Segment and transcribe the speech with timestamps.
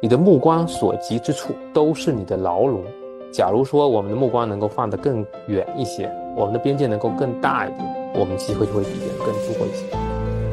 [0.00, 2.82] 你的目光所及之处都是你的牢笼。
[3.30, 9.86] 假如说我们的目光能够放得更远一些，我们的边界能够更大一点，我们机会就会比别人更多一些。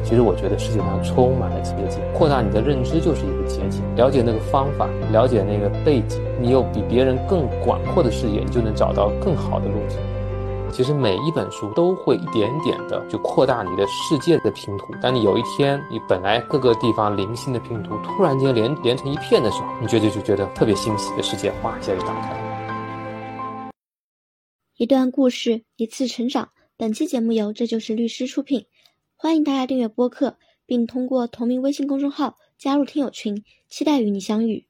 [0.02, 3.82] 其实我觉得世界上充满了捷径，扩大你的认知就是一个捷径。
[3.96, 9.98] 了解那个方法，了解那个背景，你有比别人更广阔的视野，你就能找到更好的路径。
[10.70, 14.94] 其实每一本书都会一点点的就扩大你的世界的拼图。
[15.02, 23.70] 当你有一天你本来各个地方零星的拼图突然间连连成一片的时候，你觉得就觉得特别欣喜的世界，哗一下就打开了。
[24.76, 26.50] 一段故事，一次成长。
[26.76, 28.66] 本期节目由这就是律师出品，
[29.16, 34.66] 欢迎大家订阅播客，并通过同名微信公众号加入听友群，期待与你相遇。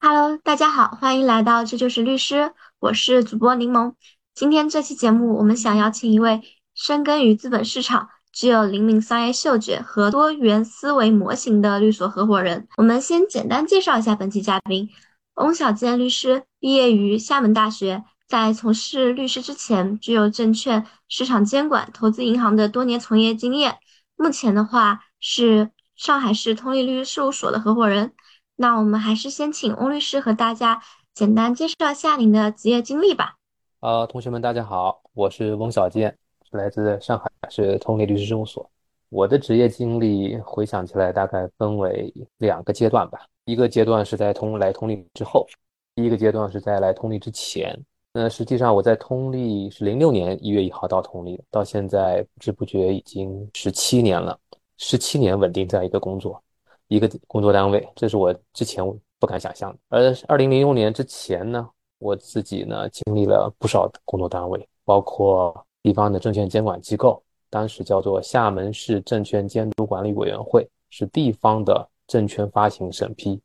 [0.00, 3.94] Hello，大家好，欢迎来到这就是律师，我是主播柠檬。
[4.36, 6.42] 今天这期节目，我们想邀请一位
[6.74, 12.68] 深耕于资本市场、具有灵敏商业嗅觉和多元思维模型的律所合伙人。
[12.76, 14.90] 我们先简单介绍一下本期嘉宾：
[15.36, 23.78] 翁小坚律师，毕业于厦门大学，在从事律师之前，具有证券市场监管、投资银行的多年从业经验。
[24.16, 28.12] 目前的话，是上海市通力律师事务所的合伙人。
[28.56, 30.82] 那我们还是先请翁律师和大家
[31.14, 33.36] 简单介绍一下您的职业经历吧。
[33.80, 36.16] 呃，同学们，大家好，我是翁小健，
[36.50, 38.68] 是来自上海市通力律师事务所。
[39.10, 43.26] 我的职业经历回想起来，大概分为两个阶段吧。
[43.44, 45.46] 一个阶段是在通来通力之后，
[45.94, 47.78] 第一个阶段是在来通力之前。
[48.14, 54.36] 那实际上我在通力是零六年一月一号到通力，到现在不知不觉已经十七年了，
[54.78, 56.42] 十七年稳定在一个工作，
[56.88, 58.82] 一个工作单位，这是我之前
[59.18, 59.78] 不敢想象的。
[59.90, 61.68] 而二零零六年之前呢？
[61.98, 73.40] 我自己呢，经历了不少工作单位，包括地方的证券监管机构，当时叫做厦门市证券监督管理委员会，是地方的证券发行审批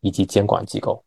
[0.00, 1.02] 以及监管机构。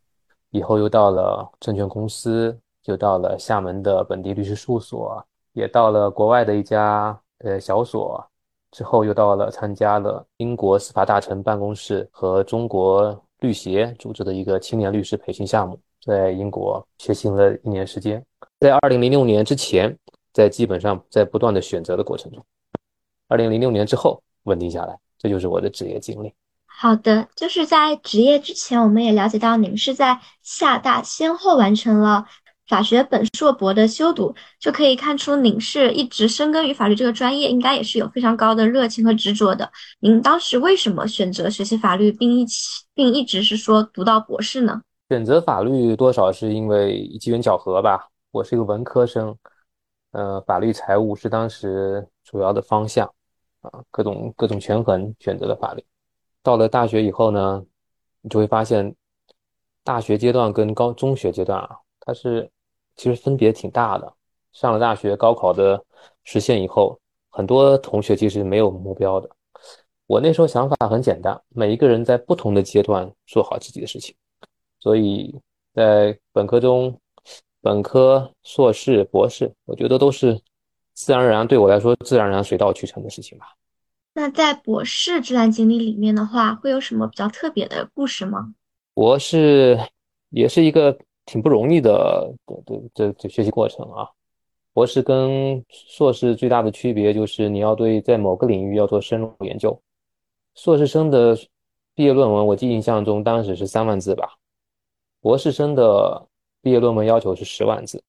[0.52, 5.22] 以后又到了证券公司，又到了厦门的本地律师事务所，
[5.52, 8.26] 也到了国外的一家呃小所，
[8.72, 15.78] 之后又到了参加了英国司法大臣办公室和中国律协组织的一个青年律师培训项目。
[16.08, 18.24] 在英国学习了一年时间，
[18.62, 19.98] 在二零零六年之前，
[20.32, 22.46] 在基本上在不断的选择的过程中，
[23.28, 26.34] 二零零六年之后稳定下来，这就是我的职业经历。
[26.66, 32.26] 好的，就是在职业之前，我们也了解到您是在厦大先后完成了
[32.70, 39.70] 法学本硕博的修读，就可以看出您是一直深耕于法律这个专业，应该也是有非常高的热情和执着的。
[40.00, 44.82] 您当时为什么选择学习法律，并一起并一直是说读到博士呢？
[45.10, 48.10] 选择法律多少是因为机缘巧合吧。
[48.32, 49.34] 我是一个文科生，
[50.12, 53.08] 呃，法律财务是当时主要的方向，
[53.62, 55.86] 啊，各种各种权衡选择了法律。
[56.44, 57.66] 到了大学以后呢，
[58.20, 58.94] 你就会发现，
[59.82, 62.50] 大学阶段跟高中学阶段啊，它是
[62.98, 64.14] 其实分别挺大的。
[64.52, 65.82] 上了大学，高考的
[66.26, 69.30] 实现以后，很多同学其实没有目标的。
[70.06, 74.14] 我那时候想法很简单，每一个人在不同的阶段做好自己的事情。
[74.80, 75.34] 所以
[75.74, 77.00] 在本科中，
[77.62, 80.40] 本科、硕士、博士，我觉得都是
[80.94, 83.54] 自然而然，对我来说自然而然、水到渠成的事情吧。
[84.14, 88.54] 那在博士这段经历里面的话，会有什么比较特别的故事吗？
[88.94, 89.78] 博士
[90.30, 92.34] 也是一个挺不容易的
[92.66, 94.08] 的这这学习过程啊。
[94.74, 99.80] 博士跟硕士最大的区别就是你要对在某个领域要做深入研究。
[100.56, 101.36] 硕士生的
[101.94, 104.37] 毕业论文，我记印象中当时是三万字吧。
[105.22, 106.28] 博士生的
[106.62, 108.02] 毕业论文要求是十万字，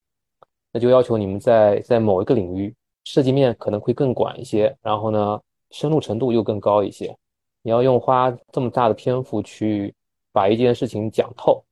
[0.73, 2.75] 那就要求你们在在某一个领域
[3.05, 7.17] 涉及面可能会更广一些，然后呢，深入程度又更高一些。
[7.63, 9.95] 你要用花这么大的篇幅去
[10.33, 11.63] 把一件事情讲透。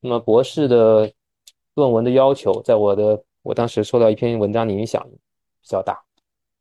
[0.00, 1.12] 那么博士的
[1.74, 6.00] 论文的要求，在我的我当时受到一篇文章的影响比较大。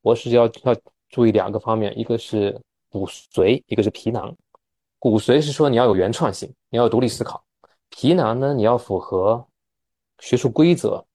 [0.02, 0.76] 博士要要
[1.10, 4.36] 注意两个方面，一个是骨髓，一个是皮囊。
[5.00, 7.44] 骨髓是说你要有原创性，你要有独立思考。
[7.90, 8.54] 皮囊呢？
[8.54, 9.48] 你要符合
[10.20, 11.06] 学术规则，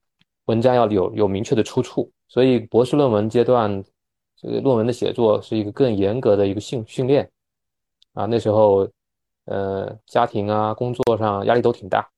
[0.46, 2.10] 文章要有有明确的出处。
[2.28, 3.82] 所以博士论文阶段，
[4.36, 7.30] 这个论文的写作是一个更严格的一个训训练
[8.14, 8.24] 啊。
[8.26, 8.88] 那时候，
[9.44, 12.08] 呃，家庭啊，工作上压力都挺大，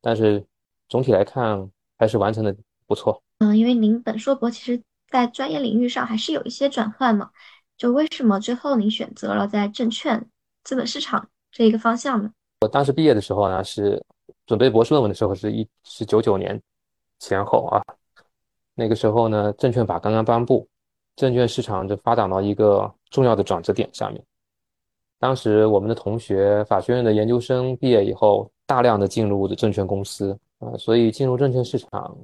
[0.00, 0.44] 但是
[0.88, 2.54] 总体来看还是完成的
[2.86, 3.22] 不错。
[3.38, 7.30] 嗯，因为您本硕博其实在专业领域上还是有一些转换嘛。
[7.76, 10.30] 就为什么最后您选择了在证券
[10.62, 12.30] 资本市场这一个方向呢？
[12.68, 14.02] 当时毕业的时候呢，是
[14.46, 16.60] 准备博士论文的时候，是一是九九年
[17.18, 17.82] 前后啊。
[18.74, 20.66] 那个时候呢，证券法刚刚颁布，
[21.16, 24.22] 证券市场就发展到一个重要的转折点上面。
[25.20, 32.16] 当时我们的同学，法学院的研究生毕业以后，大量的进入的证券公司啊，所以进入证券市场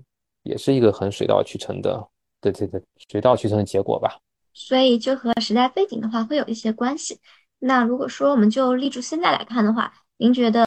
[0.43, 2.05] 也是一个很水到渠成的，
[2.41, 4.19] 对对对，水到渠成的结果吧。
[4.53, 7.21] 所以就和时代背景的话会有一些关系。
[7.61, 10.67] 那如果说我们就立足现在来看的话，您觉得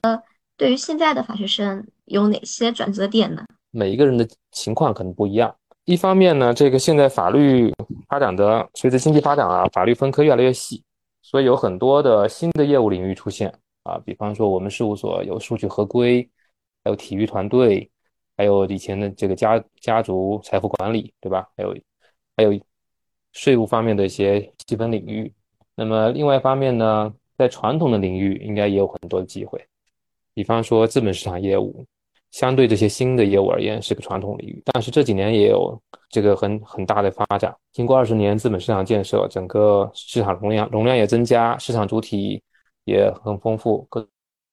[0.57, 3.45] 对于现在的法学生有哪些转折点呢？
[3.69, 5.55] 每一个人的情况可能不一样。
[5.85, 7.71] 一方面呢，这个现在法律
[8.09, 10.83] 发展的随着经济发展啊，法律分科越来越细，
[11.21, 13.53] 所以有很多的新的业务领域出现
[13.83, 13.95] 啊。
[13.99, 16.27] 比方说，我们事务所有数据合规，
[16.83, 17.87] 还有体育团队，
[18.35, 21.47] 还有以前的这个家家族财富管理，对吧？
[21.55, 21.77] 还有
[22.35, 22.59] 还有
[23.33, 25.31] 税务方面的一些细分领域。
[25.75, 29.63] 那么另外一方面呢，在传统的领域应该也有很多机会，
[30.33, 31.85] 比方说资本市场业务。
[32.31, 37.55] 相对这些新的业务而言，是个传统领域，但是这几年也有这个很很大的发展。
[37.71, 42.41] 经过二十年资本市场建设，整个市场容量容量也增加，市场主体
[42.85, 44.01] 也很丰富，各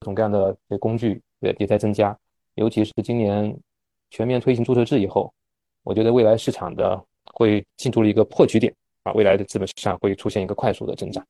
[0.00, 2.14] 种各样的工具也也在增加。
[2.56, 3.58] 尤其是今年
[4.10, 5.32] 全面推行注册制以后，
[5.82, 7.02] 我觉得未来市场的
[7.32, 8.70] 会进入了一个破局点
[9.04, 11.26] 啊，未来的资本市场会出现一个快速的增长。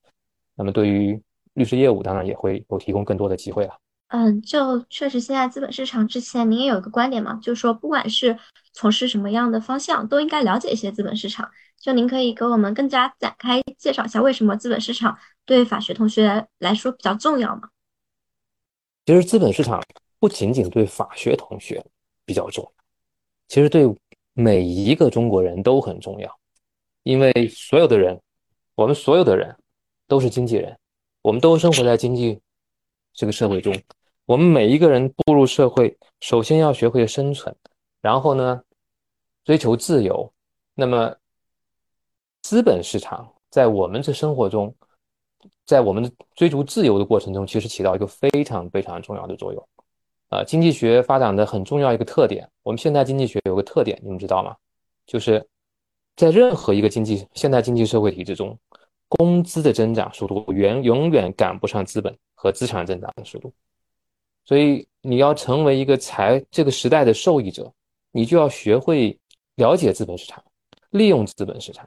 [0.56, 1.16] 那么对于
[1.54, 3.74] 律师业务，当然也会有提供更多的机会了。
[4.08, 8.36] 嗯，就确实现在资本市场之前，您也有一个观点嘛，就是说不管是
[8.72, 11.50] 从事什么样的方向，都应该了解一些资本市场。
[11.78, 15.16] 就您可以给我们更加展开介绍一下，为什么资本市场
[15.46, 17.70] 对法学同学来说比较重要吗？
[19.06, 19.82] 其实资本市场
[20.18, 21.82] 不仅仅对法学同学
[22.24, 22.72] 比较重要，
[23.48, 23.88] 其实对
[24.34, 26.30] 每一个中国人都很重要，
[27.02, 28.20] 因为所有的人，
[28.74, 29.56] 我们所有的人
[30.06, 30.76] 都是经纪人，
[31.22, 32.40] 我们都生活在经济
[33.12, 33.74] 这个社会中。
[34.24, 37.54] 我们每一个人步入社会，首先要学会生存，
[38.00, 38.62] 然后呢，
[39.44, 40.32] 追求自由。
[40.74, 41.14] 那么，
[42.42, 44.74] 资本市场在我们这生活中，
[45.66, 49.68] 在我们的追逐自由的过程中，其实起到一个非常非常重要的作用。
[50.28, 54.56] 啊，经济学发展的很重要一个特点，我们现代经济学有个特点，你们知道吗？
[55.06, 55.44] 就是
[56.14, 58.56] 在任何一个经济现代经济社会体制中，
[59.10, 63.52] 工资的增长速度远永远赶不上资本和资产增长的速度。
[64.44, 67.70] 所以你要成为一个财这个时代的受益者，
[68.12, 69.18] 你就要学会
[69.56, 70.42] 了解资本市场，
[70.90, 71.86] 利用资本市场。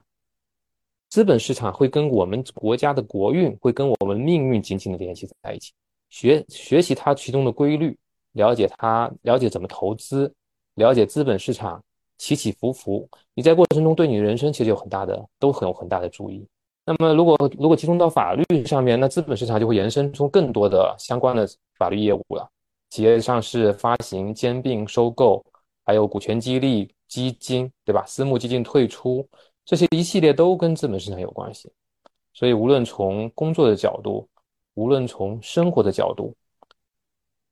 [1.10, 5.72] 资本市场会跟我们国家的国运，会跟我们命运紧紧的联系在一起。
[6.10, 7.98] 学学习它其中的规律，
[8.34, 10.32] 了解它，了解怎么投资，
[10.76, 11.84] 了解资本市场
[12.18, 16.46] 起起伏伏，你在过程中对你的人生其实有很大的，都很有很大的注意。
[16.86, 21.48] 那么如果如果集中到法律上面，那资本市场就会延伸出更多的相关的
[21.78, 22.50] 法律业务了。
[22.90, 25.44] 企业上市、发行、兼并、收购，
[25.86, 28.04] 还有股权激励基金，对吧？
[28.06, 29.28] 私募基金退出，
[29.66, 31.72] 这些一系列都跟资本市场有关系。
[32.34, 34.28] 所以，无论从工作的角度，
[34.76, 36.36] 无论从生活的角度，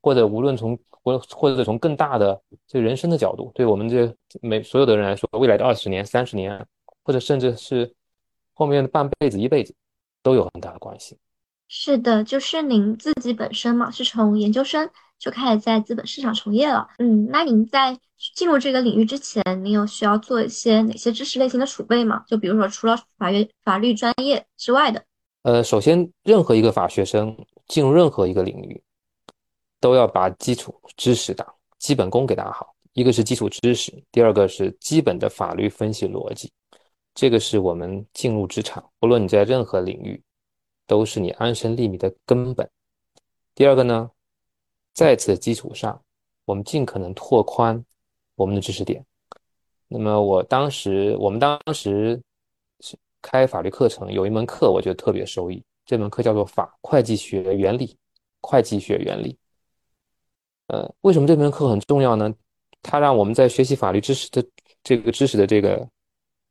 [0.01, 6.63] 或者无论从或或者从更大的这人生的角度，对我们这每所有的人来说，未来的二十年、三十年，
[7.03, 7.91] 或者甚至是
[8.53, 9.74] 后面的半辈子、一辈子，
[10.21, 11.18] 都有很大的关系。
[11.68, 14.89] 是的，就是您自己本身嘛，是从研究生。
[15.21, 16.88] 就开始在资本市场从业了。
[16.98, 17.95] 嗯，那您在
[18.33, 22.24] 进入这个领域之前，您有需要做一些哪些知识类型的储备吗？
[22.27, 25.06] 就比如说，除了法律法律专业之外的。
[25.44, 27.38] 呃，首先，任何一个法学生
[27.68, 28.81] 进入任何一个领域，
[29.80, 31.46] 都要把基础知识打
[31.77, 32.74] 基本功给打好。
[32.93, 36.51] 一个是基础知识，第二个是基本的法律分析逻辑。
[37.13, 40.22] 这个是我们进入职场，不论你在任何领域，
[40.88, 42.70] 都是你安身立命的根本。
[43.53, 44.10] 第二个呢？
[44.94, 46.01] 在此基础上，
[46.44, 47.82] 我们尽可能拓宽
[48.36, 49.06] 我们的知识点。
[49.88, 52.22] 那么，我当时，我们当时
[52.82, 55.63] 是开法律课程，有一门课我觉得特别受益。
[55.86, 57.88] 这门课叫做《法会计学原理》，
[58.41, 59.38] 会计学原理。
[60.68, 62.34] 呃，为什么这门课很重要呢？
[62.82, 64.46] 它让我们在学习法律知识的
[64.84, 65.88] 这个知识的这个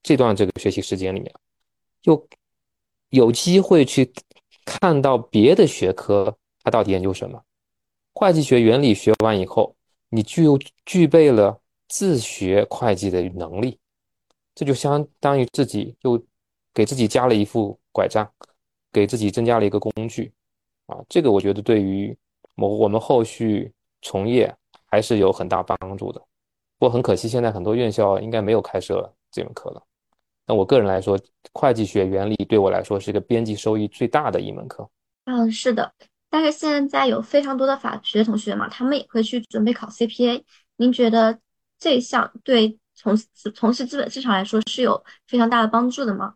[0.03, 1.33] 这段这个学习时间里面，
[2.03, 2.29] 又
[3.11, 4.13] 有机会去
[4.65, 7.43] 看到别的学科它到底研究什么。
[8.13, 9.75] 会计学原理学完以后，
[10.09, 13.79] 你就具备了自学会计的能力，
[14.55, 16.23] 这就相当于自己又
[16.75, 18.29] 给自己加了一副拐杖，
[18.93, 20.33] 给自己增加了一个工具
[20.87, 20.99] 啊！
[21.09, 22.17] 这个我觉得对于
[22.57, 24.55] 我我们后续从业
[24.87, 26.21] 还是有很大帮助的。
[26.79, 29.83] 不过很可惜，现在很多院校应该没有开设这门课了。
[30.51, 31.17] 那我个人来说，
[31.53, 34.91] 会计学原理对我来说是一个边际收益最大的一门课。
[35.27, 35.93] 嗯，是的。
[36.29, 40.43] 但是现在有非常多的法学同学嘛，他们也会去准备考 CPA。
[40.75, 41.39] 您觉得
[41.79, 43.17] 这一项对从
[43.55, 46.35] 从事资本市场来说是有非常大的帮助的吗？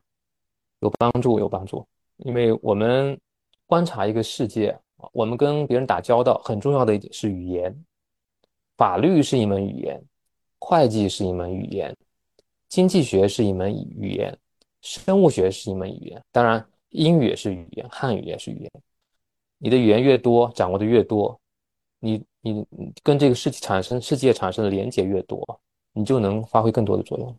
[0.79, 1.85] 有帮助，有帮助。
[2.19, 3.19] 因为我们
[3.67, 4.79] 观察一个世界，
[5.13, 7.77] 我们跟别人打交道，很重要的一点是语言。
[8.77, 10.01] 法律是一门语言，
[10.61, 11.93] 会计是一门语言，
[12.75, 14.37] 经济学是一门语言，
[14.81, 16.21] 生物学是一门语言。
[16.33, 18.71] 当然，英语也是语言，汉语也是语言。
[19.59, 21.41] 你的语言越多，掌握的越多，
[22.01, 22.67] 你你
[23.05, 25.41] 跟这个世界产生世界产生的连接越多，
[25.93, 27.39] 你就能发挥更多的作用。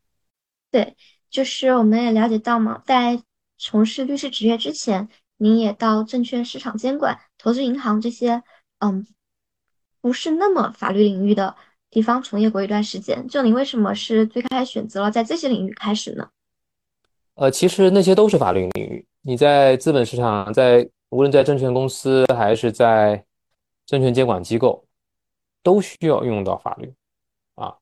[0.72, 0.96] 对，
[1.30, 3.22] 就是我们也了解到嘛，在
[3.58, 8.42] 从事律师职业之前，您也到证券市场监管、投资银行这些，
[8.80, 9.06] 嗯。
[10.00, 11.58] 不是那么法律领域的
[11.95, 16.27] 地方从业过一段时间，就您为什么是最开始选择了在这些领域开始呢？
[17.35, 19.05] 呃，其实那些都是法律领域。
[19.21, 23.23] 你在资本市场，在无论在证券公司还是在
[23.85, 24.83] 证券监管机构，
[25.63, 26.93] 都需要用到法律
[27.55, 27.73] 啊。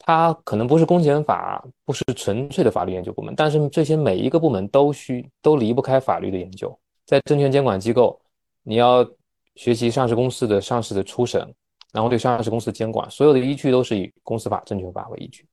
[0.00, 6.76] 它可能不是公检法，不是纯粹的法律研究部门，但是这些每一个部门都需都离不开法律的研究。
[7.06, 8.20] 在证券监管机构，
[8.64, 9.08] 你要
[9.54, 11.54] 学习上市公司的上市的初审。
[11.92, 15.46] 然后对上市公司监管，所有的依据都是以公司法、证券法为依据。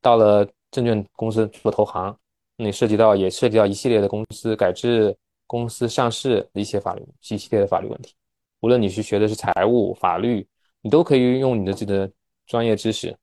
[0.00, 2.16] 到了证券公司做投行，
[2.56, 8.14] 那涉及到也涉及到一系列的公司改制、公司上市的一些法律、一系列的法律问题。
[8.60, 10.46] 无论你是学的是财务、法律，
[10.80, 12.10] 你都可以用你的这个
[12.46, 13.16] 专业知识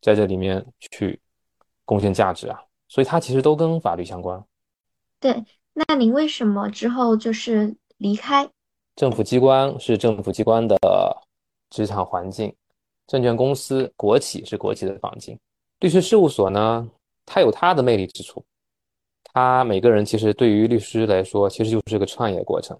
[0.00, 1.20] 在这里面去
[1.84, 2.60] 贡献价值啊。
[2.88, 4.42] 所以它其实都跟法律相关。
[5.18, 8.48] 对，那您为什么之后就是离开
[8.96, 9.78] 政府机关？
[9.80, 10.76] 是政府机关的。
[11.72, 12.54] 职场环境，
[13.06, 15.38] 证券公司、国企是国企的环境，
[15.80, 16.86] 律师事务所呢，
[17.24, 18.44] 它有它的魅力之处。
[19.32, 22.78] 它每个人其实对于律师来说，其实就是个创业过程。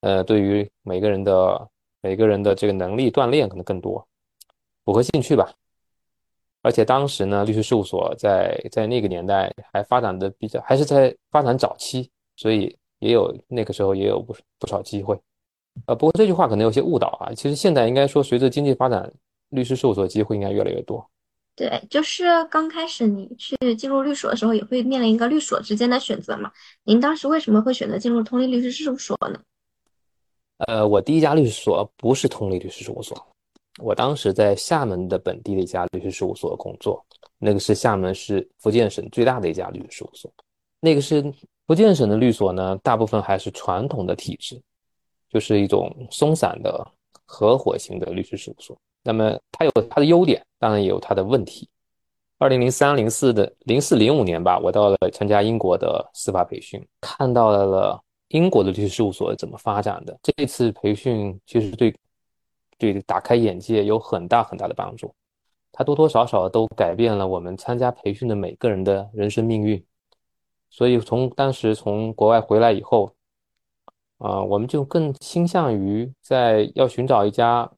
[0.00, 1.68] 呃，对于每个人的
[2.02, 4.06] 每个人的这个能力锻炼可能更多，
[4.84, 5.50] 符合兴趣吧。
[6.60, 15.18] 而且当时呢，律师事务所在在那个年代还发展的比较，还是在发展早期，所以也有那个时候也有不不少机会。
[15.86, 17.32] 呃，不过这句话可能有些误导啊。
[17.34, 19.12] 其实现在应该说，随着经济发展，
[19.50, 21.04] 律师事务所机会应该越来越多。
[21.54, 26.50] 对，就是刚开始你去进入律所的时候，也会面临一个律所之间的选择嘛。
[26.84, 29.38] 您当时为什么会选择进入通力律师事务所呢？
[30.66, 33.26] 呃，我第一家律师所不是通力律师事务所，
[33.82, 37.04] 我当时在厦门的本地的一家律师事务所工作，
[37.38, 40.32] 那个是厦门市福建省最大的一家律师事务所。
[40.80, 41.22] 那个是
[41.66, 44.58] 福建省的律所呢，大部分还是传统的体制。
[45.32, 46.86] 就是一种松散的
[47.24, 51.66] 合伙型的律师事务所，那么它有它的优点，当然也有它的问题。
[52.36, 57.98] 二零零三、零四的零四零五年吧，我到了参加英国的司法培训，看到了
[58.28, 60.14] 英国的律师事务所怎么发展的。
[60.22, 61.94] 这次培训其实对
[62.76, 65.14] 对打开眼界有很大很大的帮助，
[65.72, 69.82] 它多多少少都改变了我们参加培训的每个人的人生命运。
[70.68, 73.10] 所以从当时从国外回来以后。
[74.22, 77.68] 啊，我们就更倾向于在要寻找一家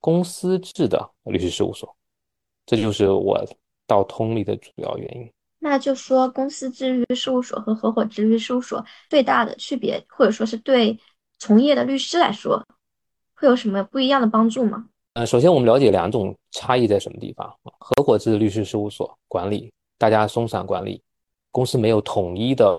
[0.00, 1.96] 公司制的律师事务所，
[2.66, 3.40] 这就是我
[3.86, 5.30] 到通力的主要原因。
[5.60, 10.98] 那就说公司制律师事务所和合伙制律师事务所最大的区别，或者说是对
[11.38, 12.60] 从业的律师来说，
[13.36, 14.86] 会有什么不一样的帮助吗？
[15.12, 17.48] 呃，首先我们了解两种差异在什么地方。
[17.78, 21.00] 合伙制律师事务所管理大家松散管理，
[21.52, 22.76] 公司没有统一的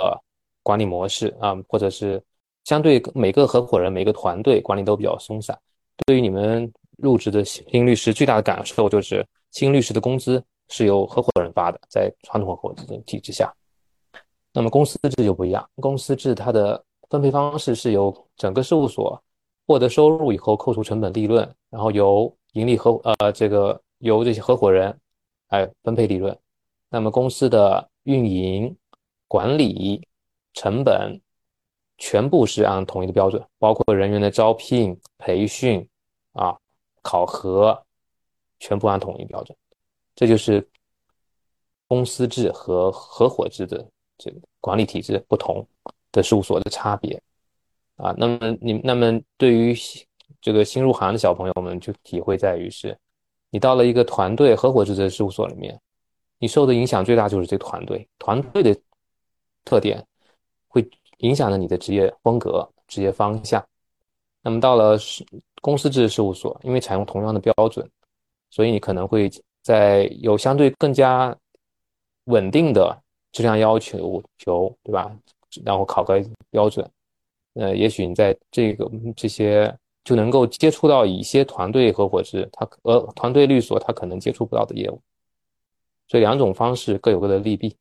[0.62, 2.22] 管理模式啊，或者是。
[2.66, 5.58] 相对每个合伙人、每个团队管理都比较松散。
[6.06, 13.54] 对于你们入职的新律师，最大的感受就是新律师的工资是由合伙人发的，在传统合伙制体制下。
[14.52, 19.22] 那么公司制就不一样，公司制它的分配方式是由整个事务所
[19.68, 24.98] 获得收入以后扣除成本利润，然后由盈利合呃这个由这些合伙人
[25.50, 26.36] 来分配利润。
[26.90, 28.76] 那么公司的运营
[29.28, 30.02] 管理
[30.56, 31.22] 成本。
[31.98, 35.88] 全部是按统一的标准，包括人员的招聘、培训
[36.34, 36.54] 啊、
[37.02, 37.82] 考核，
[38.60, 39.58] 全部按统一标准。
[40.14, 40.68] 这就是
[41.88, 43.86] 公司制和合伙制的
[44.18, 45.66] 这个管理体制不同
[46.12, 47.22] 的事务所的差别
[47.96, 48.14] 啊。
[48.18, 49.74] 那么你那么对于
[50.42, 52.98] 这个新入行的小朋友们，就体会在于是，
[53.50, 55.80] 你到了一个团队合伙制的事务所里面，
[56.40, 58.78] 你受的影响最大就是这个团队，团队的
[59.64, 60.06] 特点
[60.68, 60.86] 会。
[61.18, 63.66] 影响了你的职业风格、职业方向。
[64.42, 65.26] 那么到了是
[65.62, 67.90] 公司制事务所，因为采用同样的标准，
[68.52, 69.30] 所以你可能会
[69.64, 71.36] 在有相对更加
[72.26, 72.96] 稳定的
[73.32, 75.12] 质量要求，求对吧？
[75.64, 76.88] 然后考核标准，
[77.54, 85.02] 呃，也许你在这个这些就能够接触到一些团队合伙制，他呃团队律所他可能接触不到的业务。
[86.08, 87.76] 所以两种方式各有各的利弊。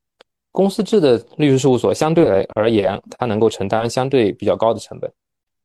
[0.55, 5.13] 公司制的律师事务所相对来而言，它能够承担相对比较高的成本，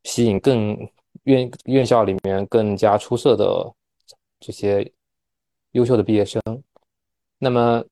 [0.02, 0.76] 吸引更
[1.22, 3.72] 院院校里面更加出色的
[4.40, 4.90] 这些
[5.72, 6.42] 优秀的毕业生。
[7.38, 7.84] 那么，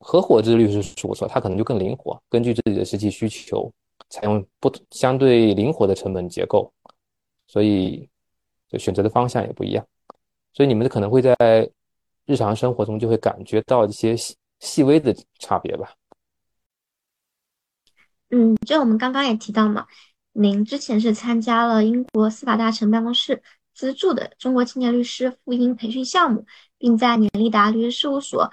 [0.00, 3.72] 合伙制律师事务所它可能就更灵活，根据自己的实际需求，
[4.10, 6.68] 采用不相对灵活的成本结构，
[7.46, 8.08] 所以
[8.68, 9.86] 就选择的方向也不一样。
[10.52, 11.36] 所以你们可能会在
[12.26, 15.94] 日常生活中就会感觉到一些细细微的差别吧。
[18.36, 19.86] 嗯，就我们刚刚也提到嘛，
[20.32, 23.40] 您之前是参加了英国司法大臣办公室
[23.72, 26.44] 资助的中国青年律师赴英培训项目，
[26.76, 28.50] 并在年利达律师事务所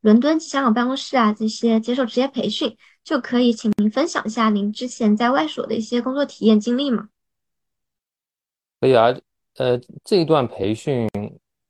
[0.00, 7.08] 伦敦及香港办公室啊这些接受职业培训，就可以请您分享一下您之前在外所的一些工作体验经历吗？
[8.80, 9.16] 可以啊，
[9.58, 11.08] 呃，这一段培训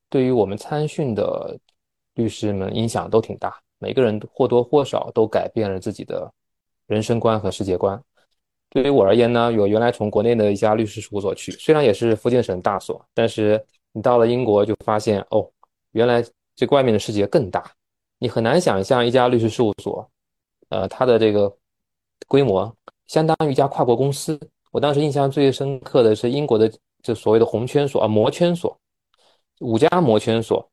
[0.09, 1.59] 对于我们参训的
[2.15, 6.33] 律师们影响都挺大，每个人或多或少都改变了自己的。
[6.91, 8.03] 人生观和世界观，
[8.69, 15.49] 对于我而言呢，我原来从国内的一家律师事务所去，虽然也是福建省大所，但是你到了英国就发现，哦，
[15.93, 16.21] 原来
[16.57, 17.63] 这外面的世界更大，
[18.19, 20.11] 你很难想象一家律师事务所，
[20.71, 21.57] 呃，它的这个
[22.27, 24.37] 规模相当于一家跨国公司。
[24.73, 26.69] 我当时印象最深刻的是英国的
[27.05, 28.77] 这所谓的红圈所啊，摩圈所，
[29.61, 30.69] 五家摩圈所，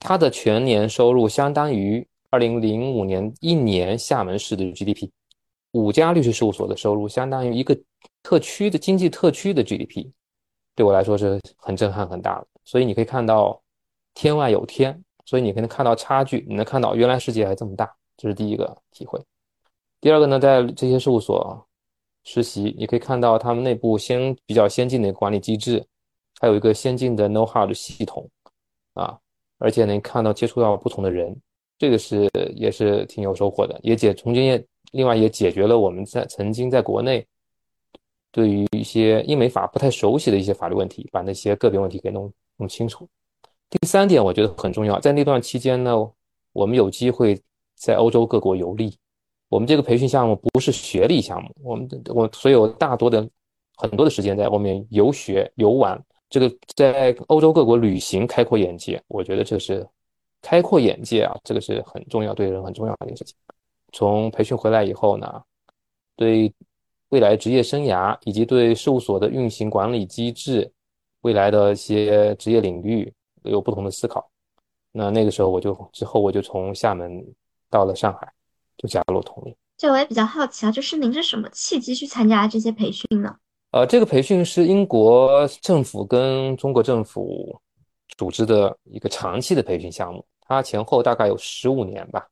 [0.00, 5.08] 它的全年收入相当于二零零五年一年厦门市的 GDP。
[5.72, 7.78] 五家律师事务所的收入相当于一个
[8.22, 10.06] 特区的经济特区的 GDP，
[10.74, 12.46] 对我来说是很震撼很大的。
[12.64, 13.60] 所以你可以看到
[14.14, 19.20] 天外有天，所以你可能看到差距，你能看到原来世界还这么大，这是第一个体会。
[20.00, 21.66] 第二个呢，在这些事务所
[22.24, 25.84] 实习，你可以看到他们内部先比较先进的管理机制，
[26.40, 28.28] 还有一个先进的 know how 的系统
[28.94, 29.18] 啊，
[29.58, 31.36] 而且能看到接触到不同的人，
[31.78, 34.64] 这个是也是挺有收获的，也解从经验。
[34.92, 37.26] 另外也解决了我们在曾经在国内
[38.30, 43.08] 对于一些英美法不太熟悉的一些法律问题，把那些个别问题给弄弄清楚。
[43.68, 45.94] 第三点我觉得很重要，在那段期间呢，
[46.52, 47.40] 我们有机会
[47.74, 48.96] 在欧洲各国游历。
[49.48, 53.28] 我们这个培训项目不是学历项目，我们我所有大多的
[53.76, 59.86] 很多的时间在外面游学游玩，这个在欧洲各国旅行开阔眼界，我觉得这是
[60.42, 63.36] 开阔眼界啊，这个是很重要，对人很重要的一件事情。
[63.96, 65.42] 从培训回来以后呢，
[66.16, 66.52] 对
[67.08, 70.70] 未来职业生涯以及对事务所的运行管理机制、
[71.22, 73.10] 未来的一些职业领域
[73.44, 74.30] 有不同的思考。
[74.92, 77.24] 那那个时候我就之后我就从厦门
[77.70, 78.30] 到了上海，
[78.76, 79.56] 就加入同力。
[79.78, 83.34] 这我也比较好奇啊，就是您是什么契机去参加这些培训呢？
[83.70, 87.58] 呃，这个培训是英国政府跟中国政府
[88.18, 92.26] 组织的一个长期的培训项目，它前后大概有十五年吧。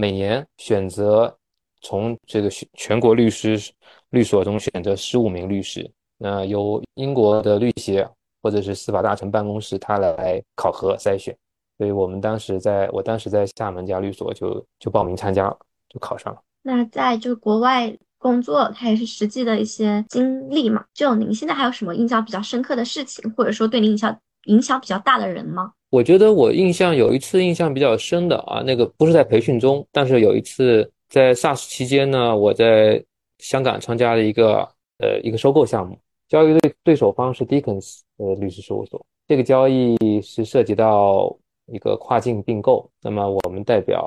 [0.00, 1.36] 每年选择
[1.82, 3.60] 从这个全国律师
[4.08, 5.86] 律所中选择十五名律师，
[6.16, 8.08] 那由英国的律协
[8.42, 11.36] 或者是司法大臣办公室他来考核筛选。
[11.76, 15.54] 所以我们当时在我当时在厦门家律所就就报名参加，
[15.90, 16.40] 就考上了。
[16.62, 20.82] 那在就是国外工作，他也是实际的一些经历嘛？
[20.94, 25.72] 就您现在还有什么印象比较深刻的事情，或者说对您影响影响比较大的人吗？
[25.90, 33.04] 我觉得我印象有一次印象比较深的啊，那个不是在培训中，但是有一次在 SARS 期间呢，我在
[33.38, 34.58] 香港参加了一个
[34.98, 35.98] 呃一个收购项目，
[36.28, 44.00] 交易对对手方是 Dickens 呃律师事务所，这个交易是涉及到一个跨境并购，那么我们代表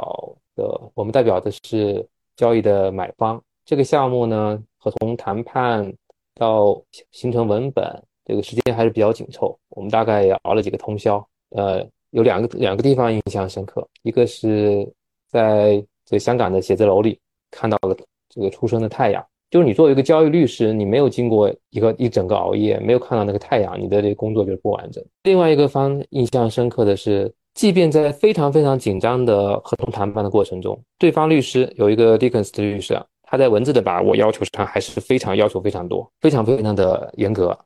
[0.56, 5.94] 的我们代表的是交易的买方，这个项目呢，合同谈判
[6.36, 7.84] 到形成文本，
[8.24, 11.28] 这个时间还是比较紧凑，我们大概也熬了几个通宵。
[11.56, 14.88] 呃，有两个两个地方印象深刻，一个是
[15.30, 17.20] 在这香港的写字楼里
[17.52, 17.96] 看到了
[18.30, 25.04] 这个初升的太阳，就是你作为一个交易律师，你没有经过一个一整个熬夜，没有看到那个太阳，你的这个工作就是不完整。
[25.24, 37.58] 另外一个方印象深刻的是，即便在非常非常紧张的合同谈判的过程中，对方律师有一个 Dickens 的律师，他在文字的把握要求上还是非常要求非常多，非常非常的严格。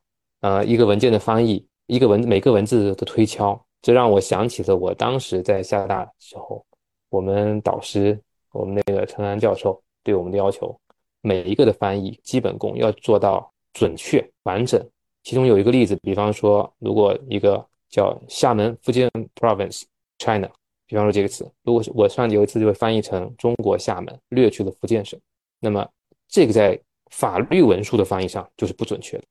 [0.41, 3.59] 呃，一个文件的翻译，一个文每个文字的推敲。
[3.81, 6.65] 这让我想起了我当时在厦大的时候，
[7.09, 8.19] 我们导师，
[8.51, 10.77] 我们那个陈安教授对我们的要求，
[11.21, 14.83] 每一个的翻译基本功要做到准确完整。
[15.23, 19.83] 其中有一个例子，比方说，如果一个叫厦门福建 Province
[20.17, 20.49] China，
[20.85, 25.17] 比方说这个词，如果我上有一次就会翻译成中国厦门，略去了福建省，
[25.59, 25.87] 那么
[26.27, 26.77] 这个在
[27.11, 29.23] 法律文书的翻译上就是不准确的，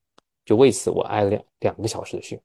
[0.46, 2.40] 就为此我挨了两两个小时的训。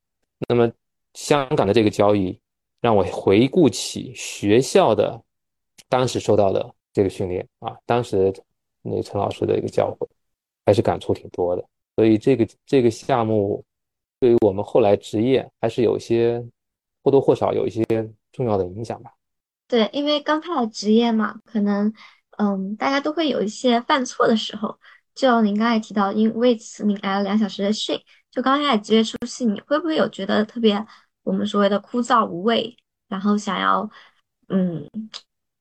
[0.50, 0.70] 那么。
[1.14, 2.40] 香港的这个交易
[2.80, 5.22] 让我回顾起学校的
[5.90, 8.34] 当时受到的这个训练啊，当时
[8.82, 10.08] 那陈老师的一个教诲，
[10.66, 11.64] 还是感触挺多的。
[11.96, 13.64] 所以这个这个项目
[14.20, 16.44] 对于我们后来职业还是有一些
[17.04, 17.84] 或多或少有一些
[18.32, 19.12] 重要的影响吧。
[19.68, 21.94] 对，因为刚开始职业嘛，可能
[22.38, 24.78] 嗯，大家都会有一些犯错的时候。
[25.14, 28.00] 就您刚才提到，因为此您挨了两小时的训，
[28.32, 30.84] 就刚开始接触戏，你会不会有觉得特别
[31.24, 32.76] 我们所谓的枯燥无味，
[33.08, 33.88] 然后想要
[34.50, 34.90] 嗯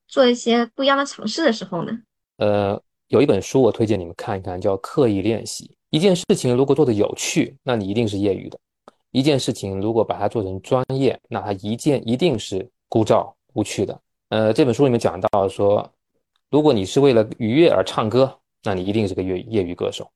[0.07, 1.91] 做一些不一样的尝试的时候呢？
[2.37, 5.65] 呃，有一本书我推荐你们看一看，叫《刻意练习》。
[5.89, 8.57] 一件事情如果做的有趣，那你一定是业余的；
[9.11, 13.99] 一件事情如果把它做成专业，那它一件一定是枯燥无趣的。
[14.29, 15.91] 呃，这本书里面讲到说，
[16.49, 18.37] 如果你是为了愉悦而唱歌。
[18.63, 20.07] 那你一定是个业业余歌手。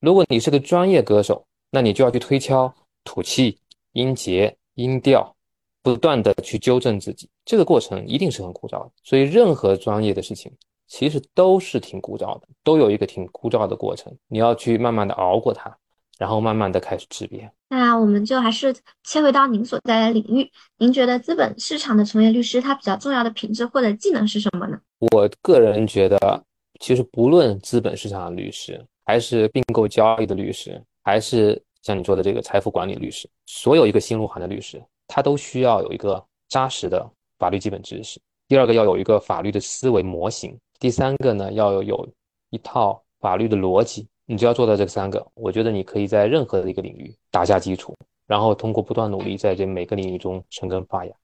[0.00, 2.72] 如果你是个专业歌手，那你就要去推敲
[3.04, 3.58] 吐气、
[3.92, 5.34] 音节、音调，
[5.82, 7.28] 不断的去纠正自己。
[7.44, 8.90] 这个过程一定是很枯燥的。
[9.02, 10.52] 所以，任何专业的事情
[10.86, 14.16] 其实都是挺枯燥的，都有一个挺枯燥的过程。
[14.28, 15.76] 你要去慢慢的熬过它，
[16.18, 17.52] 然后慢慢的开始质变。
[17.68, 18.74] 那我们就还是
[19.04, 20.50] 切回到您所在的领域。
[20.78, 24.78] 您觉得资本市场的从业律师他比较重要的品质或者技能是什么呢？
[24.98, 26.44] 我个人觉得。
[26.78, 38.20] 其实不论资本市场的律师，还是并购交易的律师，还是像你做的这个财富管理律师，所有一个新入行的律师，他都需要有一个扎实的法律基本知识。
[38.48, 40.58] 第二个要有一个法律的思维模型。
[40.80, 42.08] 第三个呢，要有
[42.50, 44.08] 一套法律的逻辑。
[44.24, 47.94] 你只要做到这三个，我觉得你可以在任何的一个领域打下基础，
[48.26, 51.14] 然后通过不断努力，在这每个领域中生根发芽。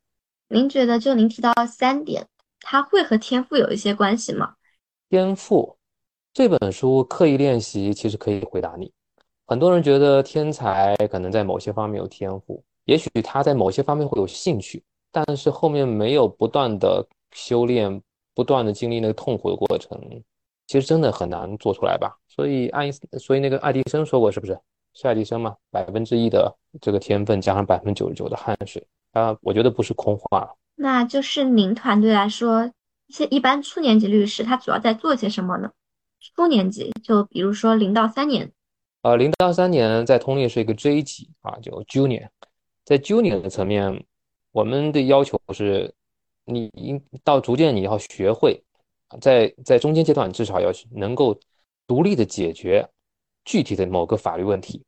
[0.47, 2.25] 您觉得就您提到三点，
[2.61, 4.55] 它会和天赋有一些关系吗？
[5.11, 5.77] 天赋
[6.33, 8.93] 这本书刻意练习，其实可以回答你。
[9.47, 18.01] 很多人觉得天才可能在某些方面有天赋，也许他在某些方面会有兴趣，但是后面没有不断的修炼，
[18.35, 19.99] 不断的经历那个痛苦的过程，
[20.67, 22.17] 其实真的很难做出来吧。
[22.29, 24.59] 所以爱因斯，所以那个爱迪生说过，是不是？
[24.95, 25.57] 是爱迪生嘛？
[25.71, 30.49] 百分之一的这个天分加上百分之九十九的汗水啊，我觉得不是空话。
[30.75, 32.71] 那就是您团队来说。
[33.09, 35.71] 一些一般初年级律师，他主要在做些什么呢？
[36.35, 38.51] 初年级就比如说零到三年，
[39.03, 42.29] 呃，零到三年在通力是一个 J 级啊，就 Junior。
[42.85, 44.05] 在 Junior 的层面，
[44.53, 45.93] 我们的要求是，
[46.45, 48.63] 你应到逐渐你要学会，
[49.21, 51.37] 在在中间阶段至少要能够
[51.87, 52.89] 独立的解决
[53.45, 54.81] 具体的某个法律问题，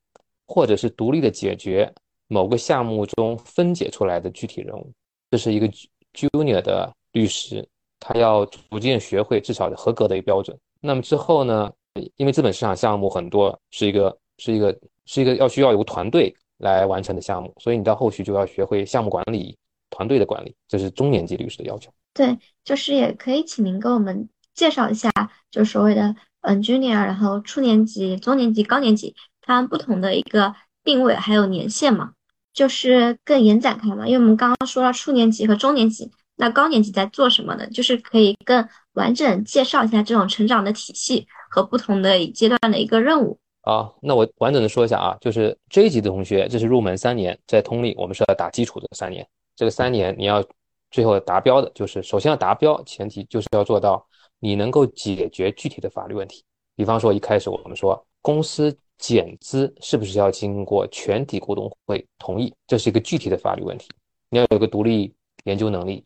[0.47, 1.93] 或者是独立的解决
[2.29, 4.93] 某个项目中分解出来的具体任务。
[5.31, 5.69] 这是一个
[6.13, 7.67] Junior 的律师。
[7.99, 10.57] 他要逐渐学会至少合格的一个标准。
[10.81, 11.73] 那么之后呢？
[12.17, 19.57] 因为资本市场项目很多，是一个是一个是一个要需要有个团队来完成的项目，所以你到后续就要学会项目管理、
[19.91, 21.91] 团队的管理，这是中年级律师的要求。
[22.13, 25.11] 对，就是也可以请您给我们介绍一下，
[25.51, 32.13] 就所谓的嗯 junior，然后初年级、中年级、高年级，它不同的一个定位还有年限嘛，
[32.53, 34.07] 就是更延展开嘛。
[34.07, 36.11] 因为我们刚刚说了初年级和中年级。
[36.37, 37.67] 那高年级在做什么呢？
[37.71, 43.89] 就是可以更完整介绍一下这种成长的体系和不同的阶段的一个任务啊。
[44.03, 49.27] 那我完整的说一下啊，就是这一级的同学，这是入门三年，在通力我们是要打基础的三年。
[49.55, 50.45] 这个三年你要
[50.91, 54.05] 最后达标的，就是首先要达标，前提就是要做到
[54.41, 56.43] 你能够解决具体的法律问题。
[56.75, 63.89] 比方说一开始我们说公司减资是不是要经过全体股东会同意，这是一个具体的法律问题，
[64.31, 66.05] 你要有个独立研究能力。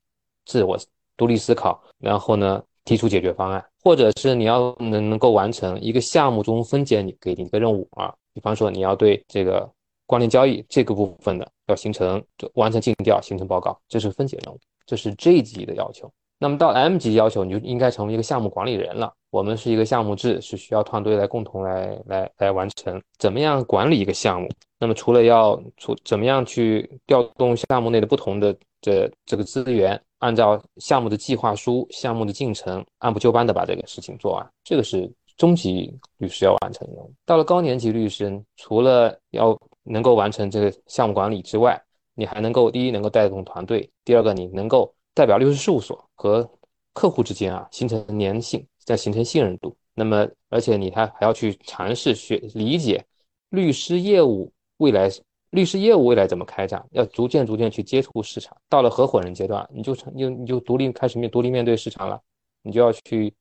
[0.48, 0.76] 自我
[1.16, 9.70] 独立思考，然后呢，提出解决方案，或者是你要能能够完成一个项目中分解你给你一个任务啊，比方说你要对这个
[10.06, 12.20] 关联交易这个部分的要形成
[12.54, 16.10] 完成尽调，形成报告，这是分解任务，这是 J 级的要求。
[16.40, 19.12] 那么到 M 级要求，你就应该成为一个项目管理人了。
[19.30, 23.02] 我们是一个项目制，是需要团队来共同来来来完成。
[23.18, 24.48] 怎么样管理一个项目？
[24.78, 30.00] 那么除了要出怎么样去调动项目内的不同的这这个资源？
[30.18, 36.96] 按照项目的计划书、项目的进程，按部就班的把这个事情做完，这个是中级律师要完成的。
[37.24, 41.80] 到了高年级律师，除了要能够完成这个项目管理之外，
[42.14, 46.48] 你还能够第一能够带动团队，第二个你能够代表律师事务所和
[46.92, 49.76] 客户之间啊形成粘性，再形成信任度。
[49.94, 53.04] 那么，而且你还还要去尝试学理解
[53.50, 55.08] 律师业务未来。
[55.50, 56.84] 律师业务未来怎么开展？
[56.90, 58.56] 要逐渐逐渐去接触市场。
[58.68, 62.20] 到了合伙人阶段，你就成，你你就独立开始面独立面对市场了。
[62.62, 63.32] 你就要去，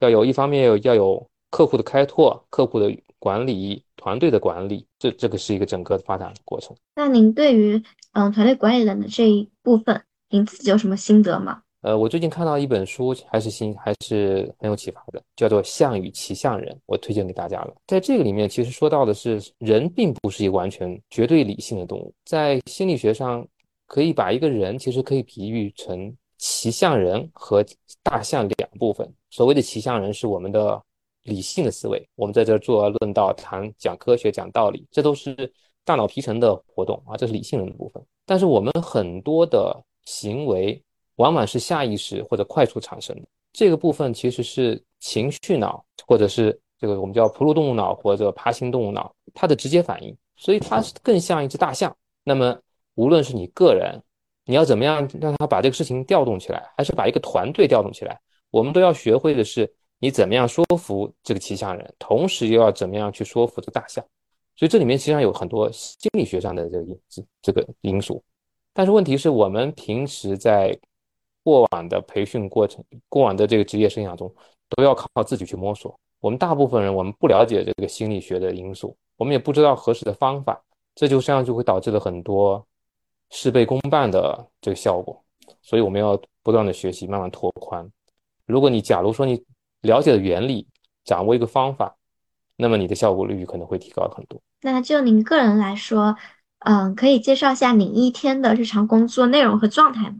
[0.00, 6.76] 要有一方面有要有客户的开拓、客户的管理、团队的管理，这这个是一个整个的发展过程。
[6.94, 11.62] 那您对于嗯团队管理人的这一部分，您自己有什么心得吗？
[11.82, 17.72] 呃，我最近看到一本书，还是新，还是很有启发的，叫做《象与骑象人》，我推荐给大家了。
[17.86, 23.46] 在这个里面，其实说到的是，人并不是一个完全绝对理性的动物，在心理学上，
[23.86, 27.64] 可以把一个人其实可以比喻成骑象人和
[28.02, 29.08] 大象两部分。
[29.30, 30.82] 所谓的骑象人是我们的
[31.22, 35.52] 理性的思维，我们在这做论道、谈讲科学、讲道理，这都是
[35.84, 38.02] 大脑皮层的活动啊，这是理性人的部分。
[38.24, 40.82] 但是我们很多的行为。
[41.16, 51.94] 往往是下意识或者快速产生的这个部分，其实是情绪脑，或者是这个我们叫哺乳动物脑或者爬行动物脑，它的直接反应，所以它是更像一只大象。
[52.22, 52.58] 那么，
[52.94, 54.02] 无论是你个人，
[54.44, 64.04] 你要怎么样让他把这个事情调动起来，还是把一个团队调动起来，我们都要学会的是你怎么样说服这个骑象人，同时又要怎么样去说服这个大象。
[64.54, 67.00] 所以这里面实际上有很多心理学上的这个因
[67.42, 68.22] 这个因素。
[68.72, 70.78] 但是问题是我们平时在
[71.46, 74.28] 过往的培训过程，过往的这个职业生涯中，
[74.70, 75.96] 都要靠自己去摸索。
[76.18, 80.60] 我们大部分人，我们不了解这个心理学的因素，我们也不知道合适的方法，
[80.96, 82.66] 这就这样就会导致了很多
[83.30, 85.22] 事倍功半的这个效果。
[85.62, 87.88] 所以我们要不断的学习，慢慢拓宽。
[88.44, 89.40] 如果你假如说你
[89.82, 90.66] 了解了原理，
[91.04, 91.94] 掌握一个方法，
[92.56, 94.40] 那么你的效果率可能会提高很多。
[94.62, 96.16] 那就您个人来说，
[96.64, 100.16] 嗯，可以介绍一下你一天的日常工作内容和状态吗？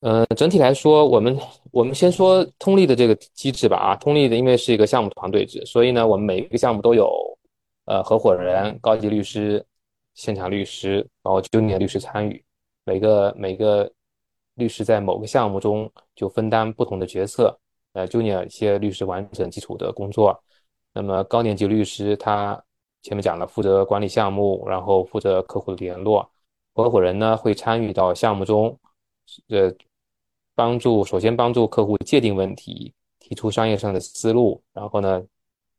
[0.00, 1.36] 呃，整体来说，我们
[1.72, 3.76] 我们先说通力的这个机制吧。
[3.76, 7.12] 啊，通力的因为是一个项目团队制，所以呢，我们每一个项目都有
[7.86, 9.64] 呃合伙人、高级律师、
[10.14, 12.44] 现场律师，然后 junior 律师参与。
[12.84, 13.90] 每个每个
[14.54, 17.58] 律师在某个项目中就分担不同的角色。
[17.94, 20.40] 呃，junior 一些律师完成基础的工作，
[20.94, 22.62] 那么高年级律师他
[23.02, 26.30] 前面讲了，负责管理项目，然后负责客户的联络。
[26.72, 28.78] 合伙人呢会参与到项目中，
[29.48, 29.74] 呃。
[30.58, 35.22] 帮助首先帮助客户界定问题，提出商业上的思路，然后呢，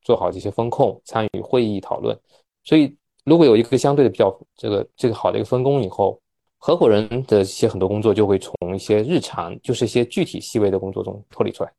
[0.03, 2.17] 做好这些风控，参与会议讨论。
[2.63, 6.17] 所以，如果有一个相对的比较这个这个好的一个分工以后，
[6.57, 11.73] 合伙人的一些很多工作就会从一些日常，就是一些具体细微的工作中脱离出来。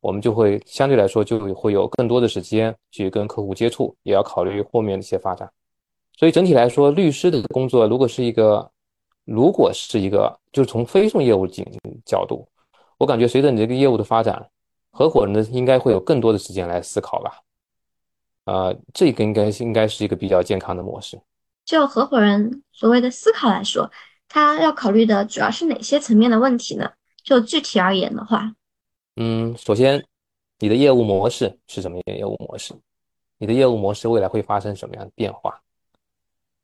[0.00, 5.46] 我们就会相对来说就会有更多的时间去跟客户接触，也要考虑后面的一些发展。
[6.16, 8.66] 所以整体来说，律师的工作如果是一个。
[9.24, 11.64] 如果是一个，就是从非送业务角
[12.04, 12.46] 角度，
[12.98, 14.50] 我感觉随着你这个业务的发展，
[14.90, 17.40] 合伙人呢应该会有更多的时间来思考吧。
[18.44, 21.20] 啊，这个应该应该是一个比较健康的模式。
[21.64, 23.88] 就合伙人所谓的思考来说，
[24.28, 26.90] 他要考虑的主要是哪些层面的问题呢？
[27.22, 28.52] 就具体而言的话，
[29.14, 30.04] 嗯，首先，
[30.58, 32.74] 你的业务模式是什么业务模式？
[33.38, 35.61] 你的业务模式未来会发生什么样的变化？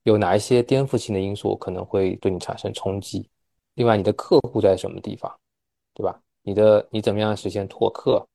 [0.09, 3.29] 有哪一些颠覆性的因素可能会对你产生冲击？
[3.75, 5.31] 另外，你的客户在什么地方，
[5.93, 6.19] 对吧？
[6.43, 8.27] 你的你怎么样实现拓客？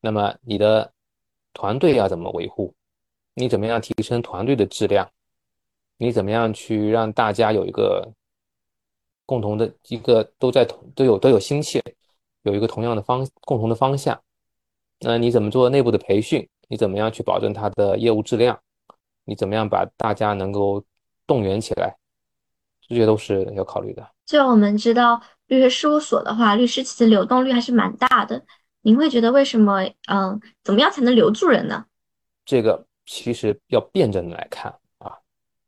[0.00, 0.92] 那么你的
[1.54, 2.74] 团队要怎么维护？
[3.32, 5.10] 你怎么样提升团队的质量？
[5.96, 8.06] 你怎么样去让大家有一个
[9.24, 11.82] 共同的一个都在同都有都有心切，
[12.42, 14.20] 有一个同样的方共同的方向？
[15.00, 16.46] 那你怎么做内部的培训？
[16.68, 18.60] 你怎么样去保证它的业务质量？
[19.24, 20.84] 你怎么样把大家能够？
[21.26, 21.96] 动员起来，
[22.88, 24.06] 这些都是要考虑的。
[24.24, 28.44] 就我们知道，律师事务所的话，律师其实流动率还是蛮大的。
[28.82, 29.82] 您会觉得为什么？
[30.08, 31.84] 嗯，怎么样才能留住人呢？
[32.44, 35.12] 这个其实要辩证的来看啊。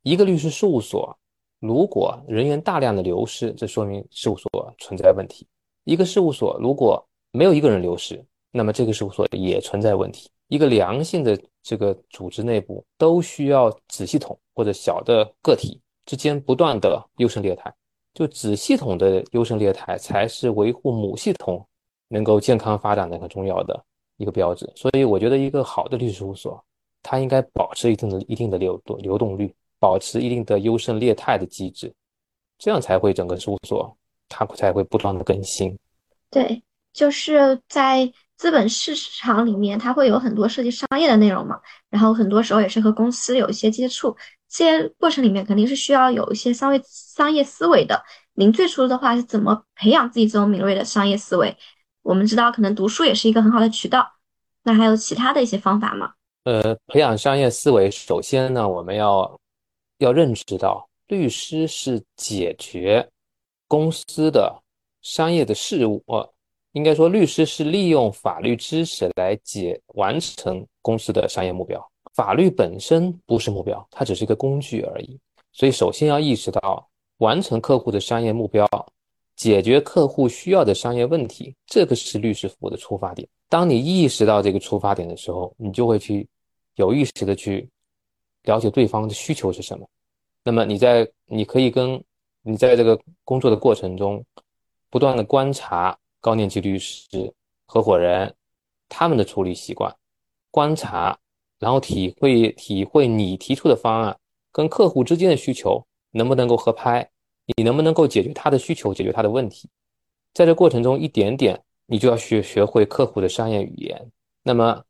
[0.01, 1.17] 一个律师事务所
[1.59, 5.45] 如果人员大量的流失，这说明事务所存在问题。
[5.83, 10.29] 一个事务所如果没有一个人流失，那么这个事务所也存在问题。
[10.47, 17.71] 一个良性的这个组织内部都需要子系统或者小的个体之间不断的优胜劣汰，
[18.15, 21.63] 就子系统的优胜劣汰才是维护母系统
[22.07, 23.79] 能够健康发展的很重要的
[24.17, 24.67] 一个标志。
[24.75, 26.65] 所以我觉得一个好的律师事务所，
[27.03, 31.93] 它应该保持一定的一定的流动流动率，保持一定的优胜劣汰的机制，
[32.57, 33.95] 这样才会整个事务所
[34.27, 35.77] 它才会不断的更新。
[36.31, 38.11] 对，就是在。
[38.39, 44.15] 资本市场里面，它会有很多涉及商业的内容嘛，然后很多时候也是和公司有一些接触，
[44.47, 48.01] 这些过程里面肯定是需要有一些商业商业思维的。
[48.35, 51.53] 您最初的话是怎么培养自己这种敏锐的商业思维？
[52.01, 54.09] 我们知道，可能读书也是一个很好的渠道，
[54.63, 56.13] 那还有其他的一些方法吗？
[56.45, 59.37] 呃，培养商业思维，首先呢，我们要
[59.97, 63.05] 要认识到，律师是解决
[63.67, 64.63] 公司的
[65.01, 66.01] 商业的事务。
[66.73, 71.83] 应该说，律师是利用法律知识来解完成公司的商业目标。
[72.13, 75.17] 法律本身不是目标，它只是一个工具而已。
[75.51, 78.67] 所以，首先要意识到，完成客户的商业目标，
[79.35, 83.27] 解决客户需要的商业问题，这个是律师服务的出发点。
[83.47, 86.27] 当你意识到这个出发点的时候，你就会去
[86.75, 87.67] 有意识的去
[88.43, 89.87] 了解对方的需求是什么。
[90.43, 92.01] 那么你在你可以跟
[92.43, 94.23] 你在这个工作的过程中，
[94.89, 97.33] 不断的观察高年级律师
[97.65, 98.33] 合伙人
[98.87, 99.95] 他们的处理习惯，
[100.51, 101.17] 观察，
[101.59, 104.17] 然后体会体会你提出的方案
[104.51, 107.07] 跟客户之间的需求能不能够合拍，
[107.55, 109.69] 你能不能够解决他的需求，解决他的问题。
[110.33, 114.11] 在这过程中，一点点你就要学学会客户的商业语言。
[114.43, 114.83] 那么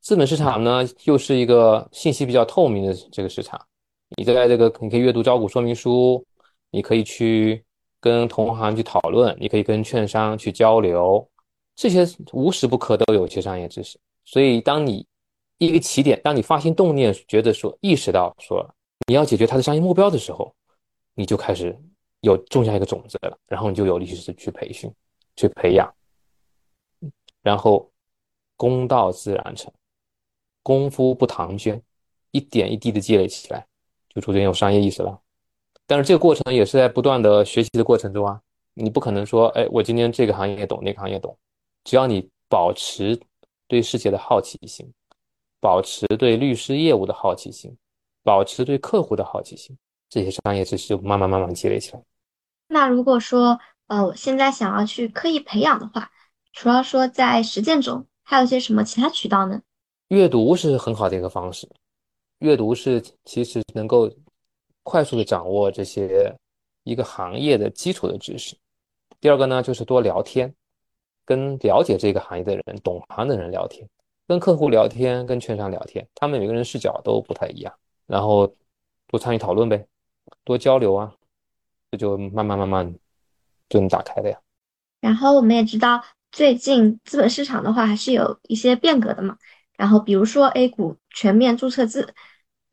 [0.00, 3.60] 资本市场呢，又是一个信息比较透明的这个市场。
[4.16, 6.24] 你在这个，你可以阅读招股说明书，
[6.70, 7.64] 你可以去
[8.02, 11.24] 跟同行去讨论，你可以跟券商去交流，
[11.76, 13.96] 这些无时不刻都有一些商业知识。
[14.24, 15.06] 所以，当你
[15.58, 18.68] 一个起点，当你发心动念，觉得说意识到说
[19.06, 20.52] 你要解决他的商业目标的时候，
[21.14, 21.78] 你就开始
[22.22, 24.92] 有种下一个种子了，然后你就有力气去培训、
[25.36, 25.88] 去培养，
[27.40, 27.88] 然后
[28.56, 29.72] 功到自然成，
[30.64, 31.80] 功夫不唐捐，
[32.32, 33.64] 一点一滴的积累起来。
[34.14, 35.18] 就逐渐有商业意识了，
[35.86, 38.40] 但是这个过程也是在不断的学习的过程中啊，
[38.74, 41.36] 你不可能说，哎，我今天这个行业懂，那个行业懂，
[41.84, 43.18] 只要你保持
[43.66, 44.90] 对世界的好奇心，
[45.60, 47.76] 保持对律师业务的好奇心，
[48.22, 49.76] 保持对客户的好奇心，
[50.08, 52.02] 这些商业知识就慢慢慢慢积累起来。
[52.68, 56.10] 那如果说，呃，我现在想要去刻意培养的话，
[56.52, 59.60] 除了说在实践中，还有一些什么其他渠道呢？
[60.08, 61.68] 阅读是很好的一个方式。
[62.38, 64.10] 阅读是其实能够
[64.82, 66.34] 快速的掌握这些
[66.82, 68.56] 一个行业的基础的知识。
[69.20, 70.52] 第二个呢，就是多聊天，
[71.24, 73.88] 跟了解这个行业的人、懂行的人聊天，
[74.26, 77.72] 跟客户聊天，跟券商聊天，他们每个人视角都不太一样，
[78.06, 78.52] 然后
[79.06, 79.86] 多参与讨论呗，
[80.42, 81.14] 多交流啊，
[81.92, 82.92] 这就慢慢慢慢
[83.68, 84.40] 就能打开的呀。
[85.00, 89.38] 然后我们也知道，最近资本市场的话还是有一些变革的嘛。
[89.76, 92.12] 然后比如说 A 股全面注册制。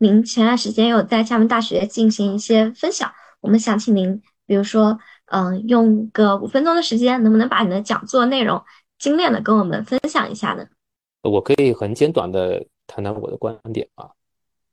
[0.01, 8.63] 您前段时间有在厦门大学进行一些分享，我们想请您，比如说，嗯，用个五分钟的时间，能不能把你的讲座内容
[8.97, 10.65] 精炼的跟我们分享一下呢？
[11.23, 14.09] 我可以很简短的谈谈我的观点啊。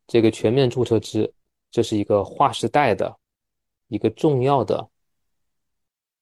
[0.07, 1.35] 这个全面注册制，
[1.73, 3.17] 这是一个划时代的
[3.89, 4.89] 一个重要的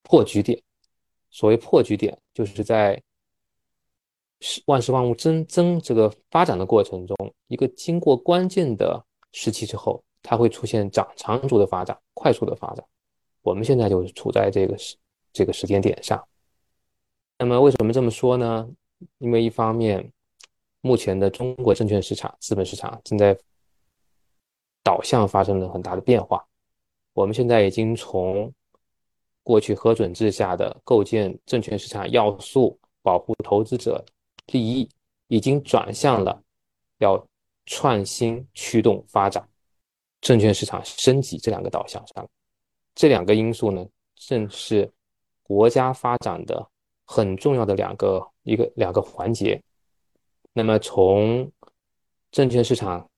[0.02, 0.62] 破局点。
[1.30, 3.02] 所谓破局点，就是在。
[4.66, 7.16] 万事万物增增这个发展的过程中，
[7.48, 9.02] 一个经过关键的
[9.32, 12.84] 时期之后，它会出现长长足的发展，快速的发展。
[13.42, 14.96] 我们现在就是处在这个时
[15.32, 16.22] 这个时间点上。
[17.38, 18.68] 那么为什么这么说呢？
[19.18, 20.12] 因为一方面，
[20.80, 23.36] 目前的中国证券市场、资本市场正在
[24.82, 26.44] 导向发生了很大的变化。
[27.12, 28.52] 我们现在已经从
[29.42, 34.04] 过去核准制下的构建证券市场要素、保护投资者。
[34.46, 34.88] 利益
[35.28, 36.42] 已经转向了
[36.98, 37.26] 要
[37.66, 39.48] 创新驱动发展、
[40.20, 42.28] 证券市场升级这两个导向上。
[42.94, 44.90] 这两个因素呢，正是
[45.42, 46.68] 国家发展的
[47.04, 49.60] 很重要的两个一个两个环节。
[50.52, 51.50] 那么，从
[52.30, 53.10] 证券市场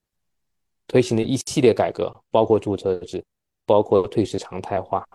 [0.87, 3.23] 推行的一系列改革，包括注册制，
[3.67, 5.07] 包括退市常态化，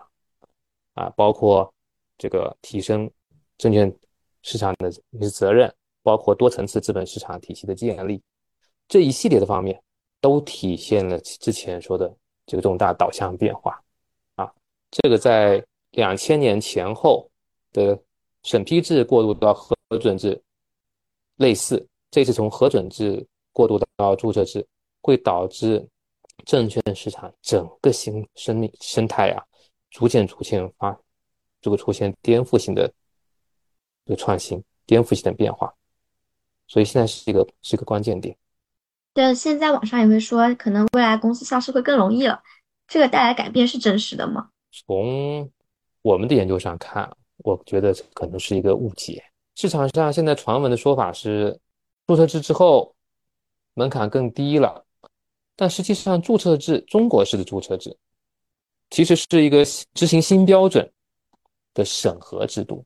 [0.94, 1.72] 啊，包括
[2.16, 3.10] 这个提升
[3.58, 3.92] 证券
[4.42, 5.74] 市场的一些责任。
[6.02, 8.20] 包括多层次资本市场体系的建立，
[8.88, 9.80] 这一系列的方面
[10.20, 12.12] 都体现了之前说的
[12.46, 13.80] 这个重大导向变化
[14.36, 14.52] 啊。
[14.90, 17.30] 这个在两千年前后
[17.72, 17.98] 的
[18.42, 20.40] 审批制过渡到核准制
[21.36, 24.66] 类似，这次从核准制过渡到注册制，
[25.00, 25.86] 会导致
[26.44, 29.44] 证券市场整个新生命生态啊，
[29.90, 30.98] 逐渐逐渐发
[31.60, 32.92] 这个出现颠覆性的
[34.04, 35.72] 这个创新，颠覆性的变化。
[36.66, 38.36] 所以现在是一个是一个关键点。
[39.14, 42.42] 对，现在网上也会说，可能未来公司上市会更容易了。
[42.88, 44.48] 这个带来改变是真实的吗？
[44.70, 45.50] 从
[46.00, 49.22] 我们的研究上看，我觉得可能是一个误解。
[49.54, 51.58] 市场上现在传闻的说法是，
[52.06, 52.94] 注册制之后
[53.74, 54.82] 门槛更低了，
[55.56, 57.94] 但实际上注册制中国式的注册制
[58.88, 60.90] 其实是一个执行新标准
[61.74, 62.82] 的审核制度，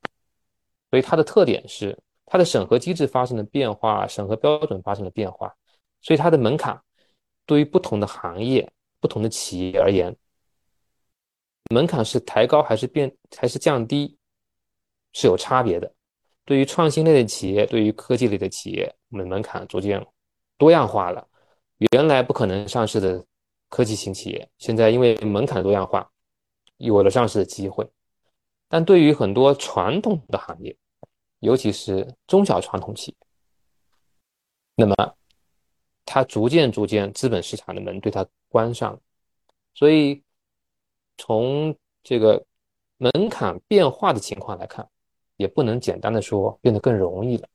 [0.91, 1.97] 所以它的特点是。
[2.27, 5.55] 它的审核机制发生了变化，审核标准发生了变化，
[6.03, 6.79] 所以它的门槛
[7.47, 8.71] 对于不同的行业、
[9.01, 10.15] 不同的企业而言，
[11.71, 14.19] 门槛是抬高还是变还是降低，
[15.13, 15.93] 是有差别的。
[16.45, 20.05] 对于创新类的企业，对于科技类的企业，我们门槛逐渐
[20.59, 21.27] 多样化了。
[21.93, 23.25] 原来不可能上市的
[23.69, 26.09] 科技型企业，现在因为门槛多样化，
[26.79, 27.89] 有了上市的机会。
[28.69, 30.77] 但对于很多传统的行业，
[31.41, 33.17] 尤其是中小传统企业，
[34.75, 34.95] 那么
[36.05, 38.99] 它逐渐逐渐资本市场的门对它关上，
[39.75, 40.23] 所以
[41.19, 42.45] 从这个
[42.97, 44.89] 门槛变化的情况来看，
[45.37, 47.49] 也不能简单的说变得更容易了。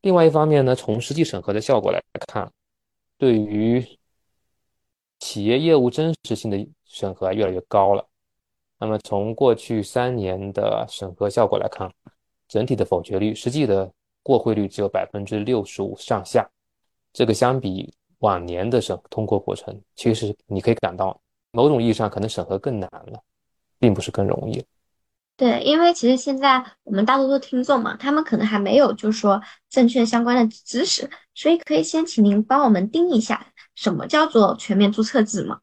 [0.00, 2.52] 另外一方面呢，从实际审核的效果来看，
[3.16, 3.86] 对于
[5.20, 8.08] 企业业务真实性的审核越来越高了。
[8.78, 11.88] 那么从过去三年的审核效果来看，
[12.52, 13.90] 整体的否决率、实际的
[14.22, 16.46] 过会率只有百分之六十五上下。
[17.10, 21.18] 这个相比往年的审通过过程，其实你可以感到
[21.50, 23.18] 某种意义上可能审核更难了，
[23.78, 24.62] 并不是更容易。
[25.34, 29.40] 对，因为其实现在我们大多数听众嘛，他们可能还没有就是说
[29.70, 35.60] 证券相关的知识，所以可以先请您帮我们定义一下，什么叫做全面注册制吗？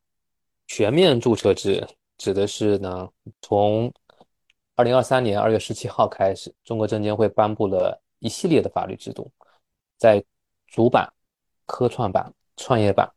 [0.66, 1.88] 全面注册制。
[2.18, 3.08] 指的是呢，
[3.42, 3.90] 从
[4.80, 9.30] 二零二三年二月十七号开始，中国证监会颁布了一系列的法律制度，
[9.98, 10.24] 在
[10.68, 11.12] 主板、
[11.66, 13.12] 科创板、创业板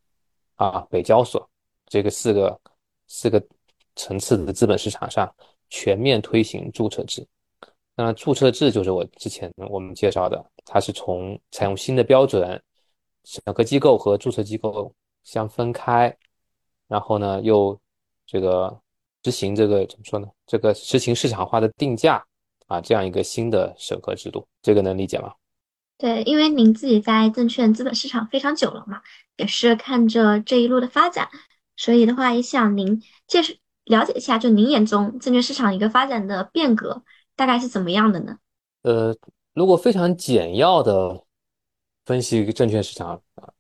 [0.57, 1.49] 啊、北交所
[1.87, 2.61] 这个四个
[3.07, 3.41] 四个
[3.95, 5.33] 层次的资本市场上
[5.71, 7.25] 全面推行注册制。
[7.95, 12.61] 那注册制就是我之前我们介绍的，它是从采用新的标准，
[13.23, 14.93] 审核机构和注册机构
[15.23, 16.13] 相分开，
[16.89, 17.81] 然后呢又
[18.27, 18.82] 这个。
[19.23, 20.27] 执行这个怎么说呢？
[20.47, 22.25] 这个实行市场化的定价
[22.67, 25.33] 啊，这样一个新的审核制度，这个能理解吗？
[25.97, 29.01] 对，因为您自己在证券资本市场非常久了嘛，
[29.37, 31.29] 也是看着这一路的发展，
[31.77, 33.55] 所以的话也想您介绍
[33.85, 37.05] 了解一下，就您眼中证券市场一个发展的变革
[37.37, 38.39] 大概是怎么样的呢？
[38.83, 39.17] 呃，
[39.55, 41.23] 如果非常简要的
[42.05, 43.52] 分析证券市场啊。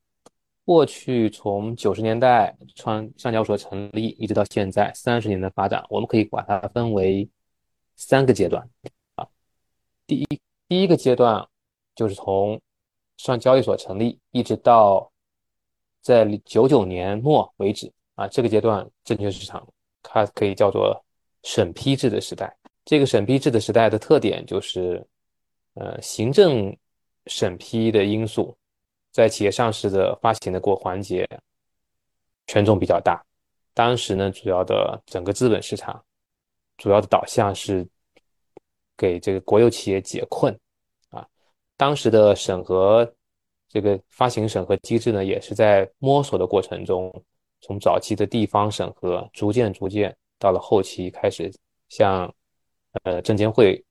[0.64, 7.28] 过去从九十年代川上交所成立，一直到现在三十年的发展，我们可以把它分为
[7.96, 8.68] 三个阶段
[9.16, 9.26] 啊。
[10.06, 11.44] 第一，第一个阶段
[11.96, 12.60] 就是从
[13.16, 15.10] 上交易所成立，一直到
[16.00, 18.28] 在九九年末为止啊。
[18.28, 19.66] 这个阶段，证券市场
[20.00, 21.04] 它可以叫做
[21.42, 22.56] 审批制的时代。
[22.84, 25.04] 这个审批制的时代的特点就是，
[25.74, 26.76] 呃，行政
[27.26, 28.56] 审批的因素。
[29.12, 31.28] 在企业上市的发行的过环节，
[32.46, 33.22] 权重比较大。
[33.74, 36.02] 当时呢，主要的整个资本市场
[36.78, 37.86] 主要的导向是
[38.96, 40.58] 给这个国有企业解困
[41.10, 41.26] 啊。
[41.76, 43.10] 当时的审核
[43.68, 47.12] 这个发行审核机制呢，也是在摸索的过程中，
[47.60, 51.52] 从早期的地方审核，逐渐逐渐到了后期开始
[51.88, 52.34] 向
[53.04, 53.82] 呃证监会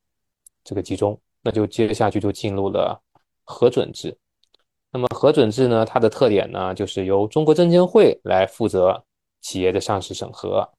[0.64, 3.00] 这个集中，那就接下去就进入了
[3.44, 4.16] 核准制。
[4.94, 5.86] 那么核准制呢？
[5.86, 9.02] 它的特点呢，就是由中国证监会来负责
[9.40, 10.70] 企业的上市审核，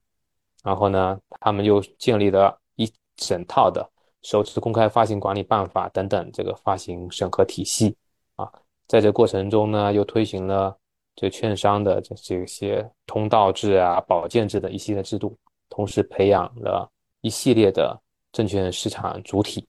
[0.62, 3.80] 然后呢，他们又建立了一整套的
[4.28, 7.96] 《首次公开发行管理办法》等等这个发行审核体系
[8.36, 8.52] 啊。
[8.86, 10.76] 在这过程中呢，又推行了
[11.16, 15.34] 这券商的这这些通道制啊、保荐制的一系列制度，
[15.70, 16.86] 同时培养了
[17.22, 17.98] 一系列的
[18.30, 19.66] 证券市场主体。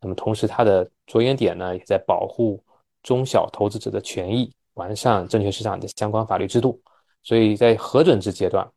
[0.00, 2.62] 那么同时，它的着眼点呢，也在保护。
[3.02, 6.80] 中小投资者的权益，完善证券市场的相关法律制度，
[7.22, 8.70] 所以在核准制阶段，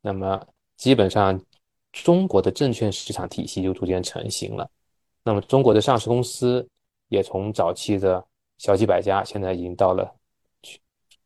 [0.00, 0.40] 那么
[0.76, 1.40] 基本上
[1.92, 4.68] 中国的证券市场体系就逐渐成型了。
[5.22, 6.66] 那么中国的上市公司
[7.08, 8.24] 也从早期的
[8.58, 10.10] 小几百家，现在已经到了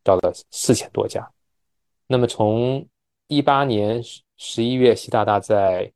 [0.03, 1.29] 到了四千多家。
[2.07, 2.87] 那么从
[3.29, 4.03] 一八年
[4.37, 5.91] 十一月，习大大在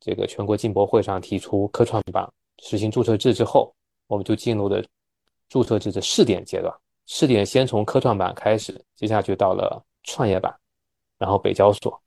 [0.00, 2.28] 这个全国进博会上提出科创板
[2.62, 3.74] 实行注册制之后，
[4.06, 4.82] 我们就进入了。
[5.48, 6.74] 注册制的试点阶段，
[7.06, 10.54] 试点先从科创板开始，接下去到了创业板，
[11.18, 12.00] 然后北交所。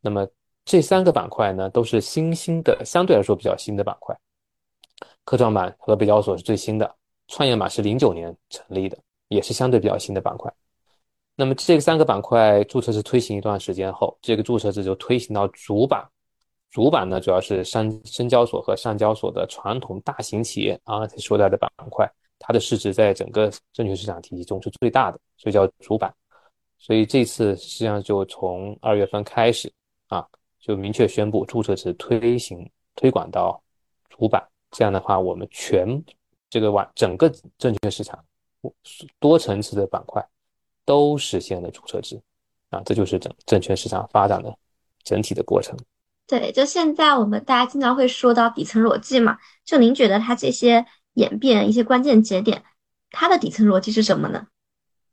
[0.00, 0.26] 那么
[0.64, 4.18] 这三个板块呢，都是新兴的，相对来说比较新的板块。
[5.24, 6.94] 科创板和北交所是最新的，
[7.26, 10.52] 创业板是零九年成立的，也是相对比较新的板块。
[11.36, 16.04] 那么这三个板块注册制推行一段时间后，这个注册制就推行到主板。
[16.70, 22.10] 主板呢，主要是深深交所和上交所的传统大型企业啊，所在的板块。
[22.48, 26.12] 它的市值在整个证券市场体系中是最大的，所以叫主板。
[26.78, 29.70] 所以这次实际上就从二月份开始
[30.06, 30.26] 啊，
[30.58, 33.62] 就明确宣布注册制推行推广到
[34.08, 34.42] 主板。
[34.70, 36.02] 这样的话，我们全
[36.48, 38.18] 这个完整个证券市场
[39.18, 40.26] 多层次的板块
[40.86, 42.18] 都实现了注册制
[42.70, 44.56] 啊，这就是整证券市场发展的
[45.04, 45.76] 整体的过程。
[46.26, 49.36] 对，就现在我们大家经常会说到底层逻辑嘛，
[49.66, 50.86] 就您觉得它这些？
[51.18, 52.62] 演变一些关键节点，
[53.10, 54.46] 它的底层逻辑是什么呢？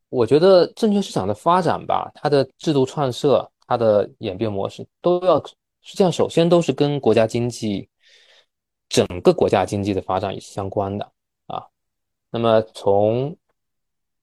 [0.10, 5.44] 我觉得证券市场的发展吧，它的制度创设、它的演变模式都要
[5.82, 7.90] 实际上首先都是跟国家经济
[8.88, 11.12] 整个国家经济的发展也是相关的
[11.48, 11.66] 啊。
[12.30, 13.36] 那么从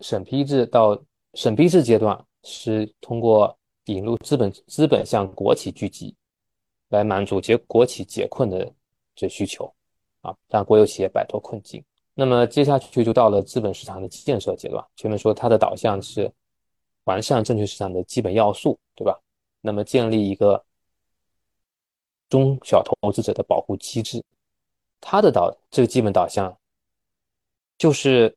[0.00, 0.96] 审批制到
[1.34, 6.14] 审批制阶段，是通过引入资本资本向国企聚集，
[6.88, 8.72] 来满足解国企解困的
[9.14, 9.72] 这需求
[10.22, 11.84] 啊，让国有企业摆脱困境。
[12.14, 14.84] 那么接下去就到了资本市场的建设阶段。
[14.96, 16.30] 前面说它的导向是
[17.04, 19.18] 完善证券市场的基本要素，对吧？
[19.60, 20.62] 那么建立一个
[22.28, 24.22] 中小投资者的保护机制，
[25.00, 26.54] 它的导这个基本导向
[27.78, 28.34] 就是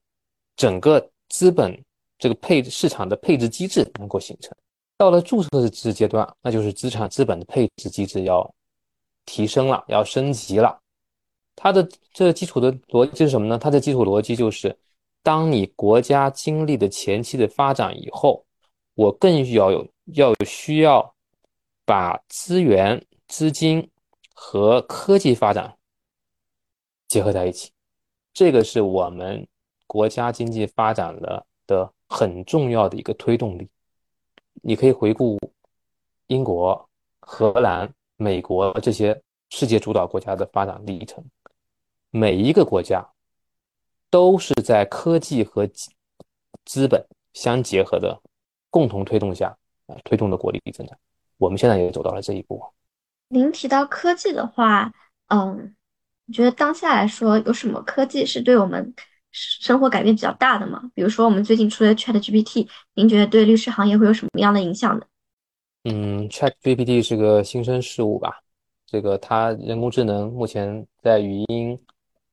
[0.55, 1.77] 整个资本
[2.17, 4.55] 这个配市场的配置机制能够形成。
[4.97, 8.49] 到了注册制阶段，那就是资产资本的配置机制要
[9.25, 10.79] 提升了，要升级了。
[11.55, 13.57] 它的这基础的逻辑是什么呢？
[13.57, 14.77] 它的基础逻辑就是，
[15.23, 18.45] 当你国家经历的前期的发展以后，
[18.93, 21.15] 我更要有要有需要
[21.85, 23.89] 把资源、资金
[24.33, 25.75] 和科技发展
[27.07, 27.71] 结合在一起，
[28.33, 29.47] 这个是我们
[29.87, 33.67] 国家经济发展的的很重要的一个推动力。
[34.61, 35.39] 你可以回顾
[36.27, 36.89] 英国、
[37.19, 41.23] 荷兰、美国这些世界主导国家的发展历程。
[42.15, 43.05] 每一个国家
[44.09, 45.67] 都是在科技和
[46.63, 48.17] 资本相结合的
[48.69, 49.53] 共同推动下
[49.87, 50.97] 啊，推动的国力增长。
[51.37, 52.63] 我们现在也走到了这一步。
[53.27, 54.89] 您提到科技的话，
[55.27, 55.75] 嗯，
[56.23, 58.95] 你觉得当下来说有什么科技是对我们
[59.31, 60.89] 生活改变比较大的吗？
[60.93, 65.05] 比如说我们最近出的 ChatGPT，您觉得对律师行业会有什么样的影响呢？
[65.83, 68.41] 嗯，ChatGPT 是个新生事物吧？
[68.85, 71.77] 这个它人工智能目前在语音。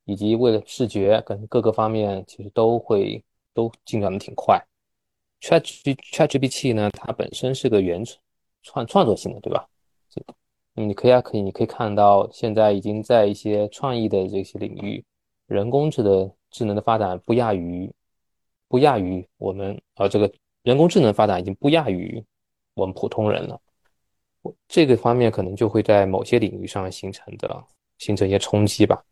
[0.04, 3.22] 以及为了视觉跟各个方面，其实都会
[3.54, 4.60] 都进展的挺快。
[5.40, 5.60] Chat
[6.12, 8.04] Chat GPT 呢，它本身是个原
[8.62, 9.68] 创创作性的，对吧？
[10.74, 15.04] 嗯你可以啊，可以，你可以看到现在已经在一些创意的这些领域，
[15.46, 17.92] 人工智能智能的发展不亚于
[18.68, 20.32] 不亚于我们啊，这个
[20.62, 22.24] 人工智能发展已经不亚于
[22.72, 23.60] 我们普通人了。
[24.66, 27.64] 这个方面可能就会在某些领域上形成的
[27.98, 29.04] 形成一些冲击吧。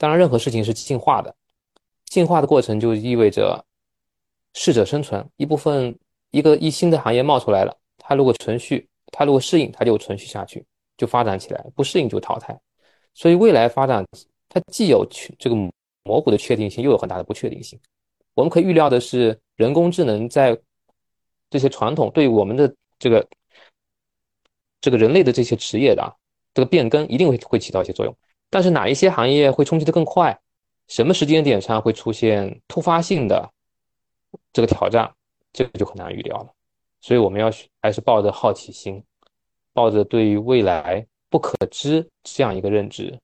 [0.00, 1.36] 当然，任何事情是进化的，
[2.06, 3.62] 进化的过程就意味着
[4.54, 5.28] 适者生存。
[5.36, 5.94] 一部分
[6.30, 10.64] 一个一新的行业冒出来了，它如果存续，它如果适应，它就存续下去，
[10.96, 12.58] 就发展起来；不适应就淘汰。
[13.12, 14.02] 所以未来发展，
[14.48, 15.56] 它既有确这个
[16.04, 17.78] 模糊的确定性，又有很大的不确定性。
[18.32, 20.58] 我们可以预料的是，人工智能在
[21.50, 23.28] 这些传统对我们的这个
[24.80, 26.10] 这个人类的这些职业的啊
[26.54, 28.16] 这个变更，一定会会起到一些作用。
[28.50, 30.38] 但是哪一些行业会冲击的更快？
[30.88, 33.48] 什么时间点上会出现突发性的
[34.52, 35.14] 这个挑战？
[35.52, 36.52] 这个就很难预料了。
[37.00, 37.48] 所以我们要
[37.80, 39.00] 还是抱着好奇心，
[39.72, 43.16] 抱着对于未来不可知这样一个认知，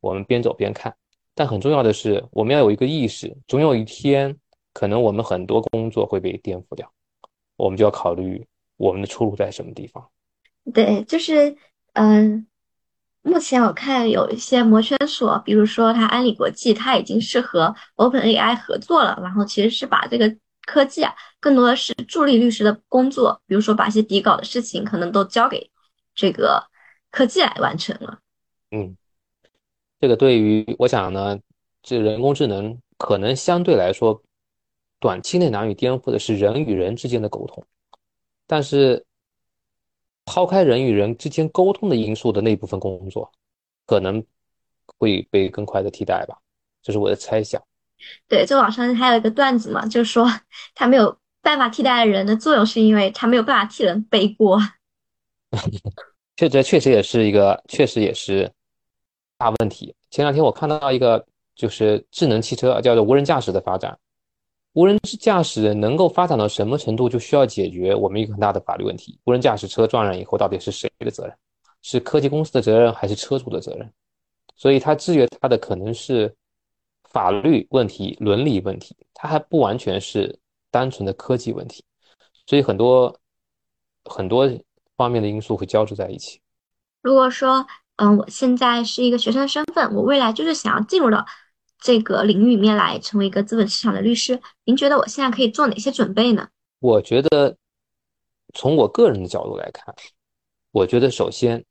[0.00, 0.92] 我们边走边看。
[1.32, 4.36] 但很重要的是，我们要有一个意识，总有一天
[4.72, 6.92] 可能我们很多工作会被颠覆掉，
[7.56, 8.44] 我们就要考虑
[8.76, 10.04] 我们的出路在什么地方。
[10.74, 11.56] 对，就是
[11.92, 12.44] 嗯。
[13.22, 25.70] 目前我看有一些摩圈所，比如说它安理国际，它已经是和 OpenAI 合作了，然后其实是把这个科技啊，更多的是助力律师的工作，比如说把一些底稿的事情可能都交给
[26.14, 26.62] 这个
[27.12, 28.18] 科技来完成了。
[28.72, 28.96] 嗯，
[30.00, 31.38] 这个对于我想呢，
[31.80, 34.20] 这人工智能可能相对来说
[34.98, 37.64] 短期内难以颠覆的是人与人之间的沟通，
[38.46, 39.06] 但是。
[40.24, 43.30] 抛开人与人之间沟通的因素的那部分工作，
[43.86, 44.24] 可能
[44.98, 46.38] 会被更快的替代吧，
[46.82, 47.62] 这是我的猜想。
[48.28, 50.28] 对，这网上还有一个段子嘛，就是说
[50.74, 54.58] 他没有办法替代人的作用，是因为他没有办法替人背锅。
[56.36, 58.50] 确实，确实也是一个，确实也是
[59.36, 59.94] 大问题。
[60.10, 63.98] 前两天我看到一个，就是智能汽车叫做无人驾驶的发展。
[64.74, 71.36] 无人驾驶能够发展到什么程度，就需要解决我们一个很大的法律问题：无人驾驶车撞人以后，到底是谁的责任？
[71.82, 73.92] 是科技公司的责任，还是车主的责任？
[74.56, 76.34] 所以它制约它的可能是
[77.10, 80.38] 法律问题、伦理问题，它还不完全是
[80.70, 81.84] 单纯的科技问题。
[82.46, 83.14] 所以很多
[84.04, 84.50] 很多
[84.96, 86.40] 方面的因素会交织在一起。
[87.02, 87.66] 如果说，
[87.96, 91.26] 嗯，我现在是一个学生身份，我未来就是想要进入到。
[91.82, 96.48] 这个领域里面来成为一个资本市场的律师，您觉得我现在可以做哪些准备呢？
[96.78, 97.56] 我觉得，
[98.54, 99.94] 从我个人的角度来看，
[100.70, 101.64] 我觉得首先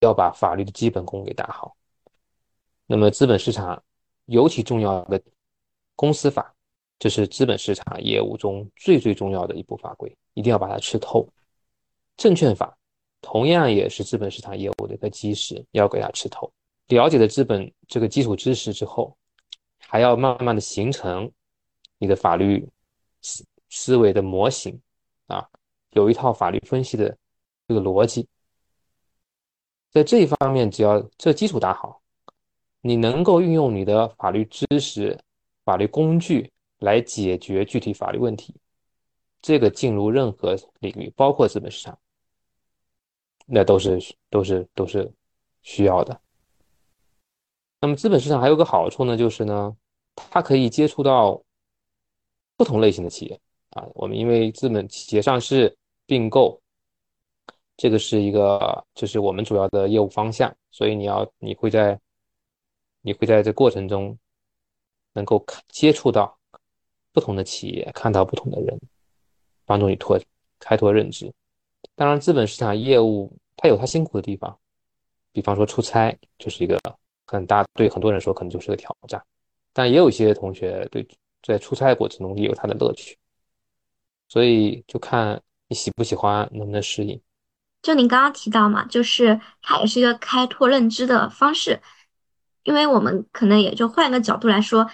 [0.00, 1.76] 要把法律的基本功给打好。
[2.86, 3.82] 那么，资本市场
[4.26, 5.20] 尤其重要的
[5.96, 6.54] 公司法，
[6.98, 11.28] 这是资本市场业务中最最重要的一部法规，一定要把它吃透。
[12.16, 12.76] 证券法
[13.20, 16.52] 同样也是资本市场业务的一个基石，要给它吃透。
[16.88, 19.16] 了解了资本这个基础知识之后，
[19.78, 21.30] 还要慢慢的形成
[21.98, 22.68] 你的法律
[23.22, 24.80] 思思维的模型
[25.26, 25.48] 啊，
[25.90, 27.16] 有一套法律分析的
[27.66, 28.28] 这个逻辑。
[29.90, 32.00] 在这一方面，只要这基础打好，
[32.82, 35.18] 你能够运用你的法律知识、
[35.64, 38.54] 法律工具来解决具体法律问题，
[39.40, 41.98] 这个进入任何领域，包括资本市场，
[43.46, 43.98] 那都是
[44.30, 45.12] 都是都是
[45.62, 46.20] 需要的。
[47.80, 49.76] 那么资本市场还有个好处呢，就是呢，
[50.14, 51.40] 它可以接触到
[52.56, 53.84] 不同类型的企业啊。
[53.94, 56.60] 我们因为资本企业上市并购。
[57.78, 62.00] 这个是一个，就是我们主要的业务方向，所以你要，你会在，
[63.02, 64.16] 你会在这过程中，
[65.12, 66.34] 能够看接触到
[67.12, 68.80] 不同的企业，看到不同的人，
[69.66, 70.18] 帮助你拓
[70.58, 71.30] 开拓认知。
[71.94, 74.58] 当然，资本市场业务它有它辛苦的地方，
[75.30, 76.80] 比方说出差就是一个
[77.26, 79.22] 很大，对很多人说可能就是个挑战，
[79.72, 81.06] 但也有一些同学对
[81.42, 83.18] 在出差过程中也有他的乐趣，
[84.28, 87.20] 所以就看你喜不喜欢，能不能适应。
[87.82, 91.80] 就您刚刚提到嘛，就是它也是一个开拓认知的方式，
[92.64, 94.90] 因为我们可能也就换一个角度来说，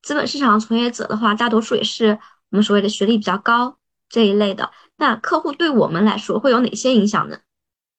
[0.00, 2.18] 资本市场从业者的话，大多数也是
[2.50, 3.76] 我们所谓的学历比较高
[4.08, 4.70] 这一类的。
[4.96, 7.38] 那客户对我们来说会有哪些影响呢？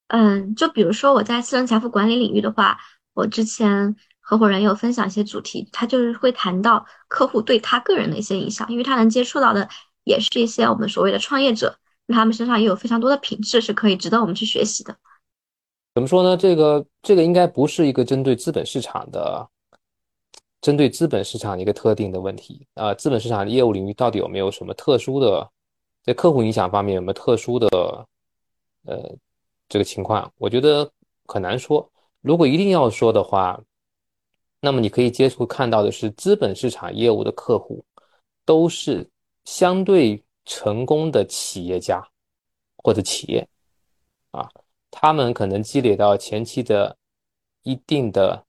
[0.08, 2.80] 嗯，就比如说我在私人财富管理领域的话，
[3.14, 9.68] 我之前合伙人有分享一些主题，他就是会谈到客户对他个人的一些影响，因为他能接触到的
[10.04, 11.78] 也是一些我们所谓的创业者。
[12.08, 14.96] 那他们身上也有非常多的品质是可以值得我们去学习的。
[15.94, 16.36] 怎么说呢？
[16.36, 19.48] 这个这个应该不是一个针对资本市场的，
[20.62, 22.94] 针对资本市场一个特定的问题啊。
[22.94, 25.50] 资本市场的业务领域到底有没有什么特殊的，
[26.04, 27.68] 在客户影响方面有没有特殊的
[28.86, 29.16] 呃
[29.68, 30.32] 这个情况？
[30.38, 30.90] 我觉得
[31.26, 31.90] 很难说。
[32.22, 33.62] 如果一定要说的话，
[34.60, 37.84] 那么你可以接触看到的是，资本市场业务的客户
[38.46, 39.10] 都是
[39.46, 40.24] 相对。
[40.44, 42.04] 成功的企业家
[42.78, 43.48] 或者企业
[44.32, 44.50] 啊，
[44.90, 46.98] 他们可能积累到前期的
[47.62, 48.44] 一定的，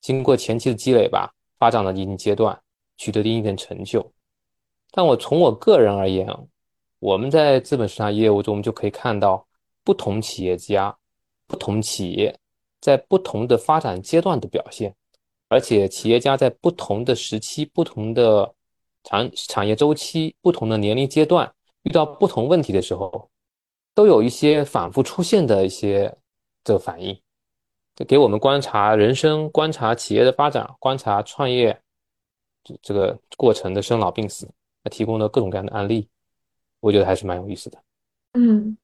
[0.00, 2.60] 经过前期的积累吧，发展到一定阶段，
[2.96, 4.04] 取得一定成就。
[4.90, 6.28] 但我从我个人而言，
[6.98, 9.46] 我们在资本市场业务中就可以看到，
[9.84, 10.94] 不同企业家、
[11.46, 12.36] 不同企业
[12.80, 14.94] 在不同的发展阶段的表现，
[15.48, 18.54] 而且企业家在不同的时期、不同的。
[19.02, 21.50] 产产业周期不同的年龄阶段
[21.84, 23.30] 遇到不同问题的时候，
[23.94, 26.14] 都有一些反复出现的一些
[26.62, 27.18] 这反应，
[27.96, 31.80] 就给我们观察人生、观察企业的发展、观察创业
[32.62, 34.46] 这这个过程的生老病死，
[34.90, 36.06] 提供了各种各样的案例，
[36.80, 37.82] 我觉得还是蛮有意思的。
[38.34, 38.76] 嗯，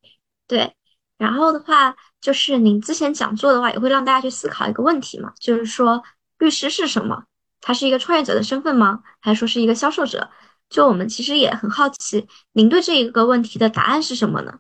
[0.47, 0.73] 对。
[1.19, 6.03] 然后的话，就是您之前讲座的话，也会让大家去思考一个问题嘛，就是说
[6.39, 7.25] 律师是什么？
[7.61, 9.03] 他是一个创业者的身份吗？
[9.21, 10.31] 还是说是一个销售者？
[10.69, 14.59] 就我们其实也很好奇，您对这一个问题的答案是什么呢？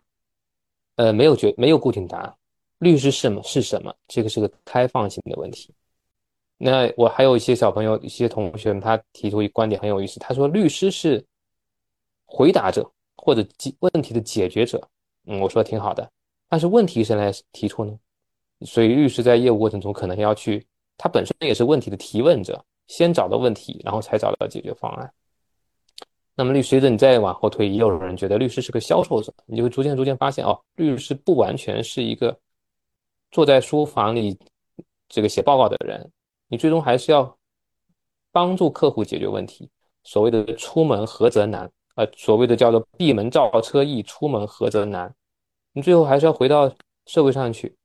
[0.96, 2.34] 呃，没有绝没有固定答案。
[2.78, 3.42] 律师是什么？
[3.42, 3.94] 是什么？
[4.09, 5.74] 这个是个开放性的问题。
[6.59, 10.18] 那我还有一些小朋友、一些同学，他提出一观点很有意思。
[10.18, 11.24] 他说，律师是
[12.24, 14.88] 回答者或者解问题的解决者。
[15.26, 16.11] 嗯，我说挺好的。
[16.49, 17.99] 但是问题谁来提出呢？
[18.62, 20.66] 所以律师在业务过程中可能要去，
[20.97, 22.64] 他本身也是问题的提问者。
[22.88, 25.12] 先找到问题，然后才找到解决方案。
[26.36, 32.38] 那么，律随着你再往后推，也有人觉得律师是个销售者，你就会逐渐逐渐发现，哦，律师不完全是一个
[33.32, 34.38] 坐在书房里
[35.09, 36.09] 这个写报告的人，
[36.47, 37.36] 你最终还是要
[38.30, 39.68] 帮助客户解决问题。
[40.05, 45.12] 所谓的“出门何则难”，呃，所谓的叫做“闭门造车易，出门何则难”，
[45.77, 46.74] 你最后还是要回到
[47.05, 47.77] 社会上去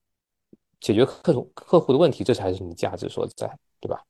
[0.79, 4.01] 解决客户客户的问题，这才是你价值所在，对吧？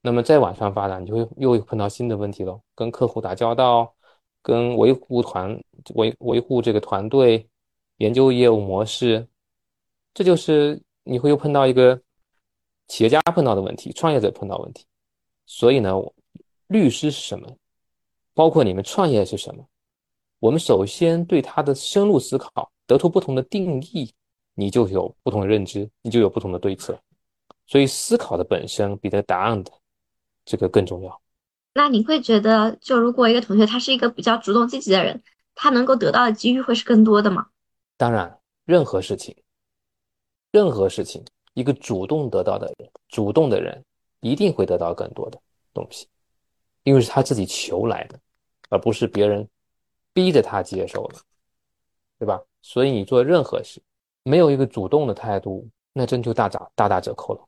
[0.00, 2.58] 那么再往上发展，你就会又碰到新的问题喽。
[2.74, 3.94] 跟客户打交道，
[4.40, 5.62] 跟维护团
[5.94, 7.46] 维维护这个团队，
[7.98, 9.28] 研究业务模式，
[10.14, 12.00] 这就是你会又碰到一个
[12.86, 14.86] 企业家碰到的问题，创业者碰到问题。
[15.44, 15.92] 所以呢，
[16.68, 17.46] 律师是什么？
[18.32, 19.62] 包括你们创业是什么？
[20.38, 24.12] 我们首先对他的深入思考，得出不同的定义，
[24.54, 26.98] 你就有不同的认知，你就有不同的对策。
[27.68, 29.70] 所以思考的本身比得答案的。
[30.50, 31.20] 这个更重要。
[31.74, 35.22] 那你会觉得，就如果一个同学他是一个比较主动积极的人，
[35.54, 37.48] 他能够得到的机遇会是更多的吗？
[37.98, 39.36] 当然，任何事情，
[40.52, 41.22] 任何事情，
[41.52, 43.84] 一个主动得到的人，主动的人
[44.20, 45.38] 一定会得到更多的
[45.74, 46.08] 东西，
[46.84, 48.18] 因为是他自己求来的，
[48.70, 49.46] 而不是别人
[50.14, 51.18] 逼着他接受的，
[52.18, 52.40] 对吧？
[52.62, 53.80] 所以你做任何事，
[54.22, 57.44] 没有一个主动的态度，那真就大打大打折扣了。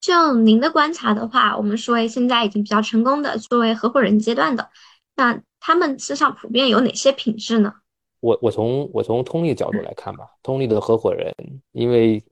[0.00, 4.70] 就您的观察的话，我们说现在已经比较成功的作为合伙人阶段的，
[5.14, 7.74] 那他们身上普遍有哪些品质呢？
[8.20, 11.34] 我我从我从通力角度来看吧，通力的合伙人，
[11.72, 12.22] 因为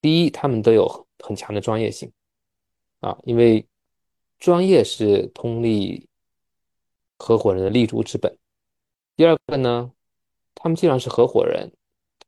[0.00, 2.10] 第一，他们都有很强的专业性
[3.00, 3.66] 啊，因为
[4.38, 6.08] 专业是通力
[7.18, 8.36] 合伙人的立足之本。
[9.16, 9.90] 第二个呢，
[10.60, 11.70] 他们既然是合伙人，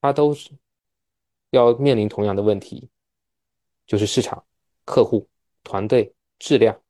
[0.00, 0.50] 他都是
[1.50, 2.88] 要面临同样的问题，
[3.86, 4.44] 就是市场、
[4.84, 5.28] 客户、
[5.64, 6.80] 团队、质量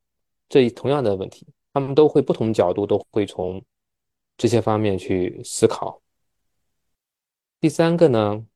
[0.50, 3.64] 这一同样的问题，他们都会不同角度都会从
[4.36, 6.02] 这些方面去思考。
[7.58, 8.46] 第三个呢，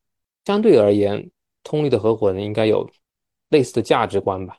[0.44, 1.30] 相对而言，
[1.62, 2.86] 通力的合伙人应该有
[3.48, 4.58] 类似的价值观吧，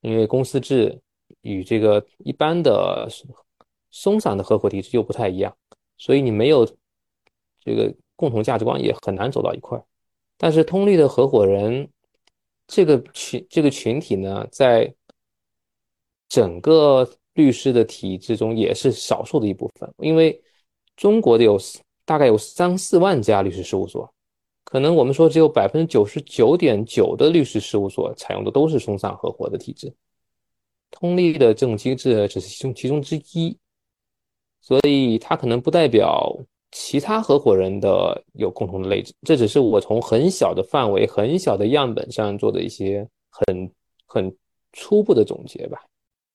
[0.00, 0.98] 因为公司制
[1.42, 3.06] 与这个一般的
[3.90, 5.54] 松散的合伙体制又不太一样，
[5.98, 6.66] 所以你没有
[7.64, 9.84] 这个共同价值观也很难走到一块儿。
[10.36, 11.88] 但是通力的合伙人
[12.66, 14.92] 这个群这个群体呢，在
[16.28, 20.42] 整个律师的体制中也是少数的一部分，因为
[20.96, 21.58] 中国的有。
[22.04, 24.12] 大概有三四万家律师事务所，
[24.64, 29.94] 可能我们说只有百分之九十九点九的律师事务所采用的都是松散合伙的体制，
[30.90, 33.56] 通力的这种机制只是其中其中之一，
[34.60, 36.36] 所以它可能不代表
[36.72, 43.70] 其他合伙人的有共同的类值，这只是我从很小的范围、很小的样本上做的一些很
[44.06, 44.36] 很
[44.72, 45.80] 初步的总结吧。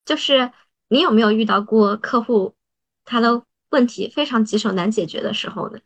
[0.05, 0.49] 就是
[0.87, 2.53] 你有没有遇到过客户，
[3.03, 3.43] 他的？
[3.69, 5.77] 问题非常棘手难解决的时候呢？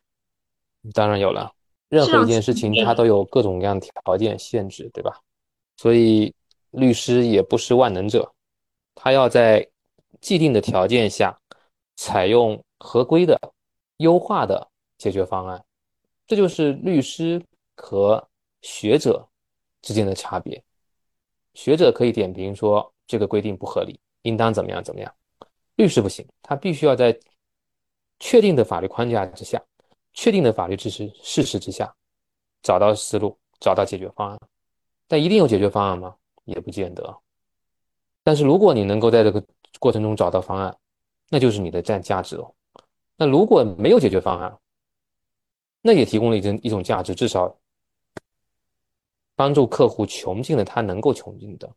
[0.94, 1.50] 当然有了，
[1.88, 5.18] 任何一件事情它都有各种各样的条件限制，对吧？
[5.76, 6.32] 所以
[6.70, 8.32] 律师也不是万能者，
[8.94, 9.68] 他要在
[10.20, 11.36] 既定的条件下
[11.96, 13.36] 采用合规的、
[13.98, 14.68] 优化的
[14.98, 15.64] 解决方案。
[16.26, 17.42] 这就是律师
[17.76, 18.26] 和
[18.60, 19.26] 学者
[19.80, 20.62] 之间的差别。
[21.54, 25.14] 学者可以点评说这个规定不合理，应当怎么样怎么样，
[25.76, 27.18] 律师不行，他必须要在。
[28.24, 29.60] 确定的法律框架之下，
[30.12, 31.92] 确定的法律知识事实之下，
[32.62, 34.38] 找到思路，找到解决方案。
[35.08, 36.14] 但一定有解决方案吗？
[36.44, 37.18] 也不见得。
[38.22, 39.44] 但是如果你能够在这个
[39.80, 40.72] 过程中找到方案，
[41.30, 42.54] 那就是你的占价值了。
[43.22, 44.58] 那如果没有解决方案，
[45.80, 47.56] 那也提供了一种一种价值，至少
[49.36, 51.72] 帮助客户穷尽了他能够穷尽的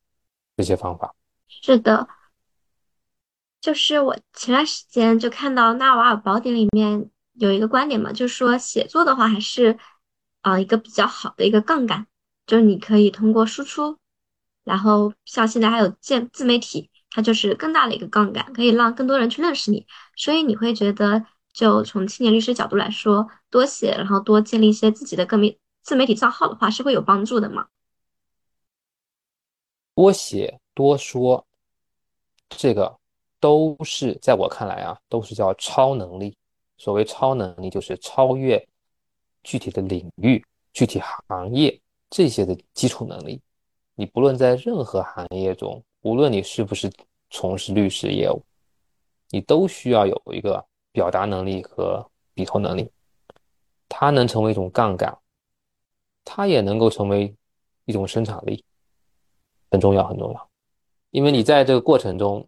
[0.58, 1.14] 这些方法。
[1.48, 2.08] 是的。
[3.62, 9.78] 就是我前段时间就看到《纳瓦尔宝典》里面有一个观点嘛，就是说写作的话还是
[10.42, 12.08] 啊一个比较好的一个杠杆，
[12.48, 14.00] 就是你可以通过输出，
[14.64, 19.86] 然后像现在还有建自媒体，它就是更大的一个杠杆，可以让更多人去认识你。
[20.16, 21.26] 所以你会觉得，
[21.56, 27.68] 就从青年律师角度来说，多写，然后多建立一些自己的个媒自媒体账号的话，是会有帮助的吗？
[29.96, 31.48] 多写多说，
[32.50, 33.00] 这个。
[33.38, 36.36] 都是在我看来啊，都是叫超能力。
[36.78, 38.68] 所谓超能力，就是超越
[39.44, 40.44] 具体的领域、
[40.74, 41.80] 具体行业
[42.10, 43.40] 这些的基础能力。
[43.94, 46.92] 你不论在任何行业中，无论你是不是
[47.30, 48.42] 从事律师业务，
[49.30, 50.66] 你都需要有一个
[50.96, 52.90] 表达能力和笔头能力。
[53.88, 55.16] 它能成为一种杠杆，
[56.24, 57.32] 它也能够成为
[57.86, 58.64] 一种生产力，
[59.70, 60.50] 很重要，很重要。
[61.12, 62.48] 因为你在这个过程中。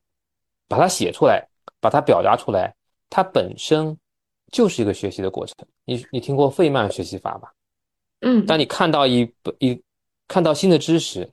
[0.70, 1.48] 把它写出来，
[1.80, 2.76] 把它表达出来，
[3.10, 3.98] 它本身
[4.52, 5.56] 就是一个学习的过程。
[5.86, 7.54] 你你听过费曼学习法吧？
[8.20, 9.82] 嗯，当你看到一一
[10.28, 11.32] 看到新的知识，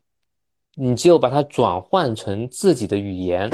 [0.75, 3.51] 你只有把它转换成自己的语言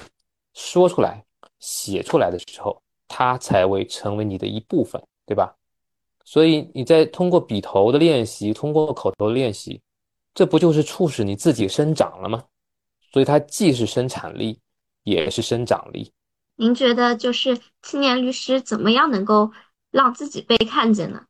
[0.53, 1.25] 说出来、
[1.61, 5.55] 写出来的时候，它才会成为你的一部分，对吧？
[6.25, 9.83] 所以你在通过笔头的练习，通过口头练习，
[10.33, 12.45] 这不就是促使你自己生长了吗？
[13.13, 14.59] 所以它既是生产力。
[15.03, 16.13] 也是生长力。
[16.57, 19.51] 您觉得就是青年律师怎么样能够
[19.91, 21.25] 让自己被看见呢？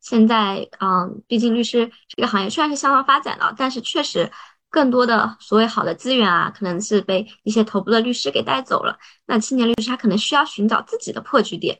[0.00, 4.30] 现在，嗯，毕竟律师这个行业虽然是相当发展了，但是确实
[4.70, 8.98] 更多的所谓好的资源啊，可能是被一些头部的律师给带走了。
[9.26, 11.78] 那青年律师他可能需要寻找自己的破局点。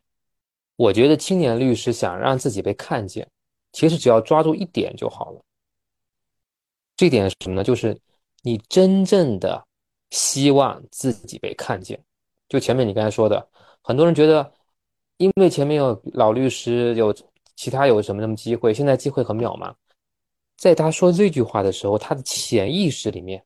[0.76, 3.26] 我觉得青年律师想让自己被看见，
[3.72, 5.40] 其实只要抓住一点就好了。
[6.96, 7.64] 这点是什么呢？
[7.64, 7.98] 就是
[8.42, 9.64] 你真正的。
[10.12, 11.96] 希望自己被看见，
[12.48, 13.48] 就前面你刚才说的，
[13.80, 14.52] 很多人觉得，
[15.18, 17.14] 因为前面有老律师，有
[17.54, 19.72] 其他有什么什么机会，现在机会很渺茫。
[20.60, 23.42] 在他说这句话的时候，他的潜意识里面，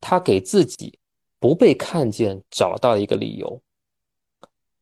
[0.00, 0.98] 他给自己
[1.38, 3.62] 不被看见找到一个理由。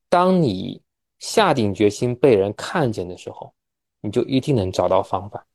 [0.09, 0.81] 当你
[1.19, 3.53] 下定决心被人看见的时候，
[4.01, 5.47] 你就一定能找到方法。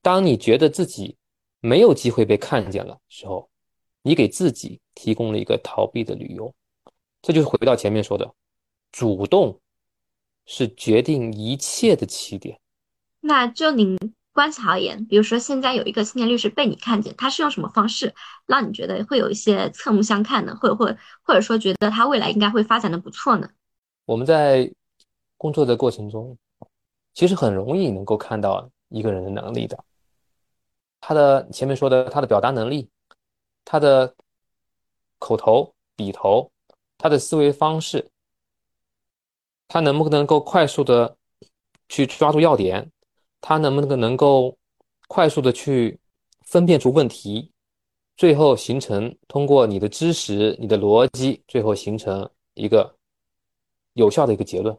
[0.00, 1.14] 当你觉得自己
[1.60, 3.46] 没有机会被看见了时候，
[4.00, 6.50] 你给自己提供了一个逃避的理由。
[7.20, 8.34] 这就是回到前面说的，
[8.90, 9.60] 主动
[10.46, 12.58] 是决定一切的起点。
[13.20, 13.98] 那就您
[14.32, 18.14] 观察而言，比如说现在有一个青年律师被你看见，他是用什么方式
[18.46, 20.56] 让你觉得会有一些侧目相看呢？
[20.60, 23.48] 或者或或者说觉得他未来应该会发展的不错呢？
[24.04, 24.72] 我们在
[25.36, 26.36] 工作的过程中，
[27.14, 29.78] 其实很容易能够看到一个人的能力的。
[31.00, 32.88] 他的前面说的他的表达能力，
[33.64, 34.14] 他的
[35.18, 36.50] 口头、笔头。
[36.98, 38.08] 他的思维方式，
[39.66, 41.16] 他能不能够快速的
[41.88, 42.92] 去抓住要点？
[43.42, 44.56] 他能不能能够
[45.06, 46.00] 快速的去
[46.46, 47.52] 分辨出问题，
[48.16, 52.96] 最后形成通过你的知识、你的逻辑，最后形成一个
[53.92, 54.74] 有效的一个结论。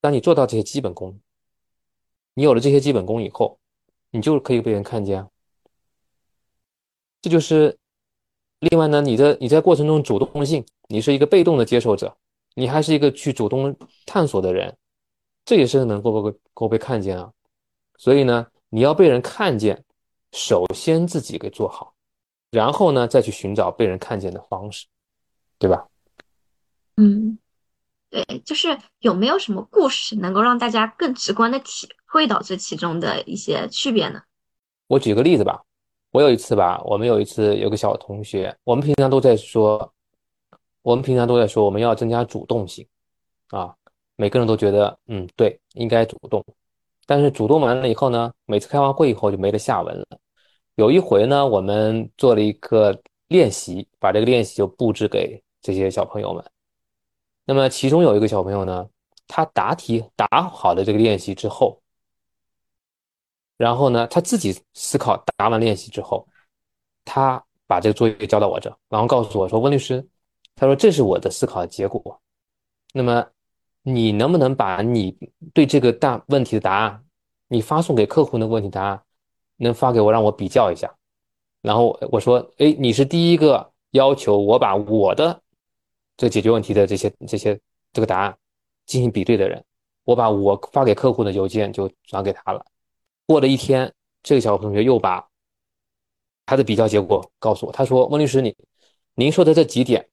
[0.00, 1.20] 当你做到这些基本功，
[2.32, 3.58] 你有了这些基本功以后，
[4.10, 5.28] 你就可以被人看见。
[7.20, 7.76] 这就是。
[8.60, 12.14] 另外呢，你的你在过程中主动性，你是一个被动的接受者，
[12.54, 14.76] 你还是一个去主动探索的人，
[15.50, 17.28] 这也是能够被够被看见啊。
[17.98, 19.84] 所以呢，你要被人看见，
[20.30, 21.92] 首先自己给做好，
[22.52, 24.86] 然后呢再去寻找被人看见的方式，
[25.58, 25.88] 对吧？
[26.98, 27.36] 嗯，
[28.10, 34.22] 对，就是有没有什么故事能够让大家更直观的体会到这其中的一些区别呢？
[34.86, 35.64] 我举个例子吧。
[36.12, 39.92] 我有一次吧，我们有一次有个小同学，我们平常都在说，
[40.82, 42.86] 我们平常都在说我们要增加主动性，
[43.48, 43.74] 啊，
[44.20, 46.44] 每个人都觉得，嗯，对，应该主动，
[47.06, 50.06] 但是主动完了以后呢，每次开完会以后就没了下文了。
[50.74, 56.44] 有一回呢，我们做了一个练习，把这个练习就布置给这些小朋友们。
[57.46, 58.86] 那么其中有一个小朋友呢，
[59.26, 61.80] 他答题答好了这个练习之后。
[63.56, 66.28] 然后呢，他自己思考答完练习之后，
[67.06, 70.06] 他把这个作业交到我这，然后告诉我说：“温律师，
[70.56, 72.20] 他说这是我的思考的结果。
[72.92, 73.26] 那么
[73.82, 75.16] 你能不能把你
[75.54, 77.04] 对这个大问题的答案，
[77.48, 79.02] 你发送给客户的问题答案，
[79.56, 80.94] 能发给我让我比较一下？
[81.62, 85.40] 然后我说：哎，你是第一个要求我把我的
[86.16, 87.58] 这解决问题的这些这些
[87.92, 88.36] 这个答案
[88.86, 89.64] 进行比对的人，
[90.04, 92.64] 我把我发给客户的邮件就转给他了。”
[93.26, 95.26] 过了一天，这个小同学又把
[96.46, 97.72] 他的比较结果告诉我。
[97.72, 98.56] 他说：“温律师，你
[99.14, 100.08] 您说的这几点，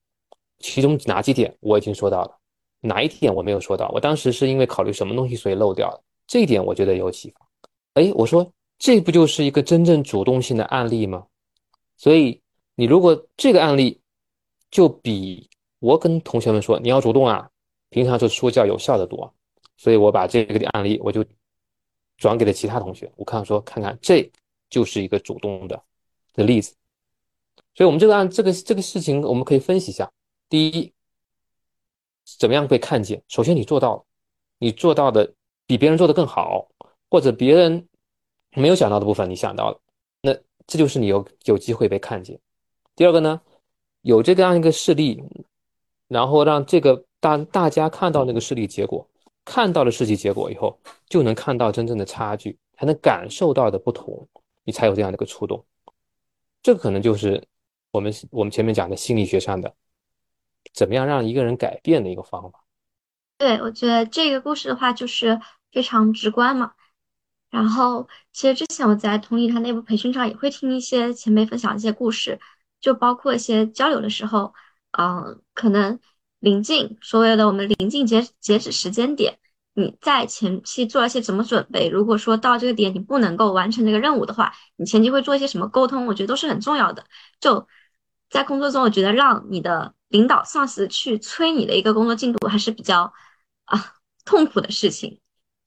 [0.60, 2.38] 其中哪几点我已经说到了，
[2.80, 3.90] 哪一点我没有说到？
[3.94, 6.64] 我当时是因为考虑什么东西，所以漏掉了这一点。
[6.64, 7.48] 我觉得有启发。
[7.96, 11.26] 哎，我说这不就是一个真正主动性的案例吗？
[11.96, 12.42] 所以
[12.76, 14.00] 你如果这个案例
[14.70, 15.50] 就比
[15.80, 17.50] 我跟同学们说你要主动啊，
[17.90, 19.34] 平常就说教有效的多。
[19.78, 21.24] 所以我把这个案例我就。”
[22.18, 24.28] 转给了其他同学，我看说看看，这
[24.72, 25.80] 就是一个主动的
[26.34, 26.74] 的例子。
[27.76, 30.12] 所以，我们这个案这个这个事情，我们可以分析一下。
[30.50, 30.92] 第一，
[32.40, 33.22] 怎么样被看见？
[33.28, 34.06] 首先，你做到了，
[34.60, 35.34] 你做到的
[35.66, 36.68] 比别人做的更好，
[37.10, 37.88] 或者别人
[38.52, 39.80] 没有想到的部分，你想到了，
[40.22, 40.34] 那
[40.68, 42.40] 这就是你有有机会被看见。
[42.96, 43.42] 第二个呢，
[44.02, 45.24] 有这样一个事例，
[46.08, 49.08] 然后让这个大大家看到那个事例结果。
[49.50, 54.28] 看到了实际结果以后，就能看到真正的差距，才能感受到的不同，
[54.66, 55.64] 你才有这样的一个触动。
[56.62, 57.42] 这可能就是
[57.92, 59.74] 我们我们前面讲的心理学上的
[60.74, 62.64] 怎么样让一个人改变的一个方法。
[63.38, 65.40] 对，我觉得这个故事的话就是
[65.72, 66.74] 非常直观嘛。
[67.50, 72.40] 然后，其实之前我在同理他内部培训上也会听一些前辈分享一些故事，
[72.80, 74.54] 就包括一些交流的时候，
[74.92, 76.00] 嗯，可能。
[76.40, 79.40] 临近所谓的我们临近截截止时间点，
[79.74, 81.90] 你在前期做一些什么准备？
[81.90, 86.06] 如果说到这个点你不能够完成这个任务的话，你前期会做一些什么沟通？
[86.06, 87.04] 我觉得都是很重要的。
[87.40, 87.68] 就
[88.30, 93.12] 在工作中，我觉得让你的领导、上司去催你的一个工作进度还是比较
[93.66, 93.94] 啊
[94.26, 95.20] 痛苦的事情。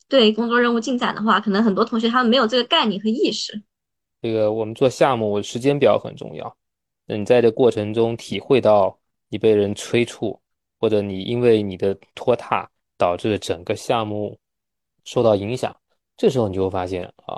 [0.08, 3.62] 对工作任务进展的话，可能很多同学他们没有这个概念和意识。
[4.22, 6.56] 这个我们做项目时间表很重要。
[7.06, 8.98] 那你在这过程中体会到
[9.28, 10.40] 你被人催促。
[10.82, 14.38] 或者你因为你的拖沓导致整个项目
[15.04, 15.76] 受到影响，
[16.16, 17.36] 这时候你就会发现啊，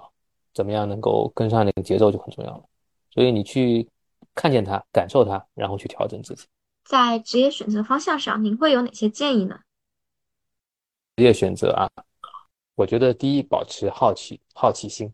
[0.54, 2.62] 怎么样能够跟上那个节奏就很重要了。
[3.10, 3.88] 所以你去
[4.34, 6.46] 看见它，感受它，然后去调整自己。
[6.84, 9.60] 在职业选择方向上，您会有哪些建议呢？
[11.16, 11.90] 职业选择啊，
[12.74, 15.08] 我觉得第一，保持好奇好奇心；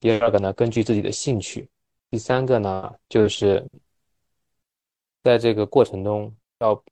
[0.00, 1.66] 第二个呢，根据自己的兴趣；
[2.10, 3.66] 第三个呢，就是
[5.22, 6.82] 在这个过程中要。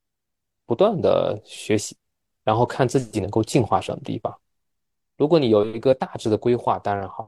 [0.69, 1.97] 不断的学习，
[2.43, 4.37] 然后看自己能够进化什么地方。
[5.17, 7.25] 如果你有一个大致的规划，当然好；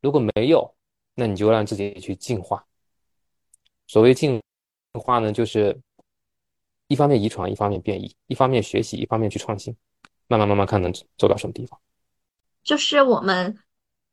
[0.00, 0.74] 如果没有，
[1.14, 2.66] 那你就让自己去进化。
[3.90, 4.40] 所谓进
[5.00, 5.76] 化呢，就是
[6.86, 9.76] 一方面遗传，一方面变异，一方面学习，一方面去创新，
[10.28, 11.76] 慢慢慢慢看能走到什么地方。
[12.62, 13.58] 就是我们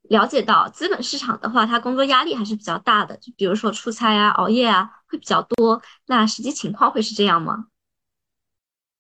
[0.02, 5.80] 了解到资本市场的话，它工作压力还是比较大的，就比如说出差啊、熬夜啊会比较多。
[6.08, 7.68] 那实际情况会是这样吗？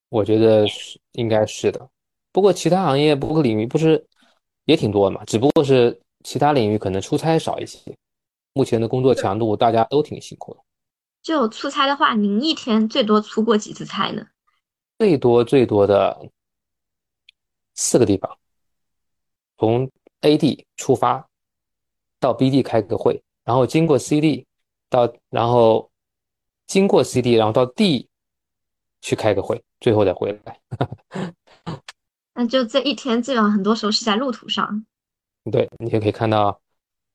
[0.09, 1.89] 我觉得是应该是的。
[2.31, 4.05] 不过其他行业、不过领域不是
[4.65, 5.25] 也挺多的嘛？
[5.25, 7.79] 只不过是其他领域可能出差少一些。
[8.53, 10.59] 目前的工作强度大家都挺辛苦的。
[11.21, 14.25] 就出差的话，您一天最多出过几次差呢？
[14.97, 16.29] 最多最多的
[17.75, 18.37] 四个地方，
[19.57, 19.91] 从
[20.21, 21.27] A 地出发
[22.19, 24.47] 到 B 地开个会，然后经过 C 地
[24.89, 25.91] 到，然后
[26.65, 28.09] 经过 C 地，然后到 D
[29.01, 30.59] 去开个会，最后再回来。
[32.33, 34.85] 那就这一天，基本上很多时候是在路途上。
[35.51, 36.59] 对，你就可以看到，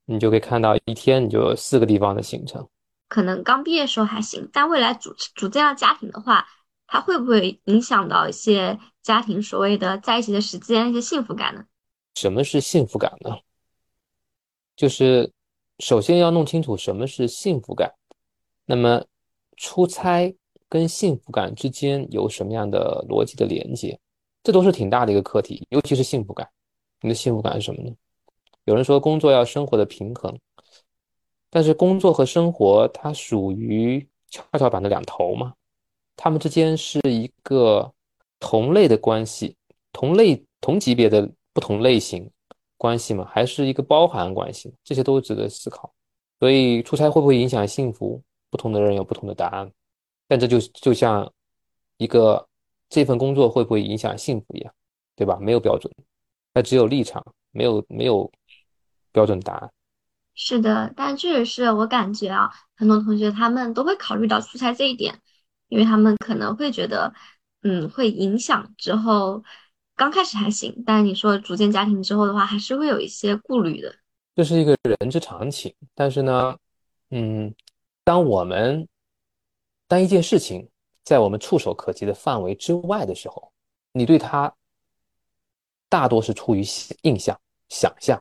[0.05, 2.69] 你就可以看到一天你就有四个地方的行程。
[3.13, 6.47] 可能刚毕业时候还行，但未来组组建了家庭的话，
[6.87, 11.67] 它会不会影响到一些家庭所谓的在一起的时间、一些幸福感呢？
[12.15, 13.37] 什么是幸福感呢？
[14.75, 15.31] 就是
[15.81, 17.93] 首先要弄清楚什么是幸福感。
[18.65, 19.05] 那么
[19.59, 20.35] 出差
[20.71, 24.01] 跟幸福感之间有什么样的逻辑的连接？
[24.43, 26.49] 这都是挺大的一个课题，尤其是幸福感。
[27.03, 27.95] 你的幸福感是什么呢？
[28.65, 30.35] 有人说工作要生活的平衡。
[31.55, 35.53] 但是工作和生活它属于跷跷板的两头嘛，
[36.17, 37.93] 它们之间是一个
[38.41, 39.55] 同类的关系，
[39.93, 42.27] 同类同级别的不同类型
[42.79, 44.73] 关系嘛，还是一个包含关系？
[44.83, 45.93] 这些都值得思考。
[46.41, 48.23] 所以出差会不会影响幸福？
[48.49, 49.71] 不同的人有不同的答案。
[50.27, 51.31] 但这就就像
[51.99, 52.49] 一个
[52.89, 54.75] 这份工作会不会影响幸福一样，
[55.15, 55.39] 对吧？
[55.39, 55.93] 没有标准，
[56.55, 58.33] 它只有立场，没有没有
[59.13, 59.71] 标准答案。
[60.35, 65.21] 是的，但确实是我感觉啊，很多同学他们都会考虑到出差这一点，
[65.69, 67.13] 因为他们可能会觉得，
[67.63, 69.43] 嗯，会影响之后。
[69.95, 73.95] 刚开始还行，但你说组建家庭之后的话，还是会有一些顾虑的。
[74.35, 75.73] 这是一个人之常情。
[75.95, 76.57] 但是呢，
[77.11, 77.55] 嗯，
[78.03, 78.89] 当我们
[79.87, 80.67] 当一件事情
[81.05, 83.53] 在我们触手可及的范围之外的时候，
[83.93, 84.53] 你对它
[85.91, 86.65] 大多是出于
[87.03, 88.21] 印象、想象。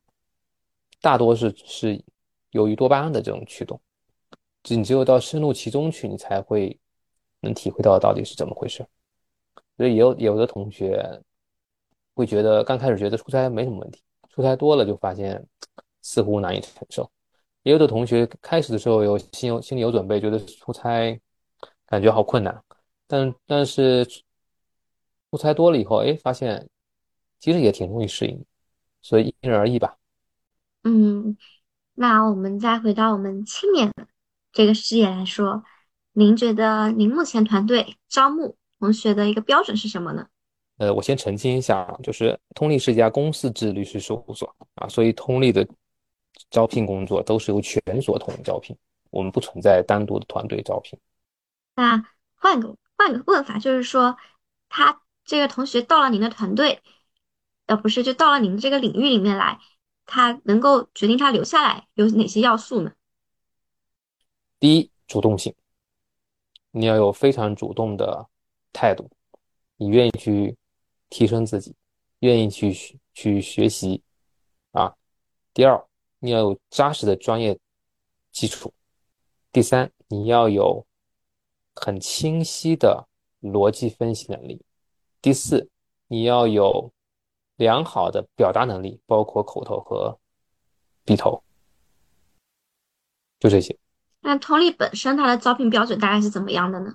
[1.02, 2.02] 大多是是
[2.52, 3.80] 由于多巴胺的这种驱动，
[4.70, 6.80] 你只有到深入其中去，你才会
[7.40, 8.86] 能体会到到底是怎么回事。
[9.78, 11.22] 所以也有有的同学
[12.14, 15.44] 会觉得，刚开始觉得出差没什么问题，出差多了就发现
[16.02, 17.10] 似乎难以承受。
[17.64, 21.20] 也有的同学开始的时候有心有心里有准备，觉得出差
[21.88, 22.64] 感觉好困难，
[23.08, 26.68] 但但是出差多了以后，哎，发现
[27.40, 28.46] 其实也挺容易适应，
[29.02, 29.98] 所以因人而异吧。
[30.84, 31.38] 嗯，
[31.94, 33.94] 那我们再回到我们青年
[34.52, 35.64] 这个事业来说，
[36.14, 40.28] 您觉得您目前团队招募同学的一个标准是什么呢？
[40.78, 45.68] 呃，我先澄清一下，就是通力是一家公司制律师事务所啊，所以通力的
[46.50, 48.76] 招聘工作都是由全所统一招聘，
[49.12, 50.98] 我们不存在单独的团队招聘。
[51.76, 52.04] 那
[52.36, 54.18] 换个换个问法，就是说，
[54.70, 56.82] 他这个同学到了您的团队，
[57.68, 59.60] 呃，不是，就到了您这个领域里面来。
[60.14, 62.92] 他能够决定他留下来有哪些要素呢？
[64.60, 65.56] 第一，主动性，
[66.72, 68.28] 你要有非常主动的
[68.74, 69.10] 态度，
[69.78, 70.58] 你愿意去
[71.10, 71.74] 提升自己，
[72.20, 74.04] 愿意去去学习
[74.74, 74.94] 啊。
[75.54, 75.82] 第二，
[76.20, 77.58] 你要有扎实的专业
[78.34, 78.74] 基础。
[79.54, 80.86] 第三，你要有
[81.74, 83.08] 很清晰的
[83.42, 84.62] 逻辑分析能力。
[85.22, 85.70] 第四，
[86.08, 86.92] 你要有。
[87.62, 90.18] 良好的表达能力，包括口头和
[91.06, 91.44] 笔头，
[93.40, 93.78] 就这些。
[94.22, 96.92] 那通力本身它的招聘标准大概是怎么样的呢？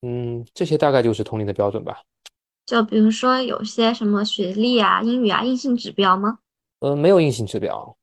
[0.00, 2.00] 嗯，这些大概就是通力的标准吧。
[2.64, 6.38] 就比如说有些什么学历啊、英语啊硬性指标吗？
[6.78, 7.94] 呃，没有硬性指标。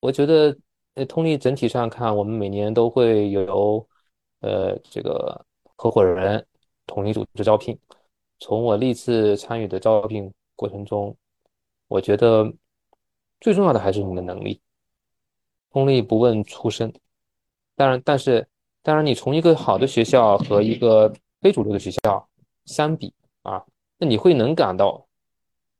[0.00, 0.54] 我觉得，
[0.92, 3.88] 呃，通力整体上看，我们每年都会有，
[4.40, 5.42] 呃，这个
[5.76, 6.46] 合伙人
[6.86, 7.78] 统一组织招聘。
[8.40, 10.30] 从我历次参与的招聘。
[10.56, 11.16] 过程中，
[11.88, 12.52] 我觉得
[13.40, 14.60] 最重要的还是你的能力。
[15.70, 16.92] 通力不问出身，
[17.76, 18.46] 当然，但是
[18.82, 22.28] 当然，你从一个好的学校和一个非主流的学校
[22.66, 23.64] 相比啊，
[23.96, 25.06] 那你会能感到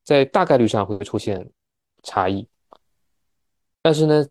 [0.02, 1.46] 在大概率上会出现
[2.02, 2.48] 差异。
[3.82, 4.26] 但是呢，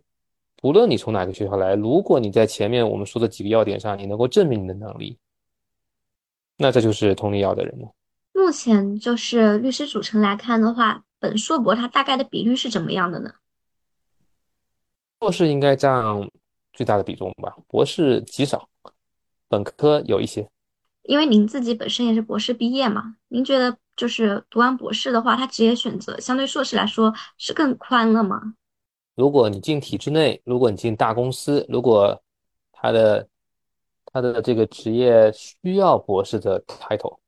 [0.56, 5.20] 不论你从哪个学校来，如果你在前面我们说的几个要点上，你能够证明你的能力，
[6.58, 7.94] 那这就是通力要的人了。
[8.42, 13.36] 目前就是律师组成来看的话，本硕博它大概的比率是怎么样的呢？
[15.20, 16.04] 硕士应该占
[16.74, 18.68] 最大的比重吧，博士极少，
[19.48, 20.50] 本科有一些。
[21.04, 28.56] 因为您自己本身也是博士毕业嘛，您觉得就是读完博士的话，他职业选择相对硕士来说是更宽了吗？
[29.14, 32.20] 如果你进体制内，如果你进大公司，如果
[32.72, 33.28] 他的
[34.08, 37.20] 他的这个职业需要博士的 title，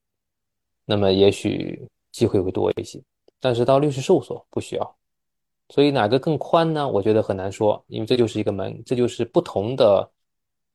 [0.86, 3.02] 那么也许机会会多一些。
[3.40, 4.96] 但是到律师事务所不需要，
[5.70, 6.88] 所以哪个更宽呢？
[6.88, 10.10] 我觉得很难说，因为这就是一个门，这就是不同的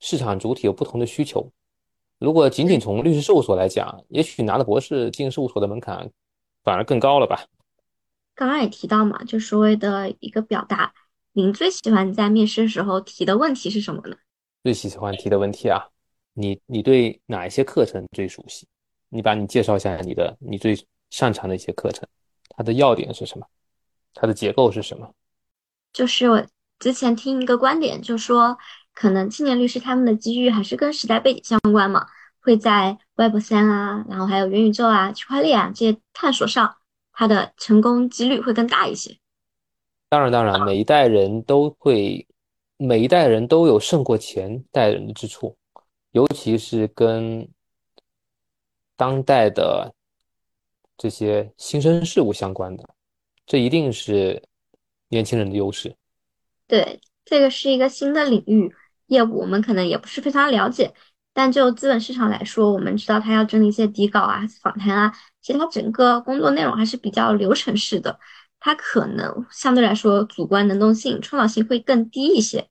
[0.01, 1.51] 市场主体有不同的需求。
[2.19, 6.11] 如果仅仅从律师事务所来讲，也许拿了博士进事务所的门槛
[6.63, 7.47] 反而更高了吧？
[8.35, 10.93] 刚刚也提到嘛，就所谓的一个表达，
[11.33, 14.17] 您最喜欢在面试的时候提的问题是什么呢？
[14.63, 15.89] 最喜欢提的问题啊，
[16.35, 18.67] 你你对哪一些课程最熟悉？
[19.09, 20.79] 你把你介绍一下你的你最
[21.11, 22.07] 擅长的一些课程，
[22.51, 23.47] 它的要点是什么？
[24.15, 25.13] 它的结构是什么？
[25.93, 26.47] 就是我
[26.79, 28.59] 之前听一个观点，就说。
[28.95, 32.05] 可能青年律师他们的机遇还是跟时代背景相关嘛，
[32.41, 36.75] 会在 Web 三啊，然后还有元宇宙啊、区块链啊这些探索上，
[37.13, 39.17] 它的成功几率会更大一些。
[40.09, 42.27] 当然，当然，每一代人都会，
[42.77, 45.57] 每一代人都有胜过前代人的之处，
[46.11, 47.49] 尤其是跟
[48.99, 49.95] 当代的
[50.97, 52.85] 这些新生事物相关的，
[53.47, 54.43] 这一定是
[55.09, 55.95] 年轻人的优势。
[56.67, 58.75] 对，这个是一个新的领域。
[59.07, 60.93] 业务我们可能也不是非常了解，
[61.33, 68.19] 但就资本市场来说，我们知道他要整理一些底稿啊、访谈啊，其实他整个工作内容还是比较流程式的，
[68.59, 72.69] 他可能相对来说主观能动性、创造性会更低一些。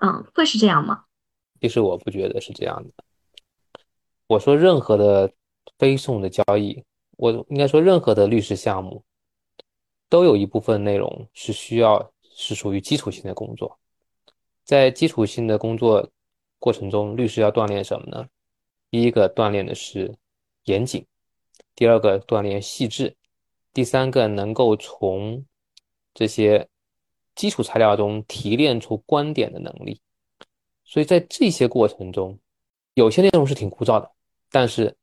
[0.00, 1.04] 嗯，会是这样吗？
[1.60, 2.90] 其实我不觉得是这样的。
[4.26, 5.30] 我说任何的
[5.78, 6.84] 非讼的交易，
[7.16, 9.02] 我应该说任何的律师项目，
[10.08, 13.78] 都有一部分内容是需要是属于基础性的工作。
[14.64, 16.08] 在基础性的工作
[16.58, 18.26] 过程中，律师要锻炼什么呢？
[18.90, 20.14] 第一个锻炼的是
[20.64, 21.04] 严谨，
[21.74, 23.14] 第二个锻炼细致，
[23.72, 25.44] 第三个能够从
[26.14, 26.66] 这些
[27.34, 30.00] 基础材料中提炼出观点的能力。
[30.84, 32.38] 所以在这些过程中，
[32.94, 34.10] 有些内容是挺枯燥的，
[34.50, 34.96] 但是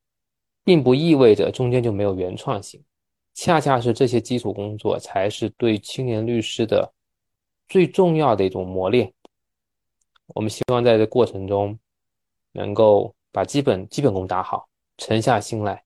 [0.64, 2.84] 并不意味着中间就没有原创性。
[3.34, 6.94] 恰恰是这些基础工作才是对青年律师的
[7.70, 9.12] 最重要的一种磨练。
[10.36, 11.78] 我们希望在这过程中，
[12.52, 15.84] 能够把基本基本功打好，沉下心来。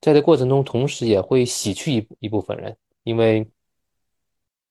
[0.00, 3.48] 在这过程中，同时也会洗去一一部分人，因为，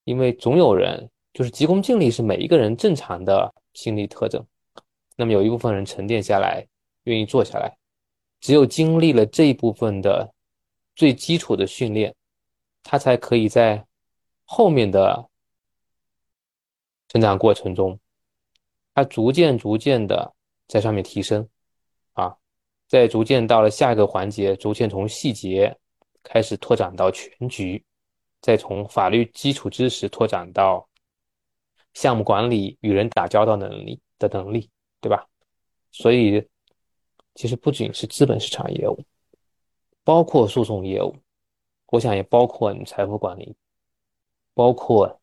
[0.03, 4.45] 因为总有人就是急功近利是每一个人正常的心理特征。
[5.15, 6.65] 那么有一部分人沉淀下来，
[7.05, 7.75] 愿意坐下来，
[8.43, 10.33] 只有经历了这一部分的
[10.97, 12.13] 最基础的训练，
[12.83, 13.87] 他才可以在
[14.43, 15.29] 后面的
[17.07, 17.97] 成长过程中。
[18.93, 20.35] 他逐渐逐渐的
[20.67, 21.47] 在上面提升，
[22.11, 22.35] 啊，
[22.89, 25.73] 在逐渐到了下一个环节，逐渐从细节
[26.21, 27.81] 开始拓展到全局，
[28.41, 30.85] 再从法律基础知识拓展到
[31.93, 34.69] 项目管理、与人打交道能力的能力，
[34.99, 35.25] 对吧？
[35.93, 36.45] 所以，
[37.35, 39.03] 其实不仅是资本市场业务，
[40.03, 41.15] 包括诉讼业务，
[41.87, 43.55] 我想也包括你财富管理，
[44.53, 45.19] 包括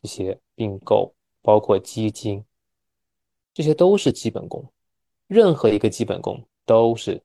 [0.00, 2.44] 这些并购，包括基金。
[3.52, 4.70] 这些都是基本功，
[5.26, 7.22] 任何一个基本功都是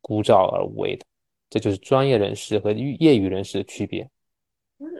[0.00, 1.06] 枯燥而无味的，
[1.48, 4.10] 这就是专业人士和业余人士的区别。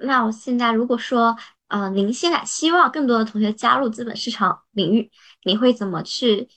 [0.03, 1.37] 那我现在如果说，
[1.67, 5.11] 呃，您现在希望更多的同学加入资本市场领域，
[5.43, 6.49] 你会怎么去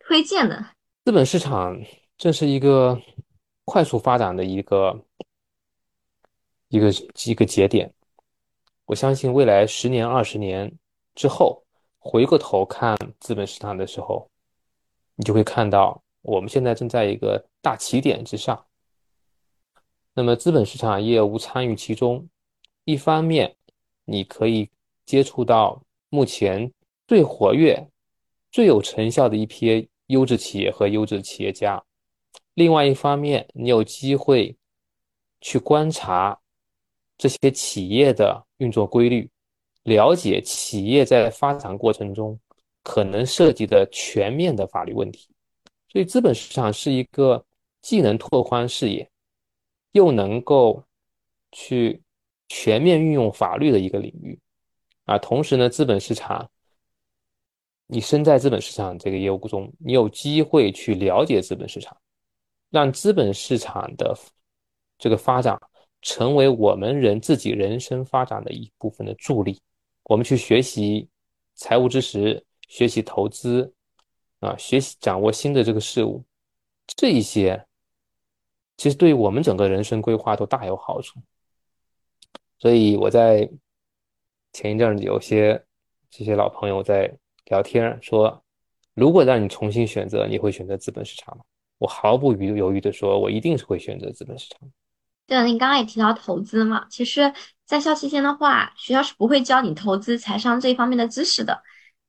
[0.00, 0.70] 推荐呢？
[1.08, 1.82] 资本市场
[2.18, 3.00] 这是一个
[3.64, 5.02] 快速发展的一个
[6.68, 6.90] 一个
[7.24, 7.90] 一个节点，
[8.84, 10.70] 我相信未来十年、二十年
[11.14, 11.64] 之后。
[11.98, 14.30] 回过头看资本市场的时候，
[15.14, 18.62] 你就会看到我们现在正在一个大起点之上。
[20.12, 22.28] 那么资本市场业务参与其中，
[22.84, 23.56] 一方面
[24.04, 24.68] 你可以
[25.06, 26.70] 接触到目前
[27.06, 27.88] 最活跃、
[28.52, 31.82] 最有成效的一批优质企业和优质企业家；
[32.54, 34.54] 另外一方面，你有机会
[35.40, 36.38] 去观察
[37.16, 39.30] 这些企业的运作规律。
[39.84, 42.38] 了解企业在发展过程中
[42.82, 45.30] 可能涉及的全面的法律问题，
[45.88, 47.42] 所以资本市场是一个
[47.80, 49.08] 既能拓宽视野，
[49.92, 50.82] 又能够
[51.52, 52.02] 去
[52.48, 54.38] 全面运用法律的一个领域。
[55.04, 56.50] 啊，同时呢，资本市场，
[57.90, 61.96] 你身在资本市场这个业务中，你有机会去了解资本市场，
[62.68, 64.14] 让资本市场的
[64.98, 65.58] 这个发展
[66.02, 69.58] 成为我们人自己人生发展的一部分的助力。
[70.04, 71.08] 我们去学习
[71.54, 73.72] 财务知识，学习投资，
[74.40, 76.22] 啊，学习掌握新的这个事物，
[76.86, 77.66] 这一些
[78.76, 81.18] 其实对于我们整个人生规划都大有好处。
[82.58, 83.48] 所以我在
[84.52, 85.64] 前一阵有些
[86.10, 87.10] 这些老朋友在
[87.48, 88.42] 聊天说，
[88.94, 91.44] 如果让你重新选择，你会选择资本市场吗？
[91.78, 94.68] 我毫不犹犹豫的说，我一定是会选择资本市场。
[95.26, 97.32] 对，您刚刚也提到投资嘛，其实，
[97.64, 101.62] 在校期间的话，学校是不会教你投资、财商这一方面的知识的。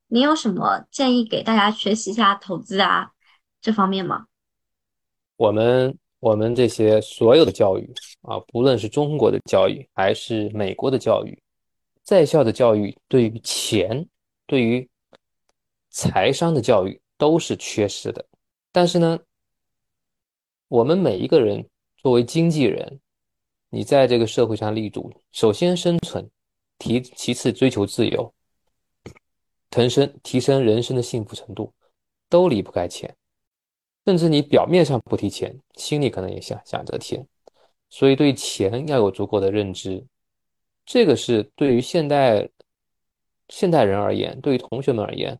[0.08, 3.12] 您有什么建议给大家学习一下投资啊
[3.60, 4.26] 这方面吗？
[5.36, 11.40] 我们我们这些所有的教育啊，不论是中国的教育还是美国的教育，
[12.02, 14.04] 在校的教育对于钱、
[14.46, 14.88] 对于
[15.90, 18.24] 财商的教育都是缺失的。
[18.72, 19.18] 但是呢，
[20.68, 23.00] 我们每一个人作为经纪人，
[23.68, 26.28] 你在这个社会上立足，首先生存，
[26.78, 28.32] 提其次追求自由，
[29.68, 31.72] 提升提升人生的幸福程度，
[32.28, 33.14] 都离不开钱。
[34.06, 37.24] 甚至你表面上不提钱，心里可能也想想着钱。
[37.90, 40.04] 所以对钱要有足够的认知，
[40.86, 42.48] 这个是对于现代
[43.48, 45.38] 现代人而言，对于同学们而言，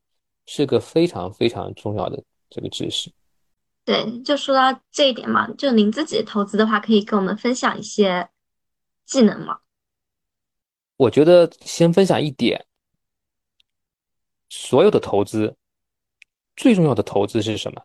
[0.52, 2.20] 是个非常非常重要的
[2.50, 3.08] 这个知识。
[3.84, 8.28] 对，就说到这一点嘛，就您自己投资的话，可以跟我们分享一些
[9.06, 9.60] 技能吗？
[10.96, 12.66] 我觉得先分享一点，
[14.48, 15.56] 所有的投资
[16.56, 17.80] 最重要的投资是什么？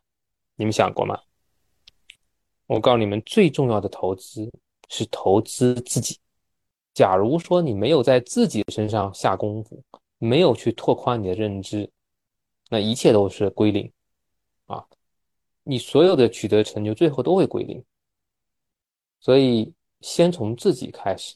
[0.55, 1.19] 你们想过吗？
[2.65, 4.51] 我告诉你们，最重要的投资
[4.89, 6.17] 是投资自己。
[6.95, 9.83] 假如说你没有在自己身上下功夫，
[10.17, 11.87] 没有去拓宽你的认知，
[12.69, 13.91] 那一切都是归零
[14.65, 14.85] 啊。
[15.63, 17.83] 你所有的取得成就，最后都会归零。
[19.19, 21.35] 所以，先从自己开始。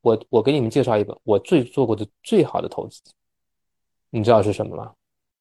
[0.00, 3.00] 我我给你们介绍一本我最做过的最好的投资，
[4.10, 4.92] 你知道是什么吗？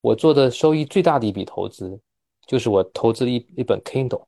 [0.02, 2.00] 我做的收益最大的一笔投资，
[2.46, 4.26] 就是我投资了一一本 Kindle。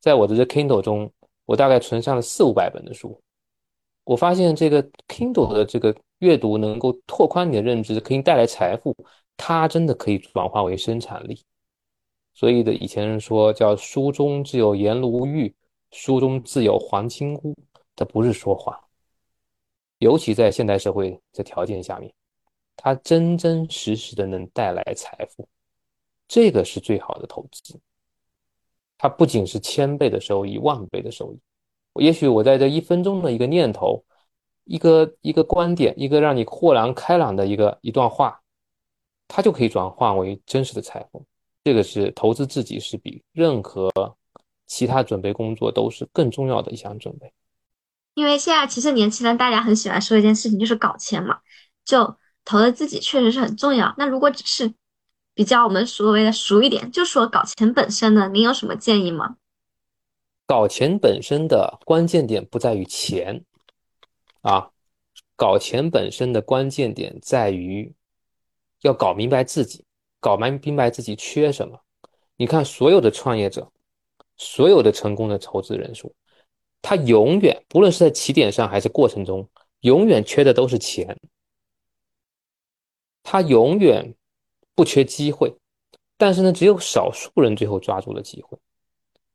[0.00, 1.12] 在我的这 Kindle 中，
[1.44, 3.20] 我大概存上了四五百本的书。
[4.02, 8.96] 我发现这个 Kindle 的这个阅读能够拓宽你的认知，可以带来财富，
[9.42, 11.42] 它真的可以转化为生产力。
[12.34, 15.54] 所以的以前人说叫书中自有颜如玉，
[15.92, 17.56] 书中自有黄金屋，
[17.96, 18.78] 这不是说谎。
[19.98, 22.12] 尤其在现代社会的条件下面，
[22.76, 25.48] 它真真实实的能带来财富，
[26.28, 27.80] 这个是最好的投资。
[28.98, 31.40] 它不仅是千倍的收益，万倍的收益。
[31.94, 34.04] 也许我在这一分钟的一个念头，
[34.64, 38.40] 一个一个观点，一个让你豁然开朗的一个一段话，
[39.32, 41.24] 它就可以转化为真实的财富。
[41.62, 43.90] 这个是投资自己，是比任何
[44.66, 47.32] 其他准备工作都是更重要的一项准备。
[48.14, 51.38] 因为现在其实年轻人大家很喜欢说一件事情，就是搞钱嘛，
[51.84, 53.94] 就投资自己确实是很重要。
[53.96, 54.74] 那如果只是
[55.34, 59.36] 比较我们所谓的熟一点，就说搞钱本身呢，您有什么建议吗？
[60.46, 63.44] 搞钱本身的关键点不在于钱
[64.40, 64.70] 啊，
[65.36, 67.94] 搞钱本身的关键点在于
[68.82, 69.84] 要搞明白自己。
[70.22, 71.80] 搞明明白自己缺什么？
[72.36, 73.72] 你看，所有的创业者，
[74.36, 76.14] 所有的成功的投资人数，
[76.82, 79.48] 他永远不论是在起点上还是过程中，
[79.80, 81.18] 永远缺的都是钱。
[83.22, 84.14] 他永远
[84.74, 85.54] 不缺机会，
[86.18, 88.58] 但是呢，只有少数人最后抓住了机会。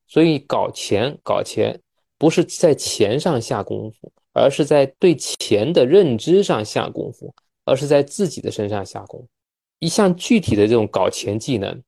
[0.05, 1.81] 所以，搞钱搞钱
[2.19, 9.27] 不是在钱上下功夫，而是在对钱的认知上下功夫，而是在自己的身上下功夫。
[9.85, 11.83] 一项具体的这种搞钱技能，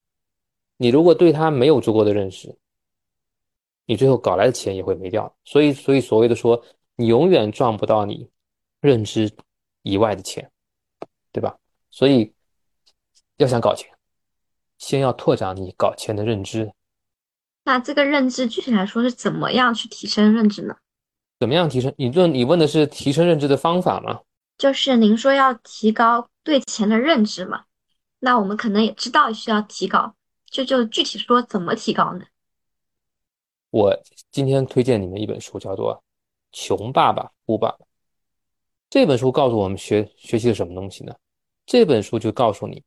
[0.78, 2.56] 你如果对它没有足够的认识，
[3.88, 5.36] 你最后搞来的钱也会没掉。
[5.44, 6.64] 所以，所以所谓的说，
[6.96, 8.30] 你永远赚不到你
[8.82, 9.36] 认知
[9.82, 10.52] 以外的钱，
[11.32, 11.58] 对吧？
[11.90, 12.32] 所以，
[13.38, 13.90] 要想搞钱，
[14.78, 16.72] 先要拓展你搞钱的认知。
[17.64, 20.76] 那这个认知具体来说是怎么样去提升认知呢？
[21.40, 21.92] 怎么样提升？
[21.98, 24.22] 你问你问的是提升认知的方法吗？
[24.56, 27.64] 就是您说要提高对钱的认知嘛？
[28.20, 30.16] 那我们可能也知道需要提高，
[30.46, 32.26] 就就具体说怎么提高呢？
[33.70, 33.94] 我
[34.32, 35.96] 今天推荐你们一本书，叫做
[36.58, 37.78] 《穷爸爸富爸爸》。
[38.90, 41.14] 这本书告诉我们学学习了什么东西呢？
[41.66, 42.82] 这本书就告诉你，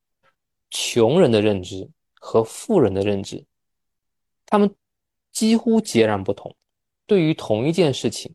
[0.70, 3.44] 穷人的认知和富人的认知，
[4.46, 4.74] 他们
[5.30, 6.56] 几乎截然不同。
[7.06, 8.34] 对于同一件事情，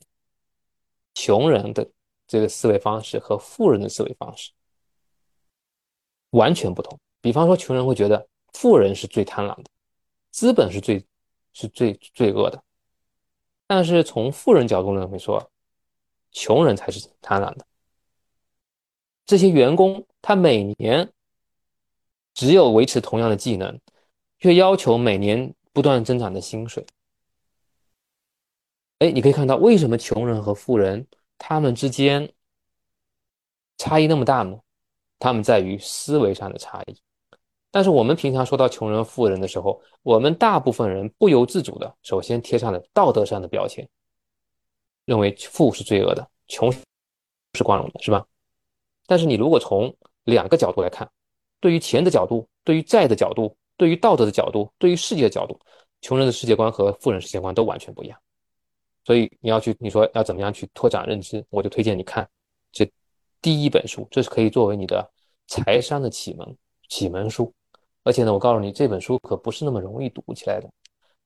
[1.16, 1.90] 穷人的
[2.28, 4.52] 这个思维方式和富人的思维方式。
[6.36, 6.99] 完全不同。
[7.22, 9.64] 比方说，穷人会觉得富人是最贪婪的，
[10.32, 11.03] 资本是最
[11.53, 12.62] 是最罪恶的。
[13.68, 15.52] 但是从富人角度认为说，
[16.32, 17.66] 穷人才是贪婪的。
[19.26, 21.12] 这些员工他每年
[22.34, 23.80] 只有维持同样的技能，
[24.38, 26.86] 却要求每年不断增长的薪水。
[28.99, 31.07] 哎，你可以看到，为什么穷人和富人
[31.38, 32.32] 他们之间
[33.78, 34.60] 差异那么大呢？
[35.20, 36.98] 他们在于思维上的差异。
[37.72, 43.88] 但是我们平常说到穷人、富人的时候，我们大部分人不由自主的首先贴上了道德上的标签，
[45.04, 48.26] 认为富是罪恶的，穷是光荣的，是吧？
[49.08, 49.94] 但是你如果从
[50.24, 51.10] 两个角度来看，
[51.60, 55.60] 对于钱的角度，对于债的角度，对于道德的角度，对于世界的角度，
[56.02, 58.18] 穷人的世界观和富人世界观都完全不一样。
[59.04, 62.28] 所以你要去，你说要怎么样去拓展认知，我就推荐你看
[62.72, 62.90] 这
[63.46, 65.08] 第一本书，这是可以作为你的
[65.46, 66.58] 财商的启蒙
[66.90, 67.54] 启蒙书。
[68.02, 70.68] 而且呢，我告诉你，这本书可不是那么容易读起来的。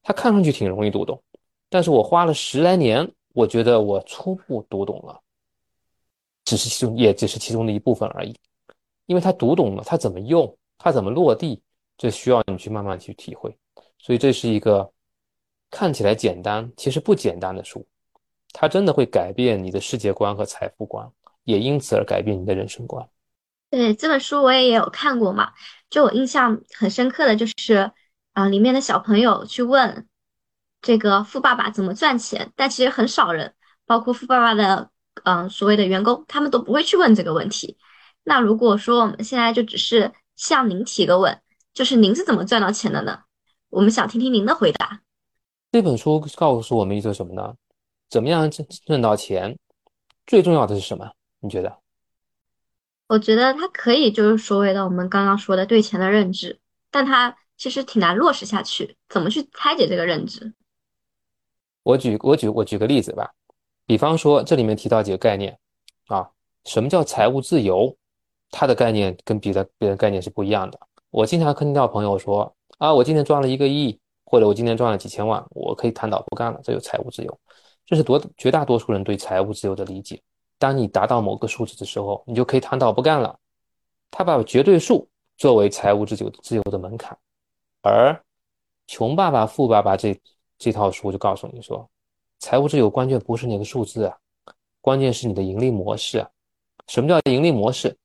[0.04, 1.24] 它看上去挺容易读懂，
[1.70, 5.18] 但是我花了十来年，我觉得我初步读懂了，
[6.44, 8.36] 只是其中，也只是其中的一部分而已。
[9.06, 11.62] 因为它读懂了，它怎么用，它怎么落地，
[11.98, 13.58] 这需要你去慢慢去体会。
[13.98, 14.92] 所以这是一个
[15.72, 17.88] 看起来简单，其实不简单的书。
[18.52, 21.10] 它真的会改变你的世界观和财富观，
[21.44, 23.08] 也因此而改变你的人生观。
[23.70, 25.52] 对这本书我也有看过嘛，
[25.90, 27.92] 就我印象很深刻的就是，
[28.34, 30.08] 啊，里面的小朋友去问
[30.82, 33.54] 这个富爸爸怎么赚钱，但其实很少人，
[33.86, 34.90] 包括富爸爸的
[35.24, 37.78] 嗯所谓的员工，他们都不会去问这个问题。
[38.24, 41.42] 那如果说我们现在就只是向您提个问，
[41.74, 43.20] 就是您是怎么赚到钱的呢？
[43.70, 45.02] 我们想听听您的回答。
[45.72, 47.54] 这本书告诉我们一个什么呢？
[48.10, 49.56] 怎么样挣挣到钱？
[50.26, 51.12] 最重要的是什么？
[51.40, 51.78] 你觉得？
[53.08, 56.60] 我觉得它可以就是说回到我们刚刚说的对钱的认知，
[56.92, 58.96] 但它其实挺难落实下去。
[59.10, 60.54] 怎么去拆解这个认知？
[61.82, 63.32] 我举我举我举个例子吧，
[63.86, 65.58] 比方说这里面提到几个概念
[66.08, 66.30] 啊，
[66.66, 67.96] 什么叫财务自由？
[68.52, 70.80] 它的概念跟别的别的概念是不一样的。
[71.10, 77.40] 我经常听到朋友说啊，我今天赚了一个亿，或者我今天赚了几千万，我可以谈倒不干了，这就财务自由。
[77.86, 80.22] 这是多绝大多数人对财务自由的理解。
[80.60, 83.40] 当你达到某个数字的时候，你就可以躺倒不干了。
[84.12, 85.08] 他把绝对数
[85.38, 87.18] 作为财务自由自由的门槛，
[87.82, 88.12] 而
[88.88, 90.20] 《穷爸爸富爸爸》这
[90.58, 91.90] 这套书就告诉你说，
[92.40, 94.18] 财务自由关键不是那个数字啊，
[94.82, 96.30] 关键是你的盈利模式啊。
[96.88, 97.96] 什么叫盈利模式？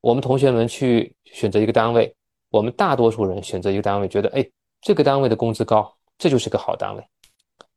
[0.00, 2.14] 我们同学们去选择一个单位，
[2.50, 4.48] 我们大多数人选择一个单位，觉得哎，
[4.80, 7.06] 这个单位的工资高，这就是个好单位。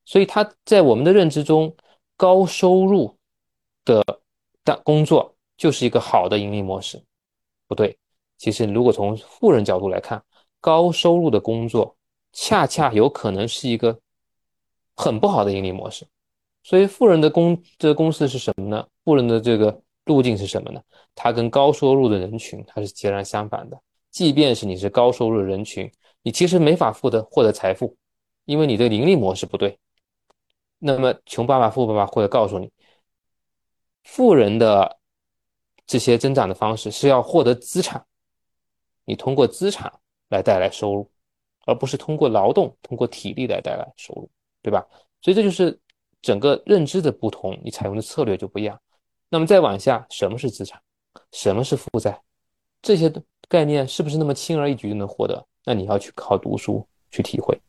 [0.05, 1.75] 所以他在我们的认知中，
[2.15, 3.13] 高收入。
[3.85, 4.03] 的
[4.65, 7.01] 的工作就是一个好的盈利模式，
[7.67, 7.97] 不对。
[8.37, 10.21] 其实，如果从富人角度来看，
[10.59, 11.95] 高收入的工作
[12.33, 13.97] 恰恰有可能是一个
[14.95, 16.05] 很不好的盈利模式。
[16.63, 18.85] 所以，富人的公这个公式是什么呢？
[19.05, 20.81] 富人的这个路径是什么呢？
[21.13, 23.79] 它跟高收入的人群它是截然相反的。
[24.11, 25.89] 即便是你是高收入人群，
[26.21, 27.95] 你其实没法获得获得财富，
[28.43, 29.77] 因为你的盈利模式不对。
[30.79, 32.69] 那么，穷爸爸富爸爸会告诉你。
[34.05, 34.97] 富人的
[35.85, 38.03] 这些增长的方式是要获得资产，
[39.03, 39.91] 你通过资产
[40.29, 41.09] 来带来收入，
[41.65, 44.29] 而不是通过劳动、通过体力来带来收入，
[44.61, 44.85] 对吧？
[45.21, 45.77] 所以这就是
[46.21, 48.79] 整个认知的不同，你采用的策略就不一样。
[49.27, 50.79] 那么再往下，什么是资产？
[51.31, 52.21] 什么是负债？
[52.81, 53.11] 这些
[53.49, 55.45] 概念是不是那么轻而易举就能获得？
[55.65, 57.59] 那你要去靠读书去体会，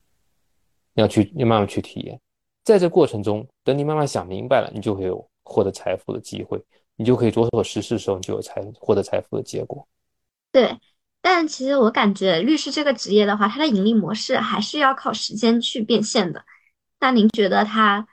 [0.93, 2.21] 你要去你慢慢去体验，
[2.63, 5.27] 在这过程中，等你慢慢想明白了，你就会有。
[5.47, 6.61] 获得财富的机会，
[6.97, 9.87] 你就可以着手实施的时候，你就有财获得财富的结果。
[10.51, 10.77] 对，
[11.23, 16.45] 但其实我感觉律师这个职业的话，它的盈利模式还是要靠时间去变现的。
[16.99, 18.09] 那您觉得它，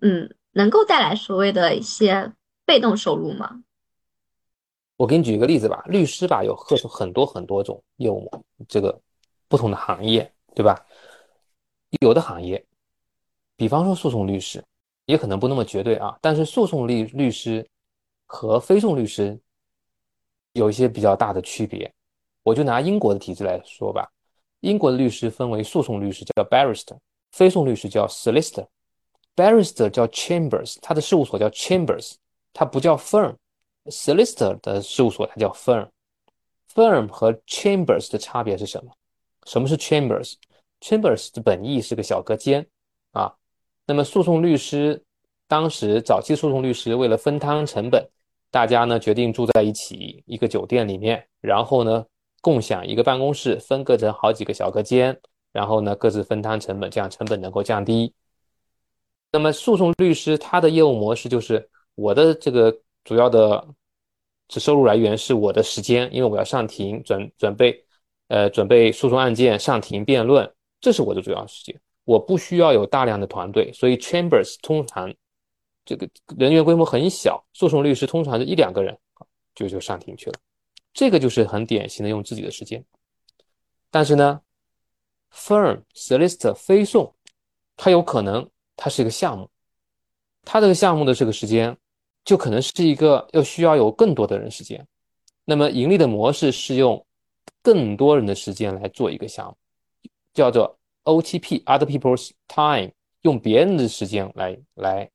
[0.00, 2.32] 嗯，能够带来所谓的一些
[2.64, 3.62] 被动收入吗？
[4.96, 8.30] 我给你举一个例子吧，律师吧有很很多很多种业务，
[8.68, 8.98] 这个
[9.48, 10.78] 不同的行业，对吧？
[12.02, 12.64] 有的行业，
[13.56, 14.62] 比方说诉讼律师。
[15.10, 17.68] 也可能不那么绝对啊，但是诉讼律律师
[18.26, 19.36] 和非讼律师
[20.52, 21.92] 有一些比较大的区别。
[22.44, 24.08] 我就拿英国的体制来说吧，
[24.60, 26.96] 英国的律师分为诉讼律师叫 barrister，
[27.32, 28.64] 非讼律师叫 solicitor。
[29.34, 32.14] barrister 叫 chambers，他的事务所叫 chambers，
[32.52, 33.34] 它不叫 firm。
[33.86, 35.88] solicitor 的事务所它叫 firm。
[36.72, 38.92] firm 和 chambers 的差别是什么？
[39.44, 42.64] 什么是 chambers？chambers 的本意是个小隔间
[43.10, 43.34] 啊。
[43.90, 45.02] 那么，诉讼律师
[45.48, 48.08] 当时早期诉讼律师为了分摊成本，
[48.48, 52.06] 大家呢决定住在一起一个酒店里面，然后呢
[52.40, 58.14] 共享一个办公室，分割成好几个小隔间，然后呢各自分摊成本，这样成本能够降低。
[59.32, 62.72] 那么，诉讼律师他的业务模式就是我的这个
[63.02, 63.66] 主要的
[64.46, 67.84] 这收入来源是我的时间，因为我要上庭准准备
[68.28, 70.48] 呃，准备诉讼案件上庭辩论，
[70.80, 71.80] 这是我的主要时间。
[72.10, 75.14] 我不需要有大量的团队，所以 chambers 通常
[75.84, 78.98] 这个人员规模很小，诉讼律师通常是一两个人
[79.54, 80.36] 就就上庭去了。
[80.92, 82.84] 这个就是很典型的用自己的时间。
[83.92, 84.40] 但是呢
[85.32, 87.14] ，firm solicitor 非讼，
[87.76, 89.48] 它有可能它是一个项目，
[90.44, 91.76] 它这个项目的这个时间
[92.24, 94.84] 就可能是一个要需要有更多的人时间。
[95.44, 97.06] 那么盈利的模式是用。
[97.62, 99.54] 更多人的时间来做一个项目，
[100.32, 102.90] 叫做 OTP（Other People's Time），
[103.22, 105.10] 用别人的时间来来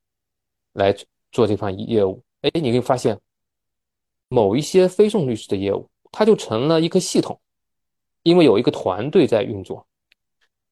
[0.73, 0.95] 来
[1.31, 2.23] 做这方业务。
[2.41, 3.19] 哎，你会发现，
[4.27, 7.39] 某一些非讼律师的业务，它就成了一个系统，
[8.23, 9.87] 因为有一个团队在运作。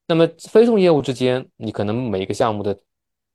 [0.06, 2.78] 那么非讼业务之间，你可能每一个项目的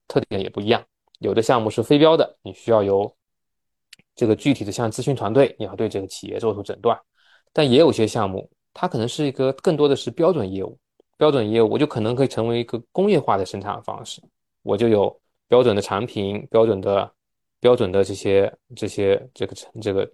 [0.07, 0.85] 特点也不一样，
[1.19, 3.17] 有的项目是非标的，你需要有
[4.15, 6.99] 这个具体的像咨询团队，你要对这个企业做出诊断。
[7.53, 10.79] 但也有些项目，它可能是一个更多的是标准业务。
[11.19, 14.23] 标准业务，我就可能可以成为一个工业化的生产方式。
[14.63, 15.15] 我就有
[15.49, 17.13] 标准的产品、标准的、
[17.61, 20.11] 标准的这些、这些、这个、这个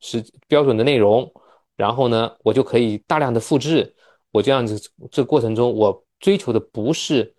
[0.00, 1.28] 是标准的内容。
[1.76, 3.92] 然后呢，我就可以大量的复制。
[4.30, 4.78] 我这样子，
[5.10, 7.34] 这过程中，我追求的不是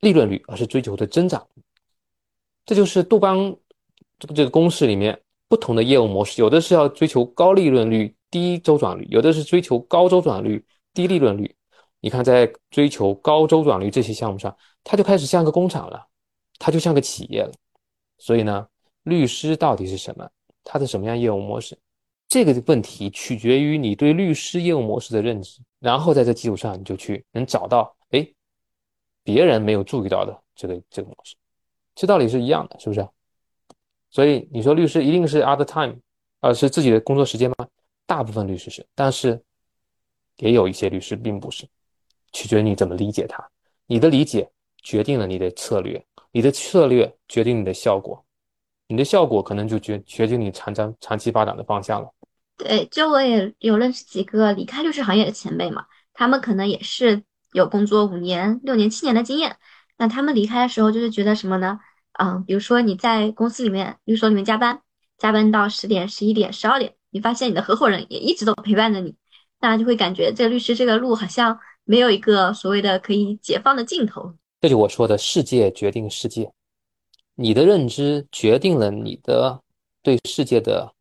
[0.00, 1.46] 利润率，而是追求的增长。
[2.66, 3.56] 这就是杜邦
[4.18, 8.12] 这个这个公式里面不同的业务模式，有的是要追求高利润率。
[8.28, 10.62] 低周转率，有的是追求高周转率、
[10.92, 11.54] 低利润率。
[12.06, 16.06] 你看，在追求高周转率这些项目上，它就开始像个工厂了，
[16.56, 17.52] 它就像个企业了。
[18.16, 18.64] 所以呢，
[19.02, 20.30] 律师到底是什么？
[20.62, 21.76] 他的什么样业务模式？
[22.28, 25.60] 这个问题取决于你对律师业务模式的认知。
[25.80, 28.24] 然后在这基础上，你就去能找到，哎，
[29.24, 31.34] 别人没有注意到的这个这个模式。
[31.96, 33.04] 这道理是一样的，是不是？
[34.10, 35.96] 所以你说律师一定是 other time，
[36.38, 37.66] 而是自己的工作时间吗？
[38.06, 39.42] 大部分律师是，但是
[40.36, 41.68] 也有一些律师并不是，
[42.36, 43.42] 取决于你怎么理解它。
[43.86, 44.46] 你的理解
[44.82, 48.22] 决定了你的策略，你的策略决定你的效果，
[48.88, 52.12] 你的效果可能就决决定你长长长期发展的方向了。
[52.58, 57.22] 对，就我也有认识几个离开律师行业的前辈嘛，他们可能也是
[57.54, 59.56] 有工作五年、六年、七年的经验。
[59.96, 61.80] 那他们离开的时候就是觉得什么呢？
[62.18, 64.82] 嗯，比如说你在公司里面、律所里面加班，
[65.16, 66.92] 加班到十点、十一点、十二点。
[67.10, 69.14] 你发现你的合伙人也一直都陪伴着你，
[69.58, 74.34] 那就会感觉这个律师这个路好像没有一个所谓的可以解放的尽头。
[74.60, 76.52] 这就我说的世界决定世界，
[77.34, 79.62] 你的认知决定了你的
[80.02, 80.92] 对世界的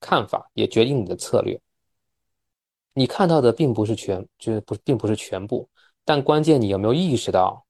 [0.00, 1.58] 看法，也决定你的策略。
[2.92, 5.68] 你看到的并不是全，就是不并不是全部，
[6.04, 7.64] 但关键你有没有意识到，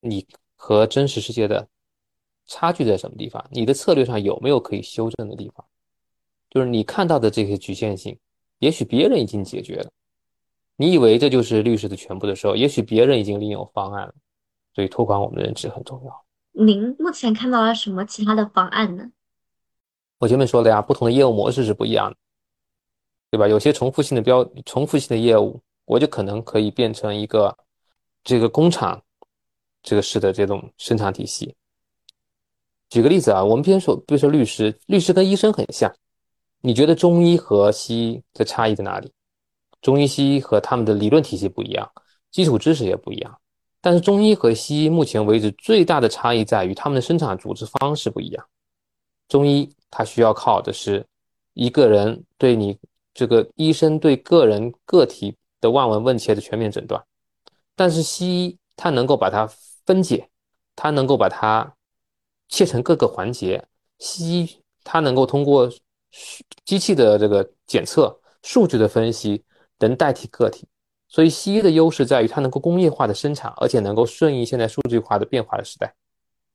[0.00, 1.68] 你和真实世界的
[2.46, 3.44] 差距在什么地方？
[3.50, 5.66] 你的策略上有没有可以修正的地方？
[6.50, 8.16] 就是你看到的这些局限性，
[8.60, 9.90] 也许别人已经解决了。
[10.80, 14.14] 你以为这就是律师的全部的时候，也许别人已经另有方案了。
[14.74, 16.24] 所以拓宽我们的认知很重要。
[16.52, 19.10] 您目前看到了什么其他的方案呢？
[20.18, 22.16] 我前面说了呀，不同的业务模式是不一样的，
[23.32, 23.48] 对吧？
[23.48, 27.56] 有些重复性的标、重复性的业务，我就可能可以变成一个
[28.22, 29.02] 这个工厂
[29.82, 31.56] 这个式的这种生产体系。
[32.88, 35.92] 举个例子啊，我们先说，比如说律师，律师跟医生很像。
[36.60, 39.12] 你觉得中医和西医的差异在哪里？
[39.80, 41.90] 中医、西医和他们的理论体系不一样，
[42.30, 43.38] 基础知识也不一样。
[43.80, 48.44] 但是中医和西医目前为止最大的差异在于他们的生产组织方式不一样。
[49.28, 51.06] 中医它需要靠的是
[51.54, 52.76] 一个人对你
[53.14, 57.02] 这个医生对个人个体的望闻问切的全面诊断，
[57.76, 59.48] 但是西医它能够把它
[59.86, 60.28] 分解，
[60.74, 61.72] 它能够把它
[62.48, 63.64] 切成各个环节。
[63.98, 65.70] 西医它能够通过
[66.64, 69.42] 机器的这个检测、数据的分析
[69.78, 70.66] 能代替个体，
[71.08, 75.94] 所以西医的优势在于它能够工业化的生产，而且能够顺应现在数据化的变化的时代。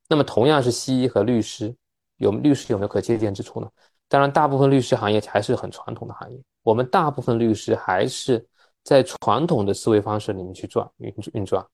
[0.08, 1.74] 那么同样是西医和律师，
[2.18, 3.70] 有律师有没有可借鉴之处呢？
[4.08, 8.46] 当然，大部分律师行业还是很传统的行业，我们大部分律师还是
[8.84, 11.66] 在传统的思维方式里面去转运运转。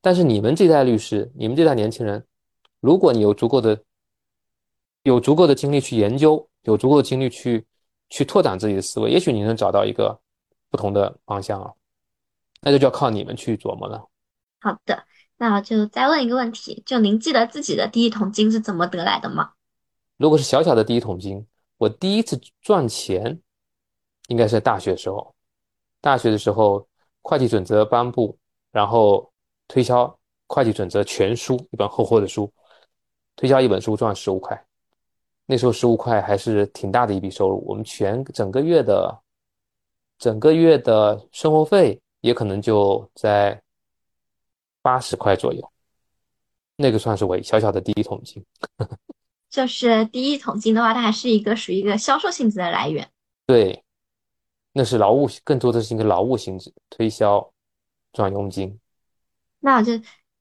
[0.00, 2.24] 但是你们这代律师，你们这代年轻人，
[2.80, 3.80] 如果你有足够的
[5.02, 6.46] 有足够的精力去研究。
[6.64, 7.64] 有足够的精力去
[8.10, 10.14] 去拓展自己的思维，也许你能找到一个
[10.70, 11.72] 不同的方向啊，
[12.62, 14.08] 那就就要靠你们去琢磨了。
[14.60, 15.04] 好的，
[15.36, 19.52] 那我就再问一个问题，就您记得自己的第一桶金是怎么得来的吗？
[20.16, 21.46] 如果是小小的第一桶金，
[21.78, 23.40] 我第一次赚钱
[24.28, 25.34] 应该是在大学时候，
[26.00, 26.86] 大学的时候
[27.22, 28.38] 会计准则颁布，
[28.70, 29.32] 然后
[29.66, 32.52] 推销会计准则全书一本厚厚的书，
[33.34, 34.62] 推销一本书赚十五块。
[35.46, 39.18] 那时候十五块还是挺大的一笔收入，我们全整个月的
[40.20, 43.60] 整个月的生活费也可能就在
[44.82, 45.72] 八十块左右，
[46.76, 48.44] 那个算是我小小的第一桶金。
[49.48, 53.10] 就是第一桶金的话，它还是一个属于一个销售性质的来源。
[53.46, 53.82] 对，
[54.74, 57.52] 那是劳务，更多的是一个劳务性质，推销
[58.12, 58.78] 赚佣金。
[59.58, 59.92] 那我就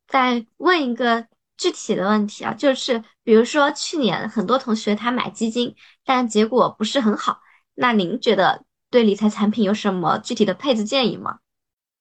[0.08, 1.26] 再问一个
[1.58, 5.74] 具体的问题啊，就是比如说去年很多同学他买基金，
[6.04, 7.40] 但结果不是很好，
[7.74, 11.40] 那您觉得对理财产品有什么具体的配置建议吗？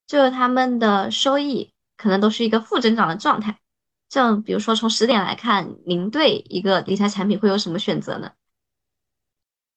[0.06, 3.58] 就是他们的收益可能都是一个负增长的状态，
[4.08, 8.32] 就比如说从十点来看，您对一个理财产品会有什么选择呢？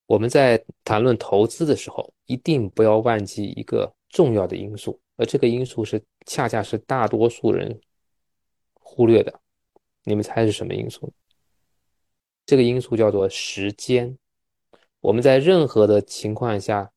[0.05, 7.79] 我们在谈论投资的时候，一定不要忘记一个重要的因素，而这个因素是恰恰是大多数人
[8.73, 9.39] 忽略的。
[10.03, 11.13] 你们猜是什么因素？
[12.45, 14.17] 这个因素叫做时间。
[14.99, 16.91] 我们在任何的情况下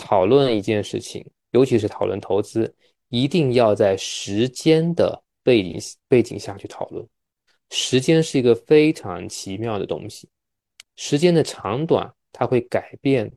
[0.00, 1.24] 讨论一件事情。
[1.52, 2.72] 尤其是讨论投资，
[3.08, 7.04] 一定要在时间的背景背景下去讨论。
[7.70, 10.28] 时间是一个非常奇妙的东西，
[10.94, 13.28] 时间的长短它会改变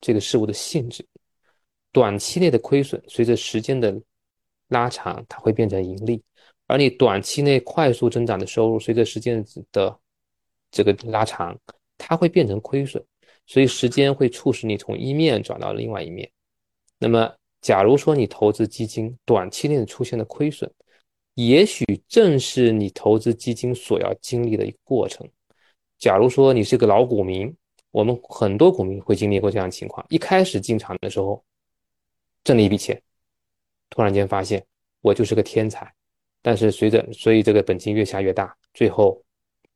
[0.00, 1.06] 这个事物的性质。
[1.92, 3.96] 短期内的亏损，随着时间的
[4.66, 6.20] 拉长，它会变成盈利；
[6.66, 9.96] 而你短期内快速增长的收入，随着时间的
[10.72, 11.56] 这个拉长，
[11.96, 13.00] 它会变成亏损。
[13.50, 16.30] 所以，时间会促使你从一面转到另外一面。
[17.00, 20.72] 那么，假如说你投资基金短期内出现的亏损，
[21.34, 25.28] 也许正是你投资基金所要经历的一个过程。
[25.98, 27.52] 假如说你是个老股民，
[27.90, 31.42] 我们很多股民会经历过这样的情况：一开始进场的时候
[32.44, 33.02] 挣了一笔钱，
[33.88, 34.64] 突然间发现
[35.00, 35.92] 我就是个天才，
[36.40, 39.20] 但是随着所以这个本金越下越大，最后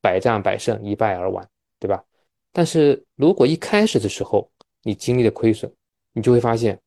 [0.01, 1.45] 百战百胜，一败而亡，
[1.81, 2.05] 对吧？
[2.55, 4.51] 但是如果一开始的时候
[4.85, 5.71] 你经历了亏损，
[6.15, 6.81] 你就会发现。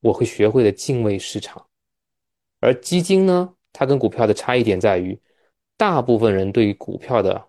[0.00, 1.66] 我会学会了敬畏市场，
[2.60, 5.18] 而基金呢，它跟股票的差异点在于，
[5.78, 7.42] 大部分人对于股票的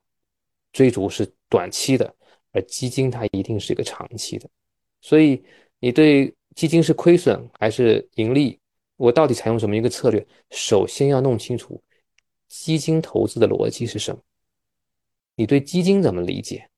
[0.72, 2.16] 追逐是短期的，
[2.52, 4.50] 而基金它一定是一个长期的。
[5.02, 5.44] 所以，
[5.82, 8.58] 你对基金是亏损还是盈利，
[8.96, 10.26] 我到底采用什么一个策略？
[10.52, 11.84] 首先要弄清楚
[12.48, 14.22] 基金投资的逻辑是什么，
[15.36, 16.70] 你对基金怎么理解？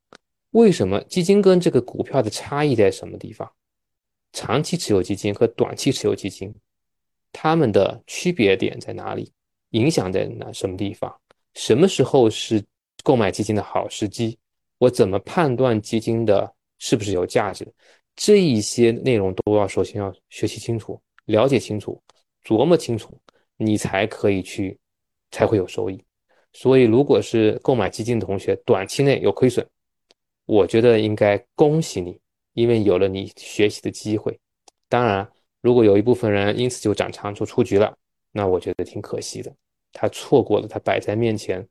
[0.57, 3.47] 为什么基金跟这个股票的差异在什么地方？
[4.33, 6.51] 长期持有基金和短期持有基金，
[7.31, 9.31] 它们的区别点在哪里？
[9.69, 11.15] 影响在哪什么地方？
[11.53, 12.63] 什么时候是
[13.03, 14.35] 购买基金的好时机？
[14.79, 17.71] 我怎么判断基金的是不是有价值？
[18.15, 22.01] 这一些内容都要首先要学习清楚、了解清楚、
[22.43, 23.15] 琢磨清楚，
[23.57, 24.75] 你才可以去，
[25.29, 26.03] 才会有收益。
[26.51, 29.63] 所以，如果是购买基金的同学，短期内有亏损，
[30.47, 32.19] 我觉得应该恭喜你。
[32.53, 34.39] 因为有了你学习的机会，
[34.89, 35.29] 当然，
[35.61, 37.95] 如果有一部分人因此就涨仓就出局了，
[38.31, 39.53] 那我觉得挺可惜的，
[39.93, 41.63] 他错过了他摆在面前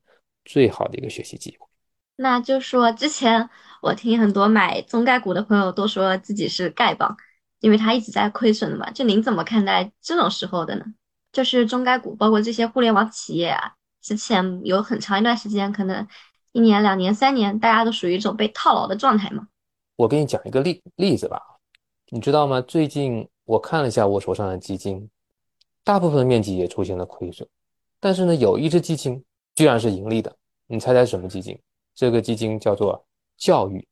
[0.44, 1.66] 最好的一个学习机会。
[2.14, 3.50] 那就说之前
[3.82, 7.16] 我听很多买中概股的朋友都说自己是丐帮，
[7.58, 8.88] 因为他一直在亏损的嘛。
[8.92, 10.84] 就您怎么看待这种时候的呢？
[11.32, 16.06] 就是中概股，包括这些互联网企业啊，之前有很长一段时间，可能
[16.56, 19.46] 一年、两年、三年，大家都属于一种被套牢的状态嘛。
[19.94, 21.38] 我给你讲一个例例子吧，
[22.08, 22.62] 你知道吗？
[22.62, 25.06] 最近我看了一下我手上的基金，
[25.84, 27.46] 大部分面积也出现了亏损，
[28.00, 29.22] 但是呢，有一只基金
[29.54, 30.34] 居然是盈利的。
[30.66, 31.60] 你猜猜什么基金？
[31.94, 33.04] 这个基金叫做
[33.36, 33.86] 教育，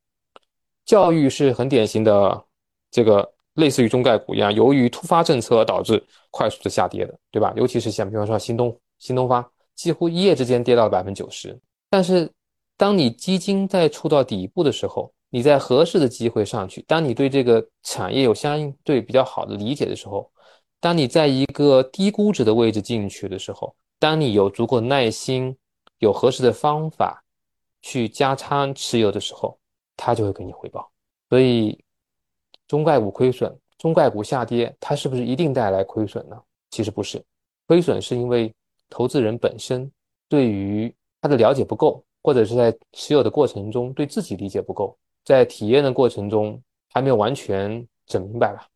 [0.86, 2.44] 教育是很典型的
[2.90, 7.52] 这个类似于中概股一样，由于突发政策导致快速的下跌的，对吧？
[7.56, 11.54] 尤其是像比方说新东新东方，几乎一夜之间跌到了百分之九十。
[11.90, 12.28] 但是
[12.76, 20.30] 当你基金在触到底部的时候，你在合适的机会上去，当你对这个产业有相对比较好的理解的时候，
[20.80, 25.56] 当你在一个低估值的位置进去的时候，当你有足够耐心、
[25.98, 27.24] 有合适的方法
[27.80, 29.58] 去加仓持有的时候，
[29.96, 30.90] 它就会给你回报。
[31.30, 31.78] 所以，
[32.68, 36.36] 中概股亏损、中概股下跌，它是不是一定带来亏损呢？
[36.70, 37.24] 其实不是，
[37.66, 38.52] 亏损是因为
[38.90, 39.90] 投资人本身
[40.28, 44.98] 对于它的了解不够，或者是在持有的过程中对自己理解不够。
[45.24, 46.60] 在体验的过程中
[46.92, 48.66] 还没有完全整明白吧，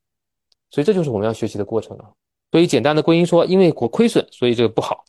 [0.71, 2.11] 所以这就是我们要学习的过程啊。
[2.51, 5.05] 所以简单的归因说，因为我亏损，所以这个不好，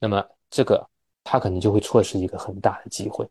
[0.00, 0.84] 那么这个
[1.22, 3.28] 他可能就会错失一个很大的机会。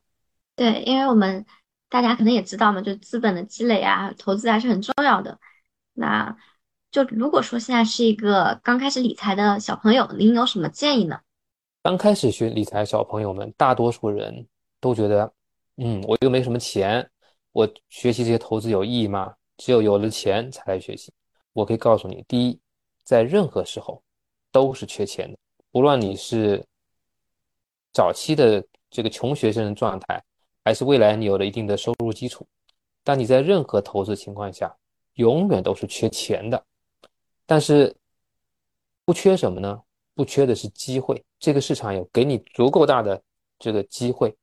[0.55, 1.45] 对，因为我们
[1.89, 5.37] 大家可能也知道嘛，就资本的积累啊，投资还是很重要的。
[5.93, 6.37] 那
[6.91, 11.19] 就如果说现在是一个刚开始理财的小朋友，您有什么建议呢？
[11.85, 14.43] 刚开始学理财，小朋友们大多数人
[14.79, 15.31] 都觉得，
[15.75, 17.07] 嗯，我又没什么钱。
[17.51, 19.31] 我学习这些投资有意义吗？
[19.57, 21.13] 只有有了钱才来学习。
[21.53, 22.59] 我可以告诉你，第一，
[23.03, 24.01] 在任何时候
[24.51, 25.37] 都是缺钱的，
[25.69, 26.65] 不论你是
[27.93, 30.19] 早期的这个穷学生的状态，
[30.63, 32.47] 还是未来你有了一定的收入基础，
[33.03, 34.75] 但你在任何投资情况下，
[35.13, 36.65] 永远都是缺钱的。
[37.45, 37.95] 但是
[39.05, 39.79] 不缺什么呢？
[40.15, 43.21] 不缺的是机会，这个市场有给你足够大的
[43.59, 44.35] 这个机会。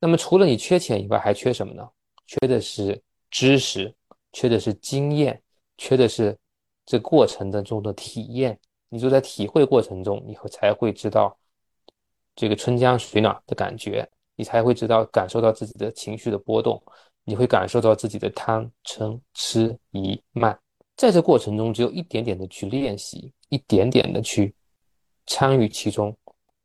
[0.00, 1.88] 那么除了你缺钱以外，还缺什么呢？
[2.26, 3.00] 缺的是
[3.30, 3.94] 知识，
[4.32, 5.40] 缺的是经验，
[5.78, 6.36] 缺的是
[6.84, 8.58] 这过程当中的体验。
[8.88, 11.38] 你就在体会过程中，你会才会知道
[12.34, 14.04] 这个春江水暖的感觉，
[14.34, 16.82] 你才会知道感受到自己的情绪的波动，
[17.22, 20.58] 你会感受到自己的贪嗔痴疑慢。
[20.96, 24.52] 在这过程中，只有一点点的去练习，一点点的去
[25.26, 26.16] 参与其中，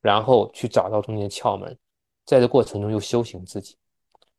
[0.02, 1.78] 然后去找到中间窍门，
[2.26, 3.76] 在这过程中又修行自己。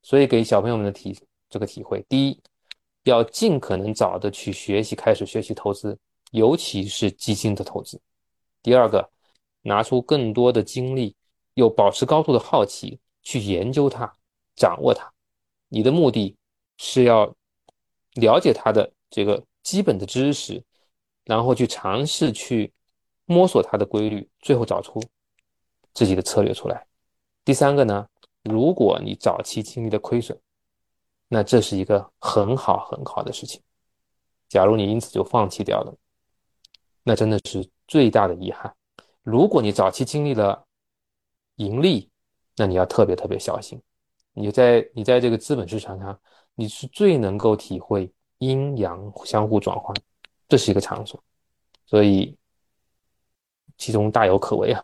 [0.02, 1.18] 所以给小朋友们的体
[1.48, 2.40] 这个体会：第一，
[3.04, 5.98] 要尽可能早的去学习，开始学习投资，
[6.30, 7.96] 尤其是基金的投资；
[8.62, 9.08] 第二个，
[9.62, 11.14] 拿出更多的精力，
[11.54, 14.12] 又保持高度的好奇，去研究它，
[14.54, 15.12] 掌握它。
[15.68, 16.36] 你的目的
[16.76, 17.26] 是要
[18.14, 19.42] 了解它的这个。
[19.64, 20.64] 基本的知识，
[21.26, 22.72] 然后去尝试去
[23.28, 25.00] 摸索它的规律，最后找出
[25.94, 26.84] 自己的策略出来。
[27.44, 28.08] 第三个呢，
[28.42, 30.36] 如果你早期经历了亏损，
[31.28, 33.62] 那这是一个很好很好的事情。
[34.48, 35.94] 假如你因此就放弃掉了，
[37.02, 38.74] 那真的是最大的遗憾。
[39.22, 40.64] 如果你早期经历了
[41.56, 42.10] 盈利，
[42.56, 43.80] 那你要特别特别小心。
[44.32, 46.18] 你在你在这个资本市场上，
[46.54, 48.12] 你是最能够体会。
[48.40, 49.92] 阴阳相互转换，
[50.48, 51.20] 这是一个场所，
[51.86, 52.37] 所以
[53.78, 54.82] 其中大有可为啊。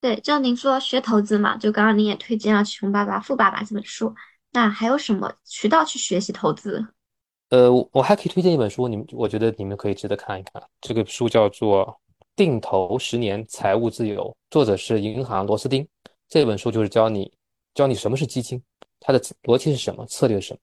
[0.00, 4.14] 对，就您说学投资嘛，就刚刚您也推荐了《穷爸爸富爸爸》这本书，
[4.52, 6.86] 那还有什么渠道去学习投资？
[7.48, 10.62] 呃，我还可以推荐一本书，你们我觉得你们可以值得看一看。
[10.80, 11.86] 这个书叫做
[12.36, 15.86] 《定投十年财务自由》，作者是银行螺丝钉。
[16.28, 17.32] 这本书就是教你
[17.74, 18.62] 教你什么是基金，
[19.00, 20.60] 它的逻辑是什么，策略是什么。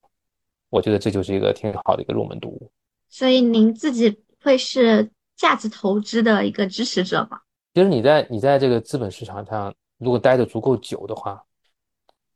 [0.69, 2.71] 我觉得这就是一个挺好的一个入门读物，
[3.09, 7.39] 所以您自己会是价值投资的一个支持者吗？
[7.73, 11.43] 其实你在你在这个资本市场上，如果待的足够久的话，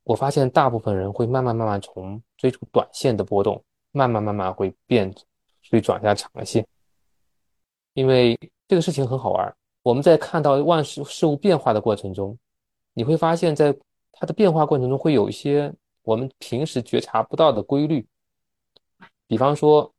[0.03, 5.14] 我发现大部分人会慢慢慢慢从追逐短线的波动，慢慢慢慢会变，
[5.69, 6.65] 会转向长线，
[7.93, 8.35] 因为
[8.68, 9.55] 这个事情很好玩。
[9.84, 12.35] 我们在看到万事事物变化的过程中，
[12.93, 13.73] 你会发现在
[14.11, 18.03] 它的变化过程中会有一些我们平时觉察不到的规律。
[19.27, 19.93] 比方说，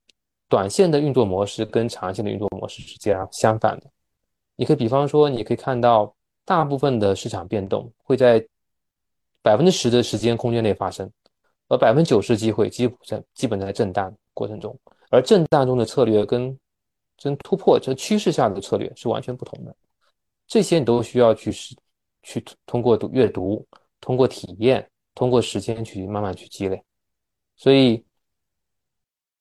[0.49, 3.87] 短线的运作模式跟长线的运作模式是截然相反的。
[4.59, 6.13] 你可以比方说，你可以看到
[6.45, 8.45] 大部分的市场变动会在
[9.41, 11.09] 百分之十的时间空间内发生，
[11.69, 14.77] 而百分之九十机会基本在基本在震荡过程中，
[15.11, 16.59] 而震荡中的策略跟
[17.23, 19.73] 跟突破这趋势下的策略是完全不同的。
[20.49, 21.77] 这些你都需要去是
[22.25, 23.65] 去通过读阅读，
[24.01, 26.83] 通过体验，通过时间去慢慢去积累，
[27.57, 28.05] 所以。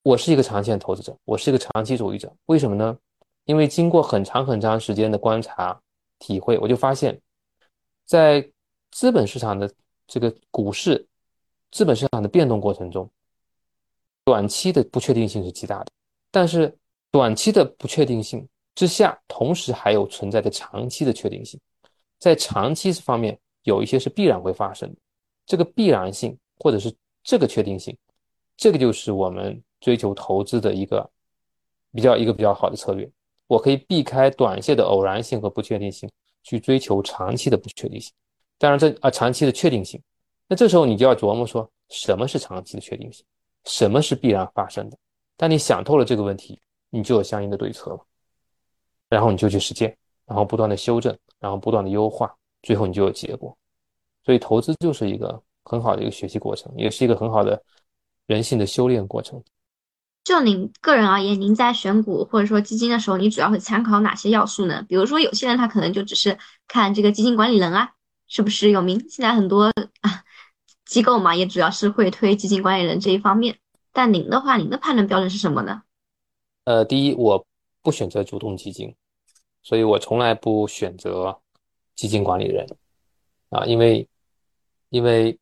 [0.04, 2.34] 我是一个长线投资者，我是一个长期主义者。
[2.46, 2.98] 为什么呢？
[3.48, 5.82] 因为经过很长很长时间的观察、
[6.20, 7.20] 体会，我就发现，
[8.06, 8.48] 在
[8.92, 9.74] 资本市场的
[10.06, 11.04] 这个股市、
[11.72, 13.10] 资本市场的变动过程中，
[14.24, 15.88] 短期的不确定性是极大的。
[16.30, 16.78] 但是，
[17.10, 21.60] 短期的不确定性之下，同时还有存在的长期的确定性。
[22.20, 24.96] 在长期方面，有一些是必然会发生的。
[25.46, 26.94] 这个必然性，或者是
[27.24, 27.98] 这个确定性，
[28.56, 29.62] 这个就是我们。
[29.80, 31.08] 追求投资的一个
[31.94, 33.08] 比较一个比较好的策略，
[33.48, 36.10] 我可以避开短线的偶然性和不确定性，
[36.44, 38.14] 去追求长期的不确定性。
[38.58, 40.02] 当然，这啊长期的确定性，
[40.48, 43.26] 那这时候你就要琢磨说什么是长期的确定性，
[43.66, 44.98] 什么是必然发生的。
[45.36, 46.60] 当你想透了这个问题，
[46.90, 48.00] 你就有相应的对策了，
[49.10, 49.96] 然后你就去实践，
[50.26, 53.56] 然后不断的修正，然后不断的优化，最后你就有结果。
[54.26, 57.62] 所以，投资就是一个很好的一个学习过程，也是一个很好的
[58.26, 59.42] 人性的修炼过程。
[60.28, 64.86] 就您个人而言，您在选股或者说基金的时候，你主要会参考哪些要素呢？
[64.90, 66.38] 比如说，有些人他可能就只是
[66.68, 67.94] 看这个基金管理人啊，
[68.28, 69.00] 是不是有名？
[69.10, 69.72] 现在很多
[70.02, 70.26] 啊
[70.86, 73.58] 机构嘛，也主要是会推基金管理人这一方面。
[73.94, 75.84] 但您的话，您的判断标准是什么呢？
[76.66, 77.48] 呃，第一，我
[77.82, 78.94] 不选择主动基金，
[79.64, 81.40] 所以我从来不选择
[81.96, 82.68] 基金管理人
[83.50, 84.06] 啊，因为
[84.90, 85.40] 因为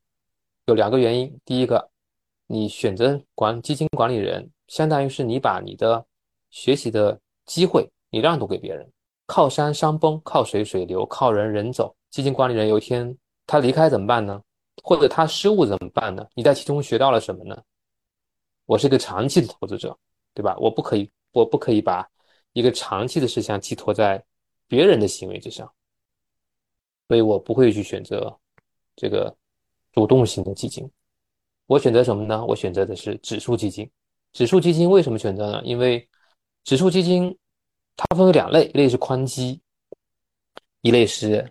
[0.68, 1.40] 有两个原因。
[1.44, 1.90] 第一个，
[2.45, 4.52] 你选择管基金管理人。
[4.68, 6.06] 相当于是你把你的
[6.50, 8.90] 学习的机会你让渡给别人，
[9.26, 11.96] 靠山山崩，靠水水流，靠人人走。
[12.10, 13.16] 基金管理人有一天
[13.46, 14.42] 他离开怎么办呢？
[14.84, 16.26] 或者他失误怎么办呢？
[16.34, 17.62] 你在其中学到了什么呢？
[18.66, 19.98] 我是一个长期的投资者，
[20.34, 20.56] 对吧？
[20.60, 22.08] 我不可以我不可以把
[22.54, 24.24] 一个长期的事项寄托在
[24.68, 25.72] 别人的行为之上，
[27.08, 28.36] 所以我不会去选择
[28.96, 29.36] 这个
[29.92, 30.90] 主动型的基金。
[31.68, 32.46] 我选择什么呢？
[32.46, 33.90] 我选择的是指数基金。
[34.36, 35.62] 指数基金为什么选择呢？
[35.64, 36.06] 因为
[36.66, 37.34] 指数基金
[37.95, 39.62] 它分为两类，一类是宽基，
[40.82, 41.49] 一类是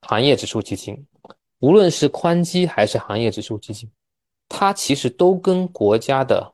[0.00, 0.96] 行业指数基金。
[1.58, 3.86] 无论是宽基还是行业指数基金，
[4.48, 6.50] 它其实都跟国家的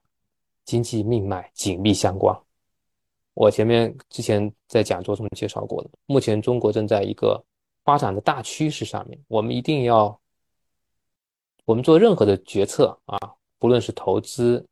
[0.65, 2.37] 经济命脉紧密相关。
[3.35, 7.41] 我前面之前在讲座中介绍过的，目前中国正在一个
[7.85, 10.21] 发展的大趋势上面，我们一定要。
[11.65, 13.17] 我们做任何的决策啊，
[13.61, 14.67] 不论是投资，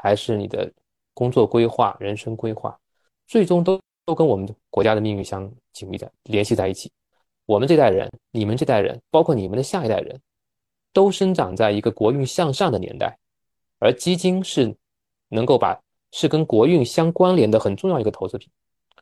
[0.00, 0.72] 还是你的
[1.12, 2.78] 工作规划、人生规划，
[3.26, 6.90] 最终都都跟我们国家的命运相紧密的联系在一起。
[7.46, 10.20] 我们这代人，你们这代人，包括你们的下一代人，
[10.92, 13.18] 都生长在一个国运向上的年代，
[13.78, 14.74] 而基金是
[15.28, 15.80] 能够把
[16.12, 18.50] 是跟国运相关联的很重要一个投资品。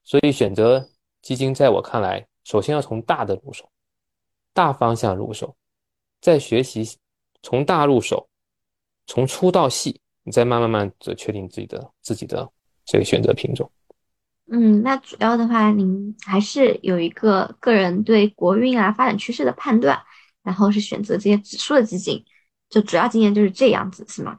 [0.05, 0.89] 所以选择
[1.21, 3.69] 基金，在我看来，首先要从大的入手，
[4.53, 5.55] 大方向入手，
[6.21, 6.99] 再学习。
[7.45, 8.29] 从大入手，
[9.09, 12.51] 从粗到细，你再慢慢慢的确定自己的自己的
[12.85, 13.71] 这个选择品种。
[14.51, 20.03] 嗯，那主要的话，您还是有一个个人对国运啊发展趋势的判断，
[20.43, 22.23] 然后是选择这些指数的基金，
[22.69, 24.39] 就主要经验就是这样子，是吗？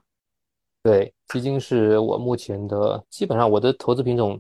[0.84, 4.40] 对，基金是我目前的基本上我的投资品种，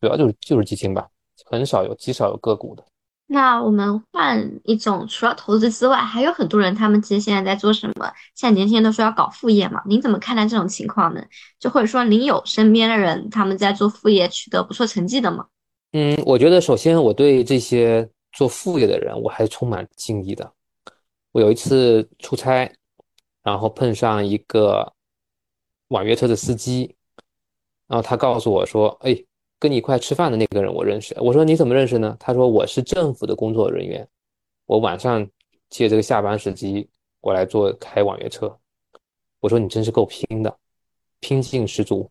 [0.00, 1.08] 主要就是就是基金吧，
[1.46, 2.86] 很少有极少有个股的。
[3.26, 8.12] 那我们换一种，除了投资之外，还有很多人，他们其实现在在做什么？
[8.34, 11.24] 现在年轻人都说要搞副业嘛，您怎么看待这种情况呢？
[11.58, 15.46] 就或者说，您有身边的人他们在做副业取得不错成绩的吗？
[15.92, 20.52] 嗯，我觉得首先我对这些做副业的人，我还是充满敬意的。
[21.32, 22.70] 我有一次出差，
[23.42, 24.92] 然后碰上一个
[25.88, 26.94] 网约车的司机，
[27.88, 29.16] 然后他告诉我说：“哎。”
[29.58, 32.16] 跟你一块吃饭的那个人我认识，我说你怎么认识呢？
[32.20, 34.06] 他说我是政府的工作人员，
[34.66, 35.26] 我晚上
[35.70, 36.88] 借这个下班时机
[37.20, 38.54] 过来做开网约车。
[39.40, 40.54] 我说你真是够拼的，
[41.20, 42.10] 拼劲十足。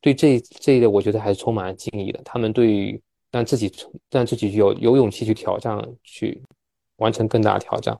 [0.00, 2.20] 对这这一类，我觉得还是充满敬意的。
[2.24, 3.00] 他们对于
[3.30, 3.72] 让自己
[4.10, 6.42] 让自己有有勇气去挑战，去
[6.96, 7.98] 完成更大挑战，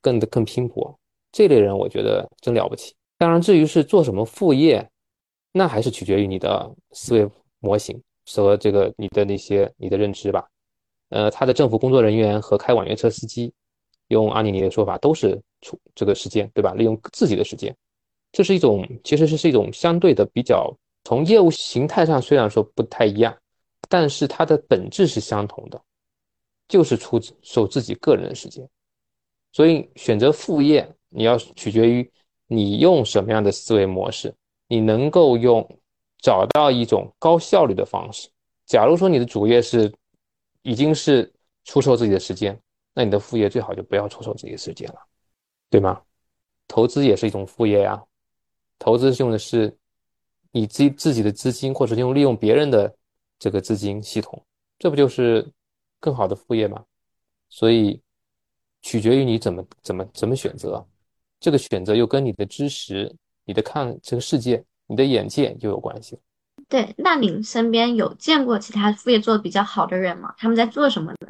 [0.00, 0.98] 更的更拼搏，
[1.30, 2.94] 这类人我觉得真了不起。
[3.16, 4.88] 当然，至于是做什么副业，
[5.52, 7.30] 那还是取决于你的思维。
[7.64, 10.46] 模型和这个你的那些你的认知吧，
[11.08, 13.52] 呃，他的政府工作人员和开网约车司机，
[14.08, 16.74] 用阿尼尼的说法都是出这个时间，对吧？
[16.74, 17.74] 利用自己的时间，
[18.32, 20.70] 这是一种其实是是一种相对的比较，
[21.04, 23.34] 从业务形态上虽然说不太一样，
[23.88, 25.80] 但是它的本质是相同的，
[26.68, 28.68] 就是出售自己个人的时间。
[29.52, 32.10] 所以选择副业，你要取决于
[32.46, 34.34] 你用什么样的思维模式，
[34.68, 35.66] 你能够用。
[36.24, 38.30] 找到一种高效率的方式。
[38.64, 39.92] 假如说你的主业是
[40.62, 41.30] 已经是
[41.64, 42.58] 出售自己的时间，
[42.94, 44.98] 那你的副业最好就不要出售自己的时间了，
[45.68, 46.00] 对吗？
[46.66, 48.02] 投资也是一种副业呀，
[48.78, 49.76] 投资用的是
[50.50, 52.90] 你自自己的资金，或者用利用别人的
[53.38, 54.42] 这个资金系统，
[54.78, 55.46] 这不就是
[56.00, 56.82] 更好的副业吗？
[57.50, 58.00] 所以
[58.80, 60.82] 取决于你怎么怎么怎么选择，
[61.38, 63.14] 这个选择又跟你的知识、
[63.44, 64.64] 你的看这个世界。
[64.86, 66.18] 你的眼界就有关系。
[66.68, 70.34] 对，那您身边有见过其他副业做的比较好的人吗？
[70.38, 71.28] 他们在做什么呢？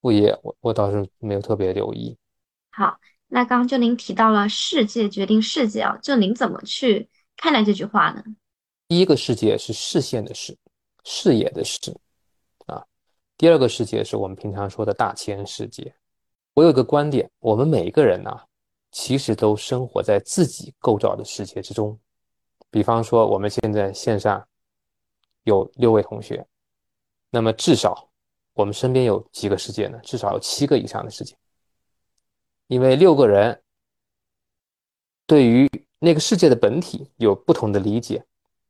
[0.00, 2.16] 副业，我我倒是没有特别留意。
[2.70, 8.22] 好，那刚刚就您提到了“世界决定世界”啊，就您怎么去看待这句话呢？
[8.86, 10.56] 第一个世界是视线的视，
[11.04, 11.78] 视野的视
[12.66, 12.82] 啊。
[13.36, 15.92] 第二个世界是我们平常说的大千世界。
[16.54, 18.30] 我有个观点，我们每一个人呢，
[18.92, 21.98] 其实都生活在自己构造的世界之中。
[22.70, 24.46] 比方说，我们现在线上
[25.44, 26.46] 有六位同学，
[27.30, 28.08] 那么至少
[28.52, 29.98] 我们身边有几个世界呢？
[30.02, 31.34] 至少有七个以上的世界，
[32.66, 33.62] 因为六个人
[35.26, 38.24] 对于那个世界的本体有不同的理解，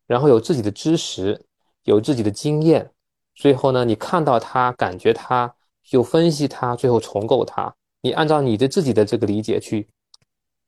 [0.07, 1.45] 然后有自己的知识，
[1.83, 2.91] 有自己的经验，
[3.35, 5.53] 最后呢，你看到它，感觉它，
[5.91, 9.89] 又分析它，最后重构它，你按照你的自己的这个理解去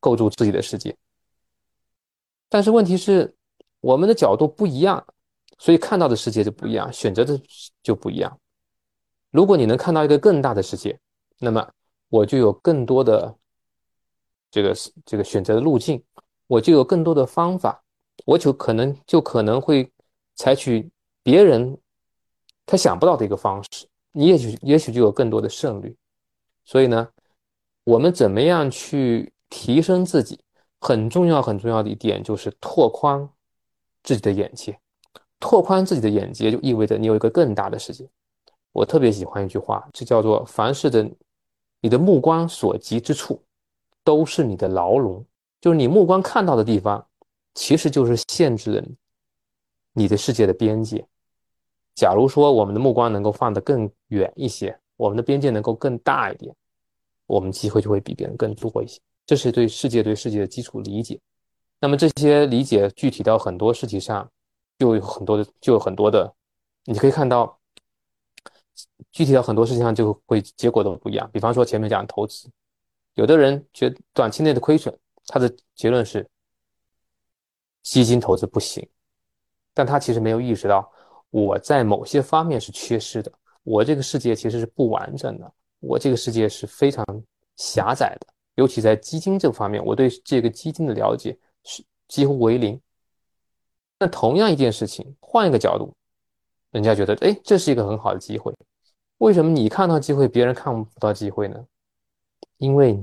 [0.01, 0.97] 构筑自己的世界。
[2.51, 3.35] 但是问题是，
[3.81, 5.03] 我们的角度不一样，
[5.57, 7.41] 所以看到的世界就不一样，选择的
[7.83, 8.39] 就不一样。
[9.31, 10.99] 如果你能看到一个更大的世界，
[11.39, 11.67] 那么
[12.09, 13.33] 我就有更多的
[14.51, 16.03] 这个这个选择的路径，
[16.49, 17.81] 我就有更多的方法，
[18.27, 19.89] 我就可能就可能会
[20.35, 20.91] 采取
[21.23, 21.79] 别人
[22.67, 25.97] 他想不到的一个方式，你也许也许就有更多的胜率。
[26.65, 27.09] 所以呢，
[27.85, 30.41] 我们怎么样去提升自己？
[30.81, 33.29] 很重要很重要的一点就是拓宽
[34.03, 34.79] 自己的眼界，
[35.39, 38.09] 拓宽自己的眼界就意味着你有一个更大的世界。
[38.73, 41.09] 我特别喜欢一句话，这叫做“凡事的
[41.81, 43.43] 你的目光所及之处，
[44.05, 45.25] 都是你的牢笼”，
[45.61, 47.07] 就是你目光看到的地方，
[47.55, 48.83] 其实就是限制了
[49.93, 51.07] 你的世界的边界。
[51.97, 56.55] 假如说我们的目光能够放得更远一些，我们的边界能够更大一点，
[57.27, 59.01] 我们机会就会比别人更多一些。
[59.27, 61.21] 这是对世界对世界的基础理解。
[61.79, 64.31] 那么这些理解具体到很多事情上，
[64.79, 66.33] 就有很多的，就有很多的，
[66.85, 67.57] 你可以看到。
[69.13, 71.29] 具体到很多事情上就会结果都不一样。
[71.33, 72.49] 比方说前面讲投资，
[73.15, 76.27] 有的人觉得短期内的亏损，他的结论是
[77.83, 78.87] 基金投资不行，
[79.75, 80.91] 但他其实没有意识到
[81.31, 83.31] 我在某些方面是缺失的，
[83.65, 87.05] 我这个世界其实是不完整的，我这个世界是非常
[87.57, 88.27] 狭窄的，
[88.61, 91.35] 尤其在基金这方面，我对这个基金的了解
[91.65, 92.79] 是几乎为零。
[93.99, 95.95] 那同样一件事情，换一个角度，
[96.71, 98.55] 人家觉得哎，这是一个很好的机会。
[99.17, 101.57] 为什么你看到机会，别人看不到机会呢？
[102.59, 103.03] 因为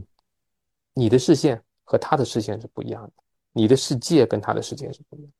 [0.93, 3.11] 你的视线和他的视线是不一样的，
[3.53, 5.31] 你的世界跟他的世界是不一样。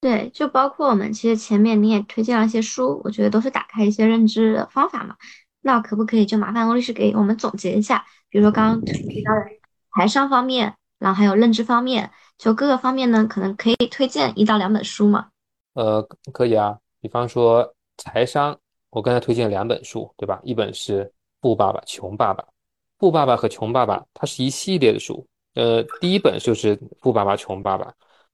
[0.00, 5.14] 对，就包括我们其实前面你也推荐了一些书，我觉得都是打开一些认知的方法嘛。
[5.60, 8.04] 那可不可以就麻烦欧律师给我们总结一下？
[8.32, 9.46] 比如说刚刚提到的
[9.94, 15.28] 财商方面，然后还有认知方面，就各个方面呢，可能可以推荐一到两本书吗？
[15.74, 16.02] 呃，
[16.32, 18.58] 可以啊，比方说财商。
[18.90, 20.38] 我刚才推荐两本书，对吧？
[20.44, 21.02] 一本是
[21.40, 22.44] 《富爸爸穷爸爸》，
[22.98, 25.26] 《富爸爸和穷爸爸》它是一系列的书。
[25.54, 27.86] 呃，第一本就是《富爸爸穷爸爸》，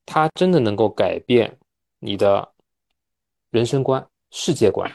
[0.05, 1.57] 它真的能够改变
[2.01, 2.53] 你的
[3.51, 4.93] 人生观、世界观，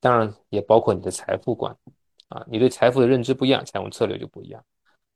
[0.00, 1.74] 当然也包括你的财富观。
[2.28, 4.64] 啊，你对财富的认知不一样，财务策略就不一样。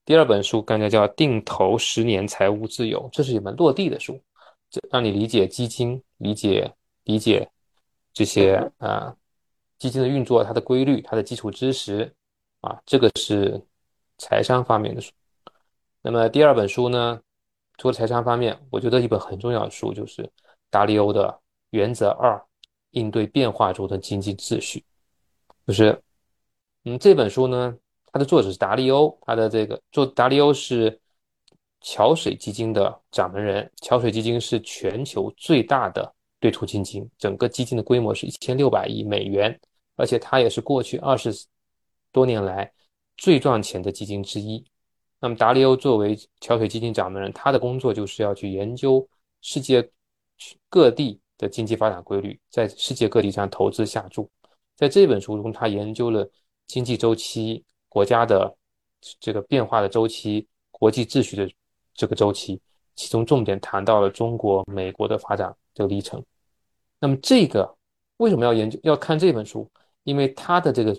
[0.05, 4.20] 第二本书刚才叫《定投十年财务自由》，这是一本落地的书，
[4.70, 6.72] 这让你理解基金，理解
[7.05, 7.48] 理解
[8.12, 9.16] 这些啊。
[9.78, 12.14] 基金的运作，它的规律，它的基础知识，
[12.60, 13.60] 啊，这个是
[14.16, 15.10] 财商方面的书。
[16.02, 17.20] 那么第二本书呢，
[17.78, 20.30] 除了财商方面，我觉得一本很重要的书就是
[20.70, 21.26] 达利欧的
[21.70, 22.40] 《原则二：
[22.93, 24.78] 应对变化中的经济秩序》。
[25.66, 26.01] 就是，
[26.84, 27.76] 嗯，这本书呢，
[28.12, 31.00] 它的作者是达利欧，他的这个做达利欧是
[31.80, 33.70] 桥水基金的掌门人。
[33.82, 39.56] 桥水基金是全球最大的对冲基金，整个基金的规模是一千六百亿美元。
[39.94, 41.32] 而且它也是过去二十
[42.10, 42.72] 多年来
[43.16, 44.64] 最赚钱的基金之一。
[45.20, 49.06] 那么达利欧作为桥水基金掌门人，他的工作就是要去研究
[49.40, 49.88] 世界
[50.68, 54.28] 各地的经济发展规律，在世界各地上投资下注。
[54.74, 56.28] 在这本书中，他研究了
[56.66, 58.56] 经济周期、国家的
[59.20, 61.51] 这个变化的周期、国际秩序的
[61.94, 62.60] 这个周期，
[62.94, 66.24] 其中重点谈到了中国、美国的发展这个历程。
[66.98, 67.76] 那么这个
[68.18, 69.70] 为什么要研究、要看这本书？
[70.05, 70.97] 因为他的这个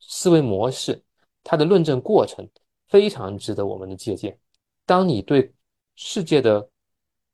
[0.00, 1.02] 思维模式，
[1.44, 2.46] 他的论证过程
[2.88, 4.38] 非常值得我们的借鉴。
[4.84, 5.52] 当你对
[5.96, 6.68] 世界的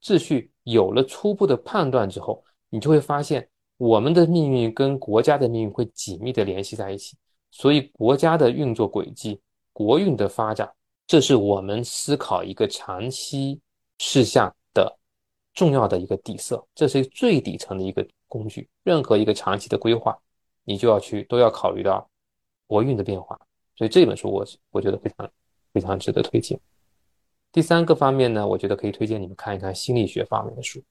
[0.03, 3.49] 秩序有了初步的判断之后，你就会发现
[3.79, 7.17] 我们的命运跟国家的命运会紧密的联系在一起。
[7.59, 9.41] 所以，国家的运作轨迹、
[9.73, 10.71] 国运的发展，
[11.07, 13.59] 这是我们思考一个长期
[13.99, 14.99] 事项的
[15.55, 18.69] 重要的一个底色，这是最底层的一个工具。
[18.83, 20.17] 任何一个长期的规划。
[20.69, 22.11] 你就要去都要考虑到
[22.67, 23.39] 国运的变化，
[23.77, 25.31] 所以这本书我我觉得非常
[25.73, 26.59] 非常值得推荐。
[27.53, 30.83] 第三个方面呢，我觉得可以推荐你们看一看心理学方面的书。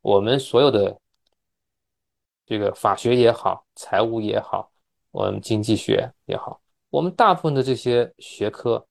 [0.00, 0.98] 我们所有的
[2.46, 4.70] 这个法学也好，财务也好，
[5.18, 8.84] 我们经济学也好，我们大部分的这些学科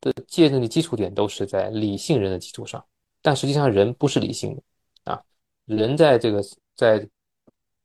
[0.00, 2.84] 的界定的基础点都是在理性人的基础上，
[3.22, 5.22] 但实际上人不是理性的啊，
[5.64, 6.42] 人在这个
[6.74, 7.08] 在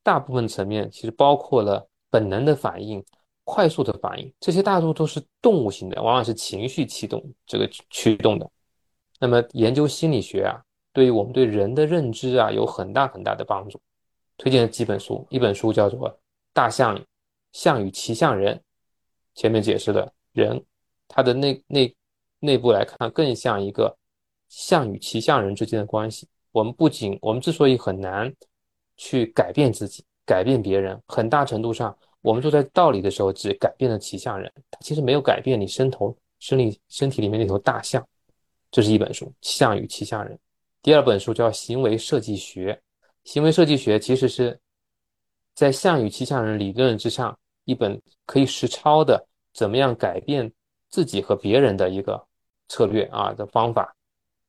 [0.04, 1.88] 大部分层面其实包括了。
[2.14, 3.02] 本能的反应，
[3.46, 8.52] 快速的反应，这些大多都是动物性的，往往是情绪驱动这个驱动的。
[9.18, 10.62] 那么研究心理学啊，
[10.92, 13.80] 对于我们对人的认知啊，有很大很大的帮助。
[14.36, 16.10] 推荐几本书，一本书叫做
[16.52, 17.02] 《大象
[17.52, 18.56] 象与骑象人》，
[19.36, 20.64] 前面解释了人，
[21.08, 21.96] 他的内内
[22.40, 23.96] 内部来看，更像一个
[24.50, 26.28] 象与骑象人之间的关系。
[26.52, 28.34] 我们不仅我们之所以很难
[28.98, 30.04] 去改变自己。
[30.24, 38.08] 改变别人，很大程度上，我们坐在道理的时候，只改变了骑象人，他其实没有改变你身头、身里、身体里面那头大象。
[38.70, 40.34] 这是一本书，《象与骑象人》。
[40.82, 42.74] 第二本书叫《行为设计学》，
[43.30, 44.58] 行为设计学其实是
[45.54, 47.38] 在象与骑象人理论之上
[47.72, 50.52] 一本可以实操的，怎么样改变
[50.90, 52.22] 自己和别人的一个
[52.68, 53.96] 策略啊的方法。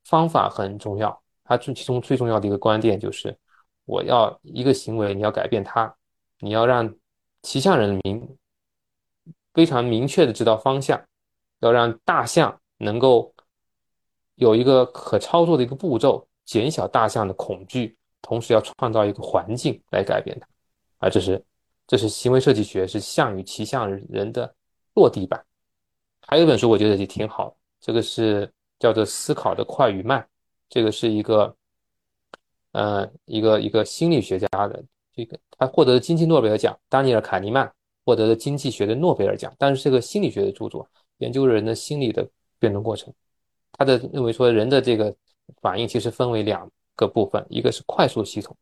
[0.04, 3.38] 方法很重要，它最其中最重要的一个观点就是，
[3.84, 5.94] 我要一个行为，你要改变它，
[6.40, 6.92] 你要让
[7.42, 8.36] 骑象人民
[9.54, 11.00] 非常明确的知道方向，
[11.60, 13.32] 要让大象能够
[14.34, 21.40] 有一个可操作的一个步骤，减小大象的恐惧，同时要创造一个环境来改变它，啊，这是
[21.93, 24.51] 这是行为设计学，是象与骑象人的
[24.94, 25.44] 落地版。
[26.27, 30.19] 还有一本书，我觉得也挺好，这个是叫做《思考的快与慢》，
[30.70, 31.55] 这个是一个，
[32.70, 34.82] 呃，一个一个心理学家的
[35.14, 37.70] 这个，他获得了经济诺贝尔奖，丹尼尔·卡尼曼
[38.06, 40.89] 获得了经济学的诺贝尔奖，但是这个心理学的著作，
[41.19, 42.27] 研究人的心理的
[42.59, 43.12] 变动过程，
[43.73, 45.14] 他的认为说人的这个
[45.60, 46.66] 反应其实分为两
[46.97, 48.56] 个部分，一个是快速系统，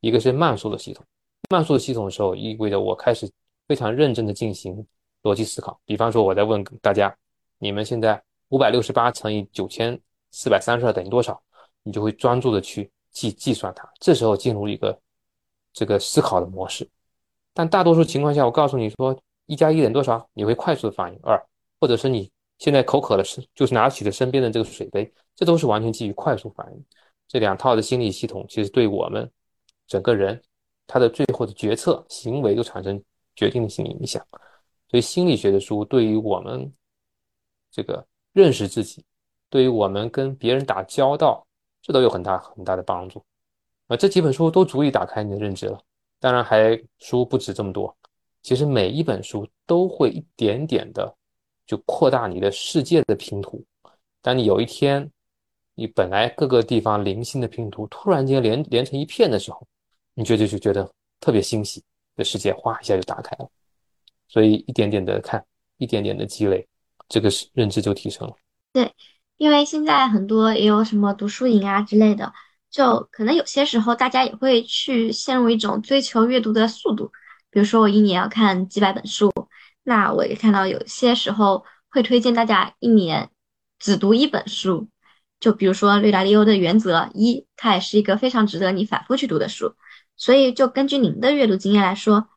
[0.00, 1.02] 一个是慢速的系统。
[1.50, 3.30] 慢速系统的时候，意味着我开始
[3.66, 4.86] 非常认真的进行。
[5.24, 7.16] 逻辑思考，比方说我在问大家，
[7.56, 9.98] 你们现在五百六十八乘以九千
[10.30, 11.42] 四百三十二等于多少？
[11.82, 15.00] 你就会专注的去计计算它，这时候进入一个
[15.72, 16.86] 这个思考的模式。
[17.54, 21.42] 但大多数情况下，我告诉你说一加一等于多少，你会快速的反应二，
[21.80, 26.84] 或者是你现在口渴了，是就是拿起了身边的这个水杯，这都是完全基于快速反应。
[27.26, 29.30] 这两套的心理系统其实对我们
[29.86, 30.38] 整个人
[30.86, 33.02] 他的最后的决策行为都产生
[33.34, 34.24] 决定性影响。
[34.88, 36.72] 所以心理学的书对于我们
[37.70, 39.04] 这个认识自己，
[39.50, 41.46] 对于我们跟别人打交道，
[41.82, 43.24] 这都有很大很大的帮助。
[43.88, 45.78] 啊，这几本书都足以打开你的认知了。
[46.20, 47.94] 当然，还书不止这么多。
[48.42, 51.14] 其实每一本书都会一点点的
[51.66, 53.64] 就扩大你的世界的拼图。
[54.22, 55.10] 当你有一天，
[55.74, 59.66] 你本来各个地方零星的拼图突然间连连成一片的时候，
[60.14, 61.82] 你觉得就觉得特别欣喜，
[62.16, 63.48] 的世界哗一下就打开了。
[64.28, 65.44] 所以一点点的看，
[65.78, 66.66] 一点点的积累，
[67.08, 68.34] 这个是认知就提升了。
[68.72, 68.92] 对，
[69.36, 72.32] 因为现在很多也有什么读书营啊之类的，
[72.70, 77.12] 就可能有些时候大家也会去陷入一种追求阅读的速度。
[77.50, 79.32] 比如说我一年要看几百本书，
[79.82, 83.30] 那我也看到有些时候会推荐大家一年
[83.78, 84.88] 只读一本书。
[85.38, 89.74] 就比如说《略达利欧的原则一》，它也是一个非常值得你反复去读的书。
[90.16, 92.28] 所以就根据您的阅读经验来说。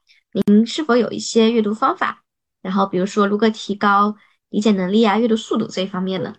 [0.45, 2.23] 您是否有一些阅读方法？
[2.61, 4.15] 然后，比如说如何提高
[4.49, 6.35] 理解能力啊、阅读速度这一方面呢？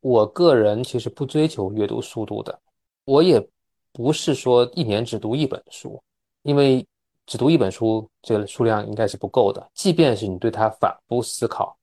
[0.00, 2.56] 我个人其实不追求阅读速度的，
[3.04, 3.44] 我也
[3.92, 6.00] 不是说一年只读一本书，
[6.42, 6.86] 因为
[7.26, 9.66] 只读一本书这个数量应该是不够的。
[9.74, 11.76] 即便是你对它反复思考，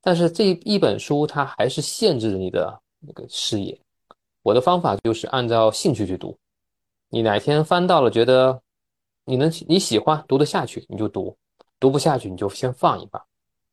[0.00, 3.78] 但是这一本书它还是限制了你的那个视野。
[4.42, 6.36] 我的方法就是按照兴趣去读，
[7.08, 8.62] 你哪天翻到了觉得。
[9.28, 11.36] 你能你喜欢读得下去，你就读；
[11.80, 13.20] 读不下去，你就先放一放。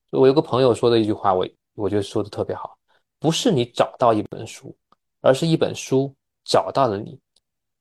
[0.09, 2.75] 我有个朋友说的一句话，我我觉得说的特别好：
[3.19, 4.75] 不是你找到一本书，
[5.21, 6.11] 而是一本书
[6.43, 7.19] 找到了你。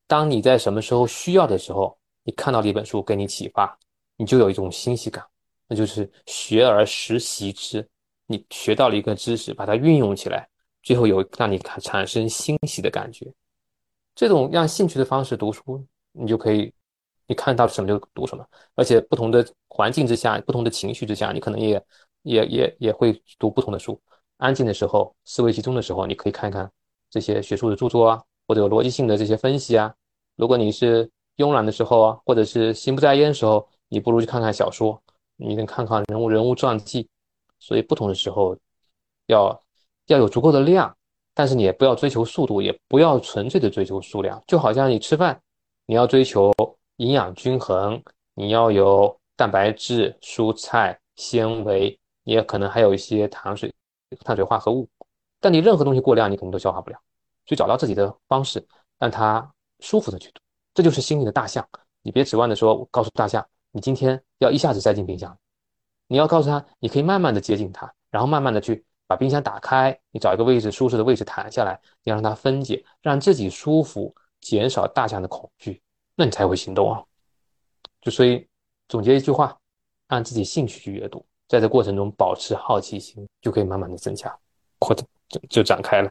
[0.06, 3.74] 当你在什么时候需要的时候，你看到了一本书给你启发，
[4.18, 5.24] 你就有一种欣喜感，
[5.66, 7.88] 那就是学而时习之。
[8.26, 10.46] 你学到了一个知识，把它运用起来，
[10.82, 13.32] 最后有让你产生欣喜的感觉。
[14.14, 16.72] 这种让兴趣的方式读书，你就可以。
[17.28, 18.44] 你看到什么就读什么，
[18.74, 21.82] 而且不同的环境之下、不同的情绪之下，你可能也
[22.22, 23.98] 也也也会读不同的书。
[24.36, 26.70] 安静的时候、思维集中的时候，你可以看看
[27.08, 29.94] 这些学术的著作啊，或者有逻辑性的这些分析啊。
[30.36, 35.00] 如果你是慵懒的时候啊，或者是心不在焉的时候，你不如去看看小说，
[35.36, 37.08] 你能看看人物人物传记。
[37.60, 38.58] 所以不同的时候
[39.26, 39.62] 要
[40.06, 40.94] 要有足够的量，
[41.34, 44.42] 但是你也不要追求速度，也不要纯粹的追求数量。
[44.46, 45.40] 就好像你吃饭，
[45.86, 46.52] 你要追求。
[46.96, 48.00] 营养均衡，
[48.34, 53.72] 你要有蛋白质、蔬菜、纤维，你也可能还有一些糖水、
[54.20, 54.88] 碳水化合物。
[55.40, 56.98] 但你任何东西过量，你可能都消化不了。
[57.46, 58.64] 所以找到自己的方式，
[58.98, 59.50] 让它
[59.80, 60.40] 舒服的去读，
[60.74, 61.66] 这就是心里的大象。
[62.02, 65.36] 你别指望的说，告诉大象，你今天要一下子塞进冰箱。
[66.06, 75.82] 你要告诉他，你可以慢慢的接近它，然后慢慢的去把冰箱打开，你找一个位置舒适的位置躺下来，你让它分解，让自己舒服，减少大象的恐惧。
[76.16, 77.02] 那你才会行动啊！
[78.00, 78.48] 就所以
[78.88, 79.54] 总结一句话，
[80.06, 84.34] 按自己兴趣去阅读，在这过程中保持好奇心，就可以慢慢的增加，
[84.78, 86.10] 扩展就就展开了。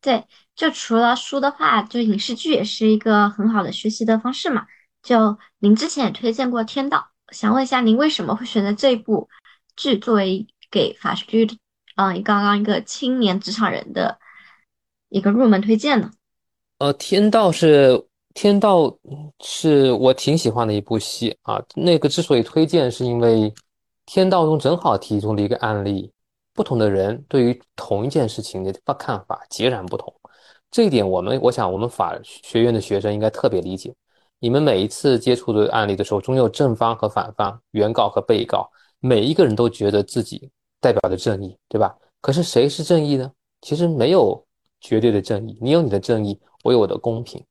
[0.00, 0.24] 对，
[0.54, 4.64] 就除了书的话，就影视剧也是一个很好的学习的方式嘛。
[5.02, 9.28] 就您之前也推荐过《天道》，想问一下您为什么会选择这部
[9.74, 11.48] 剧作为给法剧
[11.94, 14.18] 啊，刚刚一个青年职场人的
[15.08, 16.10] 一个入门推荐呢？
[16.78, 18.06] 呃，《天道》是。
[18.34, 18.90] 天道
[19.44, 21.62] 是我挺喜欢的一部戏啊。
[21.74, 23.52] 那个之所以推荐，是因为
[24.06, 26.10] 天道中正好提出了一个案例，
[26.54, 30.10] 不同的人对于同一件事情的看法截然不同。
[30.70, 33.94] 这一点，我们我想我们法学院的学生应该特别理解。
[34.38, 38.66] 你们每一次接触的案例的时候，总有正方和反方、原告和被告，
[38.98, 40.50] 每一个人都觉得自己
[40.82, 41.96] 代表的正义，对吧？
[42.20, 43.32] 可是谁是正义呢？
[43.62, 44.44] 其实没有
[44.80, 47.42] 绝对的正义，你有你的正义，我有我的公平。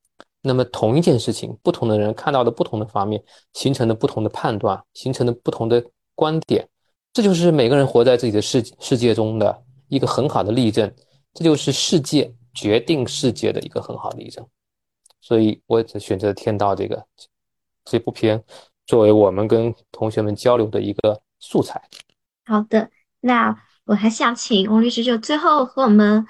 [0.42, 5.84] 那么同一件事情，不同的人看到的不同的方面，形成的不同的判断，形成的不同的
[6.14, 6.68] 观点，
[7.14, 10.94] 这就是每个人活在自己的世世界中的一个很好的例证。
[11.34, 14.46] 这就是世界决定世界的一个很好的例证。
[15.22, 17.06] 所以，我选择《天道》这个
[17.86, 18.44] 这部片
[18.88, 21.82] 作为我们跟同学们交流的一个素材。
[22.46, 22.90] 好的，
[23.22, 26.28] 那我还想请翁律师就最后和我们。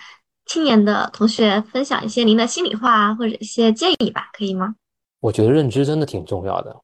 [0.47, 4.75] 青年的同学分享一些您的心里话或者一些建议吧，可以吗？
[5.21, 6.75] 我觉得认知真的挺重要的。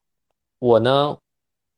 [0.58, 1.14] 我呢，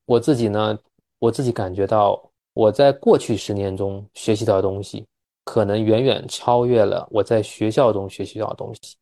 [0.05, 0.79] 我自己呢，
[1.19, 5.05] 我自己感觉到我在过去十年中学习到的东西，
[5.43, 8.97] 可能远远超越了我在学校中学习到的东西。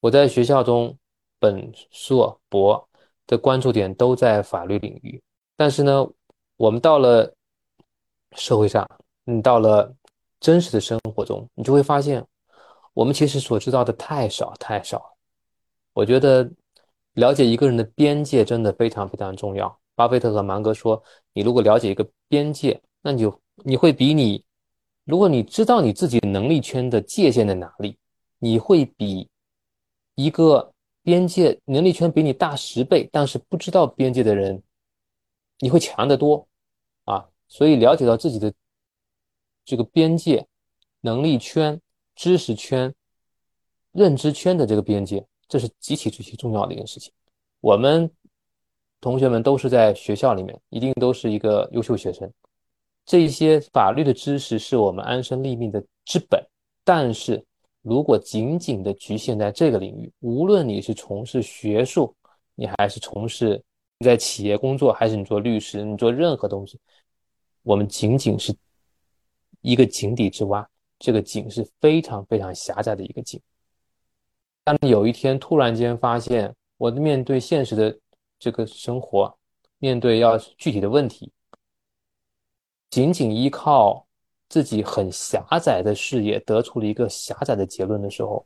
[0.00, 0.96] 我在学校中
[1.38, 2.88] 本硕博
[3.26, 5.22] 的关注点都在法律领域，
[5.56, 6.04] 但是呢，
[6.56, 7.32] 我们到了
[8.34, 8.88] 社会上，
[9.24, 9.94] 你到了。
[10.44, 12.26] 真实的生活中，你就会发现，
[12.94, 15.14] 我们其实所知道的太少太少。
[15.92, 16.50] 我觉得
[17.12, 19.78] 了解一个人的边界真的非常非常重要。
[19.94, 21.00] 巴菲特和芒格说
[21.32, 24.44] ：“你如果了解一个边界，那你就你会比你，
[25.04, 27.96] 如果你知道你自己能力圈的界限在哪里，
[28.40, 29.28] 你会比
[30.16, 30.72] 一个
[31.04, 34.60] 边界能力圈比你大十倍，但是不知道边界的人，
[35.60, 36.44] 你会强得多！
[37.52, 38.50] 所以了解到自己的。”
[39.64, 40.44] 这个边界、
[41.02, 41.80] 能力圈、
[42.16, 42.92] 知识圈、
[43.92, 47.12] 认知圈的这个边界，这是极其极其重要的一件事情。
[47.60, 48.10] 我们
[49.00, 52.28] 同学们都是在学校里面，一定都是一个优秀学生。
[53.06, 56.44] 这些法律的知识是我们安身立命的之本。
[56.82, 57.40] 但是
[57.82, 62.12] 如果仅仅的局限在这个领域，无论你是从事学术，
[62.56, 63.62] 你还是从事
[63.98, 66.80] 你在企业工作，还是你做律师，你做任何东西，
[67.62, 68.54] 我们仅仅是。
[69.64, 70.68] 一个井底之蛙，
[70.98, 73.40] 这个井是非常非常狭窄的一个井。
[74.64, 77.96] 当有一天突然间发现，我面对现实的
[78.40, 79.32] 这个生活，
[79.78, 81.30] 面对要具体的问题，
[82.90, 84.04] 仅仅依靠
[84.48, 88.44] 自己很狭窄的视野得出了一个狭窄的结论的时候，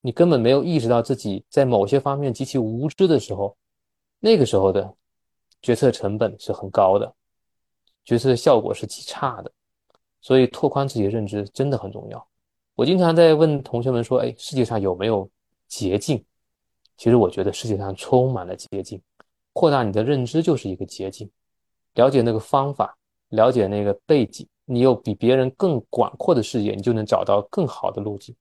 [0.00, 3.54] 你根本没有意识到自己在某些方面极其无知的时候，
[4.20, 4.96] 那个时候的
[5.60, 7.14] 决策成本是很高的。
[8.04, 9.52] 决策的效果是极差的，
[10.20, 12.28] 所以拓宽自己的认知真的很重要。
[12.74, 15.30] 我经常在问同学们说：“哎，世界上有没有
[15.68, 16.24] 捷径？”
[16.96, 19.00] 其实我觉得世界上充满了捷径，
[19.52, 21.30] 扩大你的认知就是一个捷径。
[21.94, 22.96] 了解那个方法，
[23.30, 28.34] 了解那个背景，你有比别人更广阔的视野，你就能找到更好的路径。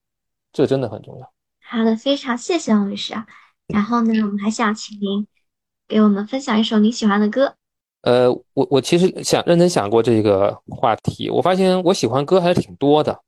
[0.52, 1.34] 这真的很重要。
[1.62, 3.28] 好的，非常谢谢王律师啊。
[3.68, 5.28] 然后呢，我们还想请您
[5.88, 7.59] 给我们分享一首你喜欢的歌。
[8.02, 13.20] 呃，我我其实想认真想过这个话题，我发现我喜欢歌还是挺多的。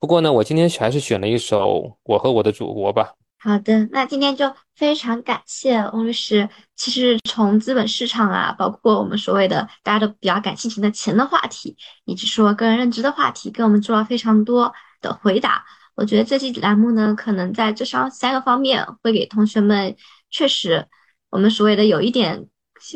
[0.00, 3.14] 不过呢，我今天还是选了一首《我和我的祖国》吧。
[3.40, 6.48] 好的，那今天就非常感谢翁律师。
[6.74, 15.64] 其实从资本市场啊，包括我们所谓的大家都比较感兴趣的钱的话题，以及说个人认知的话题，给我们做了非常多的回答。
[15.94, 19.96] 我觉得这期栏目呢，可能在这上三个方面会给同学们
[20.28, 20.86] 确实
[21.30, 22.48] 我们所谓的有一点。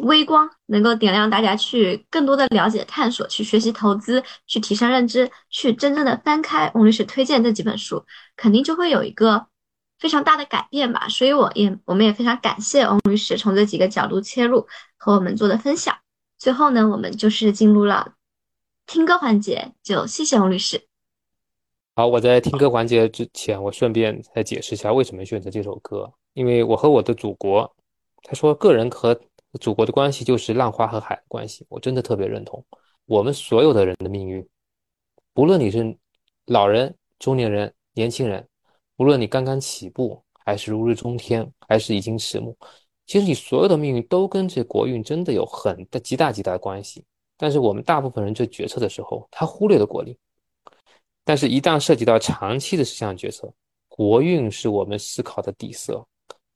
[0.03, 8.05] 微光能够点亮大家去更多的了解、探索、去学习投资、去提升认知、去真正的翻开翁律师推荐这几本书，
[8.37, 9.47] 肯定就会有一个
[9.99, 11.09] 非常大的改变吧。
[11.09, 15.97] 所以我也我们也非常感谢翁律师从这几个角度切入和我们做的分享。
[16.39, 18.15] 最后呢，我们就是进入了
[18.87, 20.87] 听歌环节，就谢谢翁律师。
[21.95, 27.75] 好，我在听歌环节之前，我顺便再解释一下为什么选择这首歌，因为我和我的祖国，
[28.23, 29.21] 他说个人和。
[29.61, 32.65] 祖国的关系就是浪花和海的关系，我真的特别认同。
[33.05, 34.47] 我们所有的人的命运，
[35.35, 35.97] 不论你是
[36.47, 38.47] 老人、中年人、年轻人，
[38.97, 42.57] 无论你刚刚起步，还是如日中天，还是已经迟暮，
[43.07, 47.05] 其实你所有的命运都跟这国运真的有很大、极大、极大的关系。
[47.37, 50.17] 但是我们大部分人做决策的时候，他忽略了国力。
[51.25, 53.53] 但是，一旦涉及到长期的事项决策，
[53.89, 56.05] 国运是我们思考的底色，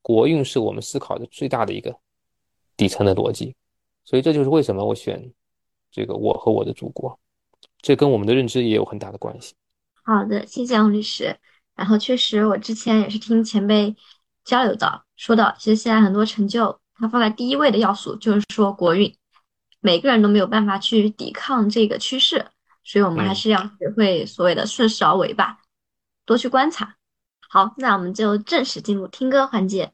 [0.00, 1.96] 国运是我们思考的最大的一个。
[2.76, 3.54] 底层的逻辑，
[4.04, 5.32] 所以这就是为什么我选
[5.90, 7.18] 这个我和我的祖国，
[7.80, 9.54] 这跟我们的认知也有很大的关系。
[10.04, 11.36] 好的，谢谢王律师。
[11.74, 13.94] 然后确实，我之前也是听前辈
[14.44, 19.14] 交流到说到，其实现在很多成就，它放在第一位的要素就是说国运，
[19.80, 22.46] 每个人都没有办法去抵抗这个趋势，
[22.82, 25.58] 所以我们还是要学会所谓的顺势而为吧。
[26.24, 26.96] 多去观察。
[27.48, 29.92] 好，那我们就正式进入听歌环节。